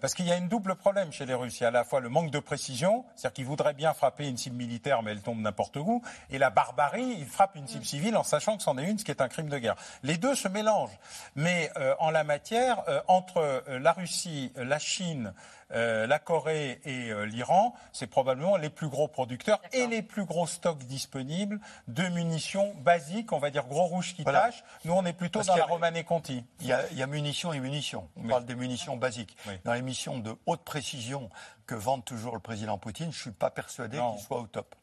parce 0.00 0.14
qu'il 0.14 0.26
y 0.26 0.32
a 0.32 0.36
une 0.36 0.48
double 0.48 0.74
problème 0.74 1.12
chez 1.12 1.24
les 1.24 1.34
Russes. 1.34 1.60
Il 1.60 1.62
y 1.62 1.66
a 1.66 1.68
à 1.68 1.72
la 1.72 1.84
fois 1.84 2.00
le 2.00 2.08
manque 2.08 2.30
de 2.30 2.38
précision, 2.38 3.04
c'est-à-dire 3.16 3.34
qu'ils 3.34 3.46
voudraient 3.46 3.74
bien 3.74 3.94
frapper 3.94 4.28
une 4.28 4.36
cible 4.36 4.56
militaire, 4.56 5.02
mais 5.02 5.12
elle 5.12 5.22
tombe 5.22 5.40
n'importe 5.40 5.76
où, 5.76 6.02
et 6.30 6.38
la 6.38 6.50
barbarie, 6.50 7.16
ils 7.18 7.26
frappent 7.26 7.56
une 7.56 7.66
cible 7.66 7.84
civile 7.84 8.16
en 8.16 8.22
sachant 8.22 8.56
que 8.56 8.62
c'en 8.62 8.76
est 8.78 8.88
une, 8.88 8.98
ce 8.98 9.04
qui 9.04 9.10
est 9.10 9.22
un 9.22 9.28
crime 9.28 9.48
de 9.48 9.58
guerre. 9.58 9.76
Les 10.02 10.16
deux 10.16 10.34
se 10.34 10.48
mélangent. 10.48 10.98
Mais 11.36 11.70
euh, 11.76 11.94
en 11.98 12.10
la 12.10 12.24
matière, 12.24 12.82
entre 13.06 13.64
la 13.68 13.92
Russie, 13.92 14.52
la 14.56 14.78
Chine, 14.78 15.32
euh, 15.74 16.06
la 16.06 16.18
Corée 16.18 16.80
et 16.86 17.10
euh, 17.10 17.26
l'Iran, 17.26 17.74
c'est 17.92 18.06
probablement 18.06 18.56
les 18.56 18.70
plus 18.70 18.88
gros 18.88 19.06
producteurs 19.06 19.60
et 19.72 19.86
les 19.86 20.00
plus 20.00 20.24
gros 20.24 20.46
stocks 20.46 20.82
disponibles 20.84 21.60
de 21.88 22.04
munitions 22.08 22.74
basiques, 22.80 23.32
on 23.32 23.38
va 23.38 23.50
dire 23.50 23.66
gros 23.66 23.84
rouge 23.84 24.14
qui 24.14 24.24
tâche. 24.24 24.64
Nous, 24.86 24.94
on 24.94 25.04
est 25.04 25.12
plutôt 25.12 25.42
dans 25.42 25.56
la 25.56 25.66
Romanée 25.66 26.04
Conti. 26.04 26.42
Il 26.60 26.66
y, 26.66 26.72
a, 26.72 27.06
munitions 27.06 27.52
et 27.52 27.60
munitions. 27.60 28.08
On 28.16 28.26
parle 28.26 28.46
des 28.46 28.54
munitions 28.54 28.96
basiques. 28.96 29.36
Dans 29.64 29.74
les 29.78 29.82
missions 29.82 30.18
de 30.18 30.34
haute 30.46 30.64
précision 30.64 31.30
que 31.66 31.76
vend 31.76 32.00
toujours 32.00 32.34
le 32.34 32.40
président 32.40 32.78
Poutine, 32.78 33.12
je 33.12 33.18
ne 33.18 33.22
suis 33.22 33.30
pas 33.30 33.50
persuadé 33.50 33.96
qu'il 33.96 34.26
soit 34.26 34.40
au 34.40 34.46
top. 34.46 34.74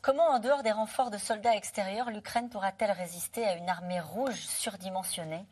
Comment, 0.00 0.28
en 0.28 0.38
dehors 0.38 0.62
des 0.62 0.72
renforts 0.72 1.10
de 1.10 1.18
soldats 1.18 1.54
extérieurs, 1.54 2.10
l'Ukraine 2.10 2.48
pourra-t-elle 2.48 2.92
résister 2.92 3.44
à 3.44 3.56
une 3.56 3.68
armée 3.68 4.00
rouge 4.00 4.40
surdimensionnée? 4.46 5.44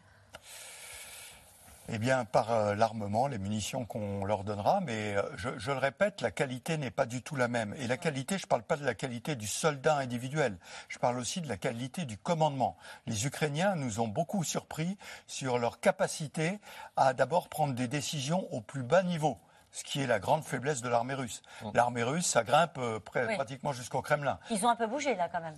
Eh 1.88 1.98
bien, 1.98 2.24
par 2.24 2.52
euh, 2.52 2.74
l'armement, 2.74 3.26
les 3.28 3.38
munitions 3.38 3.84
qu'on 3.84 4.24
leur 4.24 4.44
donnera. 4.44 4.80
Mais 4.80 5.16
euh, 5.16 5.22
je, 5.36 5.70
le 5.70 5.78
répète, 5.78 6.20
la 6.20 6.30
qualité 6.30 6.78
n'est 6.78 6.90
pas 6.90 7.06
du 7.06 7.22
tout 7.22 7.36
la 7.36 7.48
même. 7.48 7.74
Et 7.78 7.86
la 7.86 7.96
qualité, 7.96 8.38
je 8.38 8.44
ne 8.44 8.48
parle 8.48 8.62
pas 8.62 8.76
de 8.76 8.84
la 8.84 8.94
qualité 8.94 9.36
du 9.36 9.46
soldat 9.46 9.96
individuel. 9.96 10.58
Je 10.88 10.98
parle 10.98 11.18
aussi 11.18 11.40
de 11.40 11.48
la 11.48 11.56
qualité 11.56 12.04
du 12.04 12.16
commandement. 12.16 12.76
Les 13.06 13.26
Ukrainiens 13.26 13.76
nous 13.76 14.00
ont 14.00 14.08
beaucoup 14.08 14.44
surpris 14.44 14.98
sur 15.26 15.58
leur 15.58 15.80
capacité 15.80 16.58
à 16.96 17.14
d'abord 17.14 17.48
prendre 17.48 17.74
des 17.74 17.88
décisions 17.88 18.52
au 18.52 18.60
plus 18.60 18.82
bas 18.82 19.02
niveau 19.02 19.38
ce 19.72 19.84
qui 19.84 20.00
est 20.00 20.06
la 20.06 20.18
grande 20.18 20.42
faiblesse 20.42 20.80
de 20.80 20.88
l'armée 20.88 21.12
russe. 21.12 21.42
L'armée 21.74 22.02
russe, 22.02 22.24
ça 22.24 22.44
grimpe 22.44 22.78
euh, 22.78 22.98
pratiquement 22.98 23.74
jusqu'au 23.74 24.00
Kremlin. 24.00 24.38
Ils 24.50 24.64
ont 24.64 24.70
un 24.70 24.76
peu 24.76 24.86
bougé 24.86 25.14
là 25.14 25.28
quand 25.28 25.42
même 25.42 25.56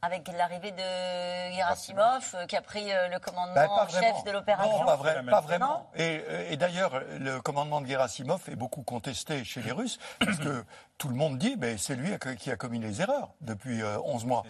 avec 0.00 0.28
l'arrivée 0.28 0.70
de 0.70 1.56
Gerasimov, 1.56 2.34
euh, 2.34 2.46
qui 2.46 2.56
a 2.56 2.62
pris 2.62 2.92
euh, 2.92 3.08
le 3.08 3.18
commandement 3.18 3.54
ben, 3.54 3.68
en 3.68 3.88
chef 3.88 4.24
de 4.24 4.30
l'opération. 4.30 4.78
Non, 4.78 4.84
pas, 4.84 4.96
pas 4.96 5.40
vraiment. 5.40 5.90
Et, 5.96 6.22
et 6.50 6.56
d'ailleurs, 6.56 7.02
le 7.18 7.40
commandement 7.40 7.80
de 7.80 7.86
Gerasimov 7.86 8.42
est 8.48 8.56
beaucoup 8.56 8.82
contesté 8.82 9.44
chez 9.44 9.60
les 9.60 9.72
Russes, 9.72 9.98
parce 10.20 10.38
que 10.38 10.64
tout 10.98 11.08
le 11.08 11.14
monde 11.14 11.38
dit, 11.38 11.56
mais 11.58 11.78
c'est 11.78 11.94
lui 11.94 12.10
qui 12.38 12.50
a 12.50 12.56
commis 12.56 12.80
les 12.80 13.00
erreurs 13.00 13.30
depuis 13.40 13.82
11 13.82 14.24
euh, 14.24 14.26
mois. 14.26 14.44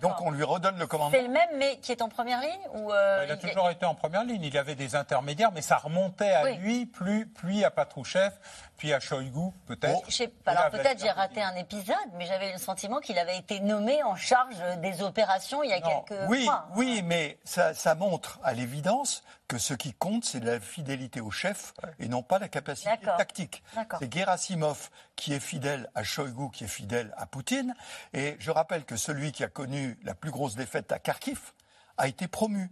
Donc 0.00 0.20
on 0.20 0.30
lui 0.30 0.42
redonne 0.42 0.78
le 0.78 0.86
commandement. 0.86 1.16
C'est 1.16 1.22
le 1.22 1.32
même, 1.32 1.48
mais 1.58 1.78
qui 1.78 1.92
est 1.92 2.02
en 2.02 2.08
première 2.08 2.40
ligne 2.40 2.60
ou 2.74 2.90
Il 3.24 3.30
a 3.30 3.36
toujours 3.36 3.70
été 3.70 3.86
en 3.86 3.94
première 3.94 4.24
ligne. 4.24 4.42
Il 4.42 4.58
avait 4.58 4.74
des 4.74 4.96
intermédiaires, 4.96 5.52
mais 5.52 5.62
ça 5.62 5.76
remontait 5.76 6.32
à 6.32 6.50
lui, 6.52 6.86
plus, 6.86 7.26
puis 7.26 7.64
à 7.64 7.70
Patrouchev, 7.70 8.32
puis 8.76 8.92
à 8.92 9.00
Shoigu, 9.00 9.52
peut-être. 9.66 10.02
Oh. 10.06 10.24
Alors 10.46 10.70
peut-être 10.70 11.00
j'ai 11.00 11.10
raté 11.10 11.40
un 11.40 11.54
épisode, 11.54 11.96
mais 12.14 12.26
j'avais 12.26 12.52
le 12.52 12.58
sentiment 12.58 12.98
qu'il 12.98 13.18
avait 13.18 13.38
été 13.38 13.60
nommé 13.60 14.02
en 14.02 14.16
charge 14.16 14.56
des 14.78 15.02
opérations 15.02 15.62
il 15.62 15.70
y 15.70 15.72
a 15.72 15.80
quelques 15.80 16.28
oui, 16.28 16.44
mois. 16.44 16.66
Oui, 16.74 17.02
mais 17.04 17.38
ça, 17.44 17.74
ça 17.74 17.94
montre 17.94 18.40
à 18.42 18.54
l'évidence 18.54 19.22
que 19.48 19.58
ce 19.58 19.74
qui 19.74 19.92
compte, 19.92 20.24
c'est 20.24 20.40
la 20.40 20.60
fidélité 20.60 21.20
au 21.20 21.30
chef 21.30 21.74
et 21.98 22.08
non 22.08 22.22
pas 22.22 22.38
la 22.38 22.48
capacité 22.48 22.96
tactique. 22.98 23.62
C'est 23.98 24.12
Gerasimov 24.12 24.88
qui 25.14 25.34
est 25.34 25.40
fidèle 25.40 25.90
à 25.94 26.02
Shoigu, 26.02 26.50
qui 26.50 26.64
est 26.64 26.68
fidèle 26.68 27.12
à 27.18 27.26
Poutine. 27.26 27.74
Et 28.14 28.36
je 28.38 28.50
rappelle 28.50 28.84
que 28.84 28.96
celui 28.96 29.32
qui 29.32 29.44
a 29.44 29.48
connu 29.48 29.98
la 30.04 30.14
plus 30.14 30.30
grosse 30.30 30.54
défaite 30.54 30.90
à 30.92 30.98
Kharkiv 30.98 31.52
a 31.98 32.08
été 32.08 32.28
promu. 32.28 32.70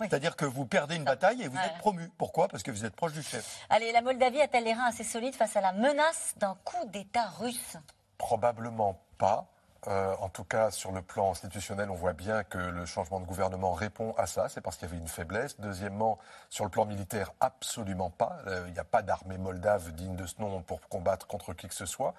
C'est-à-dire 0.00 0.36
que 0.36 0.46
vous 0.46 0.64
perdez 0.64 0.96
une 0.96 1.04
bataille 1.04 1.42
et 1.42 1.48
vous 1.48 1.58
êtes 1.58 1.78
promu. 1.78 2.10
Pourquoi? 2.16 2.48
Parce 2.48 2.62
que 2.62 2.70
vous 2.70 2.84
êtes 2.84 2.96
proche 2.96 3.12
du 3.12 3.22
chef. 3.22 3.66
Allez, 3.68 3.92
la 3.92 4.00
Moldavie 4.00 4.40
a-t-elle 4.40 4.64
les 4.64 4.72
reins 4.72 4.86
assez 4.86 5.04
solides 5.04 5.34
face 5.34 5.56
à 5.56 5.60
la 5.60 5.72
menace 5.72 6.34
d'un 6.38 6.56
coup 6.64 6.86
d'État 6.86 7.26
russe? 7.38 7.76
Probablement 8.16 8.98
pas. 9.18 9.46
Euh, 9.88 10.14
en 10.20 10.28
tout 10.28 10.44
cas, 10.44 10.70
sur 10.70 10.92
le 10.92 11.00
plan 11.00 11.30
institutionnel, 11.30 11.90
on 11.90 11.94
voit 11.94 12.12
bien 12.12 12.44
que 12.44 12.58
le 12.58 12.84
changement 12.84 13.18
de 13.18 13.24
gouvernement 13.24 13.72
répond 13.72 14.14
à 14.18 14.26
ça. 14.26 14.48
C'est 14.48 14.60
parce 14.60 14.76
qu'il 14.76 14.88
y 14.88 14.90
avait 14.90 15.00
une 15.00 15.08
faiblesse. 15.08 15.58
Deuxièmement, 15.58 16.18
sur 16.50 16.64
le 16.64 16.70
plan 16.70 16.84
militaire, 16.84 17.32
absolument 17.40 18.10
pas. 18.10 18.38
Euh, 18.46 18.64
il 18.66 18.72
n'y 18.74 18.78
a 18.78 18.84
pas 18.84 19.02
d'armée 19.02 19.38
moldave 19.38 19.92
digne 19.92 20.16
de 20.16 20.26
ce 20.26 20.34
nom 20.40 20.62
pour 20.62 20.80
combattre 20.88 21.26
contre 21.26 21.54
qui 21.54 21.68
que 21.68 21.74
ce 21.74 21.86
soit. 21.86 22.14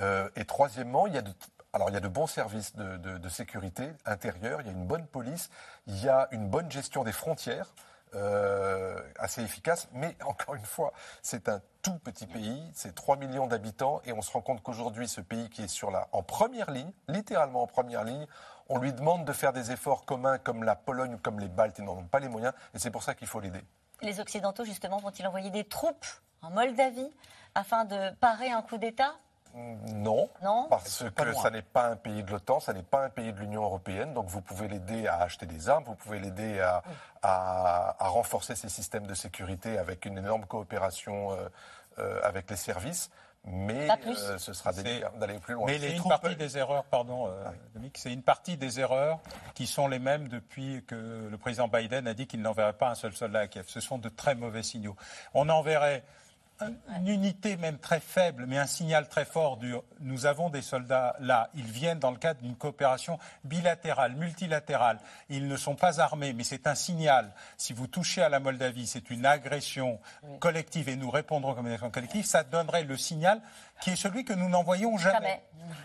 Euh, 0.00 0.28
et 0.34 0.44
troisièmement, 0.44 1.06
il 1.06 1.14
y 1.14 1.18
a 1.18 1.22
de 1.22 1.30
alors 1.74 1.90
il 1.90 2.00
bons 2.08 2.28
services 2.28 2.76
de, 2.76 3.28
sécurité 3.28 3.90
intérieure, 4.06 4.60
il 4.60 4.68
y 4.68 4.70
a 4.70 4.72
une 4.72 4.86
bonne 4.86 5.06
police, 5.06 5.50
il 5.88 6.00
y 6.00 6.08
a 6.08 6.28
une 6.30 6.48
bonne 6.48 6.70
gestion 6.70 7.02
des 7.02 7.10
frontières. 7.10 7.74
Euh, 8.14 8.96
assez 9.18 9.42
efficace. 9.42 9.88
Mais 9.92 10.16
encore 10.26 10.54
une 10.54 10.64
fois, 10.64 10.92
c'est 11.22 11.48
un 11.48 11.60
tout 11.82 11.98
petit 11.98 12.26
pays, 12.26 12.62
c'est 12.72 12.94
3 12.94 13.16
millions 13.16 13.46
d'habitants, 13.46 14.00
et 14.04 14.12
on 14.12 14.22
se 14.22 14.30
rend 14.30 14.40
compte 14.40 14.62
qu'aujourd'hui, 14.62 15.08
ce 15.08 15.20
pays 15.20 15.50
qui 15.50 15.62
est 15.62 15.68
sur 15.68 15.90
la, 15.90 16.08
en 16.12 16.22
première 16.22 16.70
ligne, 16.70 16.92
littéralement 17.08 17.62
en 17.62 17.66
première 17.66 18.04
ligne, 18.04 18.26
on 18.68 18.78
lui 18.78 18.92
demande 18.92 19.24
de 19.24 19.32
faire 19.32 19.52
des 19.52 19.72
efforts 19.72 20.04
communs 20.04 20.38
comme 20.38 20.64
la 20.64 20.76
Pologne 20.76 21.14
ou 21.14 21.18
comme 21.18 21.40
les 21.40 21.48
Baltes, 21.48 21.78
ils 21.78 21.84
n'en 21.84 21.98
ont 21.98 22.04
pas 22.04 22.20
les 22.20 22.28
moyens, 22.28 22.54
et 22.74 22.78
c'est 22.78 22.90
pour 22.90 23.02
ça 23.02 23.14
qu'il 23.14 23.26
faut 23.26 23.40
l'aider. 23.40 23.62
Les 24.00 24.20
Occidentaux, 24.20 24.64
justement, 24.64 24.98
vont-ils 24.98 25.26
envoyer 25.26 25.50
des 25.50 25.64
troupes 25.64 26.06
en 26.42 26.50
Moldavie 26.50 27.10
afin 27.54 27.84
de 27.84 28.14
parer 28.16 28.50
un 28.50 28.62
coup 28.62 28.78
d'État? 28.78 29.14
Non, 29.54 30.28
parce 30.68 31.04
que 31.16 31.32
ça 31.34 31.50
n'est 31.50 31.62
pas 31.62 31.86
un 31.86 31.96
pays 31.96 32.24
de 32.24 32.30
l'OTAN, 32.30 32.58
ça 32.58 32.72
n'est 32.72 32.82
pas 32.82 33.04
un 33.04 33.08
pays 33.08 33.32
de 33.32 33.38
l'Union 33.38 33.62
européenne, 33.62 34.12
donc 34.12 34.26
vous 34.26 34.40
pouvez 34.40 34.66
l'aider 34.66 35.06
à 35.06 35.22
acheter 35.22 35.46
des 35.46 35.68
armes, 35.68 35.84
vous 35.84 35.94
pouvez 35.94 36.18
l'aider 36.18 36.60
à, 37.22 37.96
renforcer 38.00 38.56
ses 38.56 38.68
systèmes 38.68 39.06
de 39.06 39.14
sécurité 39.14 39.78
avec 39.78 40.06
une 40.06 40.18
énorme 40.18 40.44
coopération 40.46 41.32
euh, 41.32 41.48
euh, 41.98 42.20
avec 42.22 42.50
les 42.50 42.56
services. 42.56 43.10
Mais 43.46 43.88
euh, 43.90 44.38
ce 44.38 44.54
sera 44.54 44.72
d'aller 44.72 45.38
plus 45.38 45.52
loin. 45.52 45.66
Mais 45.66 45.78
c'est 45.78 45.96
une 45.96 46.02
partie 46.02 46.34
des 46.34 46.56
erreurs, 46.56 46.84
pardon, 46.84 47.30
c'est 47.94 48.12
une 48.12 48.22
partie 48.22 48.56
des 48.56 48.80
erreurs 48.80 49.20
qui 49.54 49.66
sont 49.66 49.86
les 49.86 49.98
mêmes 49.98 50.28
depuis 50.28 50.82
que 50.86 51.28
le 51.30 51.38
président 51.38 51.68
Biden 51.68 52.08
a 52.08 52.14
dit 52.14 52.26
qu'il 52.26 52.40
n'enverrait 52.40 52.72
pas 52.72 52.88
un 52.88 52.94
seul 52.94 53.12
soldat 53.12 53.40
à 53.40 53.46
Kiev. 53.46 53.66
Ce 53.68 53.80
sont 53.80 53.98
de 53.98 54.08
très 54.08 54.34
mauvais 54.34 54.62
signaux. 54.62 54.96
On 55.34 55.48
enverrait 55.50 56.04
une 56.60 57.08
unité 57.08 57.56
même 57.56 57.78
très 57.78 58.00
faible, 58.00 58.46
mais 58.46 58.58
un 58.58 58.66
signal 58.66 59.08
très 59.08 59.24
fort 59.24 59.56
du 59.56 59.74
nous 60.00 60.26
avons 60.26 60.50
des 60.50 60.62
soldats 60.62 61.16
là, 61.20 61.50
ils 61.54 61.64
viennent 61.64 61.98
dans 61.98 62.10
le 62.10 62.16
cadre 62.16 62.40
d'une 62.40 62.56
coopération 62.56 63.18
bilatérale, 63.42 64.14
multilatérale, 64.14 64.98
ils 65.28 65.48
ne 65.48 65.56
sont 65.56 65.74
pas 65.74 66.00
armés, 66.00 66.32
mais 66.32 66.44
c'est 66.44 66.66
un 66.66 66.74
signal. 66.74 67.32
Si 67.56 67.72
vous 67.72 67.86
touchez 67.86 68.22
à 68.22 68.28
la 68.28 68.40
Moldavie, 68.40 68.86
c'est 68.86 69.10
une 69.10 69.26
agression 69.26 69.98
collective 70.40 70.88
et 70.88 70.96
nous 70.96 71.10
répondrons 71.10 71.54
comme 71.54 71.66
une 71.66 71.72
agression 71.72 71.90
collective, 71.90 72.24
ça 72.24 72.44
donnerait 72.44 72.84
le 72.84 72.96
signal 72.96 73.40
qui 73.80 73.90
est 73.90 73.96
celui 73.96 74.24
que 74.24 74.32
nous 74.32 74.48
n'envoyons 74.48 74.96
jamais. 74.96 75.42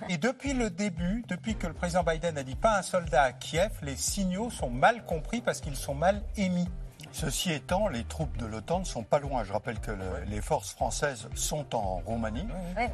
Et 0.07 0.17
depuis 0.17 0.53
le 0.53 0.69
début, 0.69 1.23
depuis 1.27 1.55
que 1.55 1.67
le 1.67 1.73
président 1.73 2.03
Biden 2.03 2.37
a 2.37 2.43
dit 2.43 2.55
pas 2.55 2.77
un 2.77 2.81
soldat 2.81 3.23
à 3.23 3.31
Kiev, 3.33 3.71
les 3.81 3.95
signaux 3.95 4.49
sont 4.49 4.69
mal 4.69 5.05
compris 5.05 5.41
parce 5.41 5.61
qu'ils 5.61 5.75
sont 5.75 5.95
mal 5.95 6.21
émis. 6.37 6.67
Ceci 7.11 7.51
étant, 7.51 7.87
les 7.87 8.03
troupes 8.03 8.37
de 8.37 8.45
l'OTAN 8.45 8.79
ne 8.79 8.85
sont 8.85 9.03
pas 9.03 9.19
loin. 9.19 9.43
Je 9.43 9.51
rappelle 9.51 9.79
que 9.79 9.91
les 10.27 10.41
forces 10.41 10.71
françaises 10.71 11.27
sont 11.35 11.75
en 11.75 12.01
Roumanie. 12.05 12.47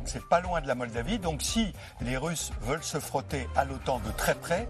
C'est 0.05 0.27
pas 0.27 0.41
loin 0.41 0.61
de 0.61 0.67
la 0.67 0.75
Moldavie. 0.75 1.19
Donc 1.19 1.41
si 1.41 1.73
les 2.01 2.17
Russes 2.17 2.51
veulent 2.61 2.83
se 2.83 2.99
frotter 2.99 3.47
à 3.55 3.65
l'OTAN 3.65 3.99
de 3.99 4.11
très 4.11 4.35
près, 4.35 4.67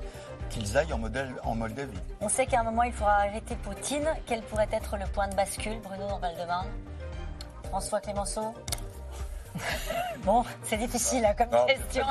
qu'ils 0.50 0.78
aillent 0.78 0.94
en, 0.94 0.98
modèle, 0.98 1.34
en 1.44 1.56
Moldavie. 1.56 2.00
On 2.22 2.30
sait 2.30 2.46
qu'à 2.46 2.60
un 2.60 2.64
moment, 2.64 2.84
il 2.84 2.94
faudra 2.94 3.16
arrêter 3.16 3.56
Poutine. 3.56 4.08
Quel 4.26 4.42
pourrait 4.44 4.70
être 4.72 4.98
le 4.98 5.06
point 5.06 5.28
de 5.28 5.36
bascule, 5.36 5.80
Bruno, 5.82 6.08
dans 6.08 6.20
Val-de-Marne? 6.20 6.70
François 7.70 8.00
Clémenceau? 8.00 8.54
Bon, 10.26 10.44
c'est 10.64 10.78
difficile 10.78 11.24
hein, 11.24 11.36
comme 11.38 11.50
question. 11.68 12.04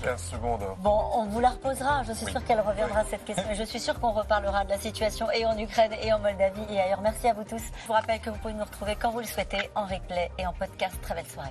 15 0.00 0.22
secondes. 0.22 0.62
Bon, 0.78 1.10
on 1.14 1.24
vous 1.26 1.40
la 1.40 1.50
reposera. 1.50 2.04
Je 2.04 2.12
suis 2.12 2.26
sûre 2.26 2.44
qu'elle 2.44 2.60
reviendra 2.60 3.04
cette 3.04 3.24
question. 3.24 3.44
je 3.52 3.64
suis 3.64 3.80
sûre 3.80 3.98
qu'on 3.98 4.12
reparlera 4.12 4.64
de 4.64 4.70
la 4.70 4.78
situation 4.78 5.28
et 5.32 5.44
en 5.44 5.58
Ukraine 5.58 5.92
et 6.02 6.12
en 6.12 6.20
Moldavie 6.20 6.62
et 6.70 6.80
ailleurs. 6.80 7.00
Merci 7.00 7.26
à 7.26 7.34
vous 7.34 7.42
tous. 7.42 7.62
Je 7.82 7.86
vous 7.86 7.92
rappelle 7.92 8.20
que 8.20 8.30
vous 8.30 8.38
pouvez 8.38 8.54
nous 8.54 8.64
retrouver 8.64 8.94
quand 8.94 9.10
vous 9.10 9.20
le 9.20 9.26
souhaitez 9.26 9.70
en 9.74 9.86
replay 9.86 10.30
et 10.38 10.46
en 10.46 10.52
podcast. 10.52 10.94
Très 11.02 11.14
belle 11.14 11.26
soirée. 11.26 11.50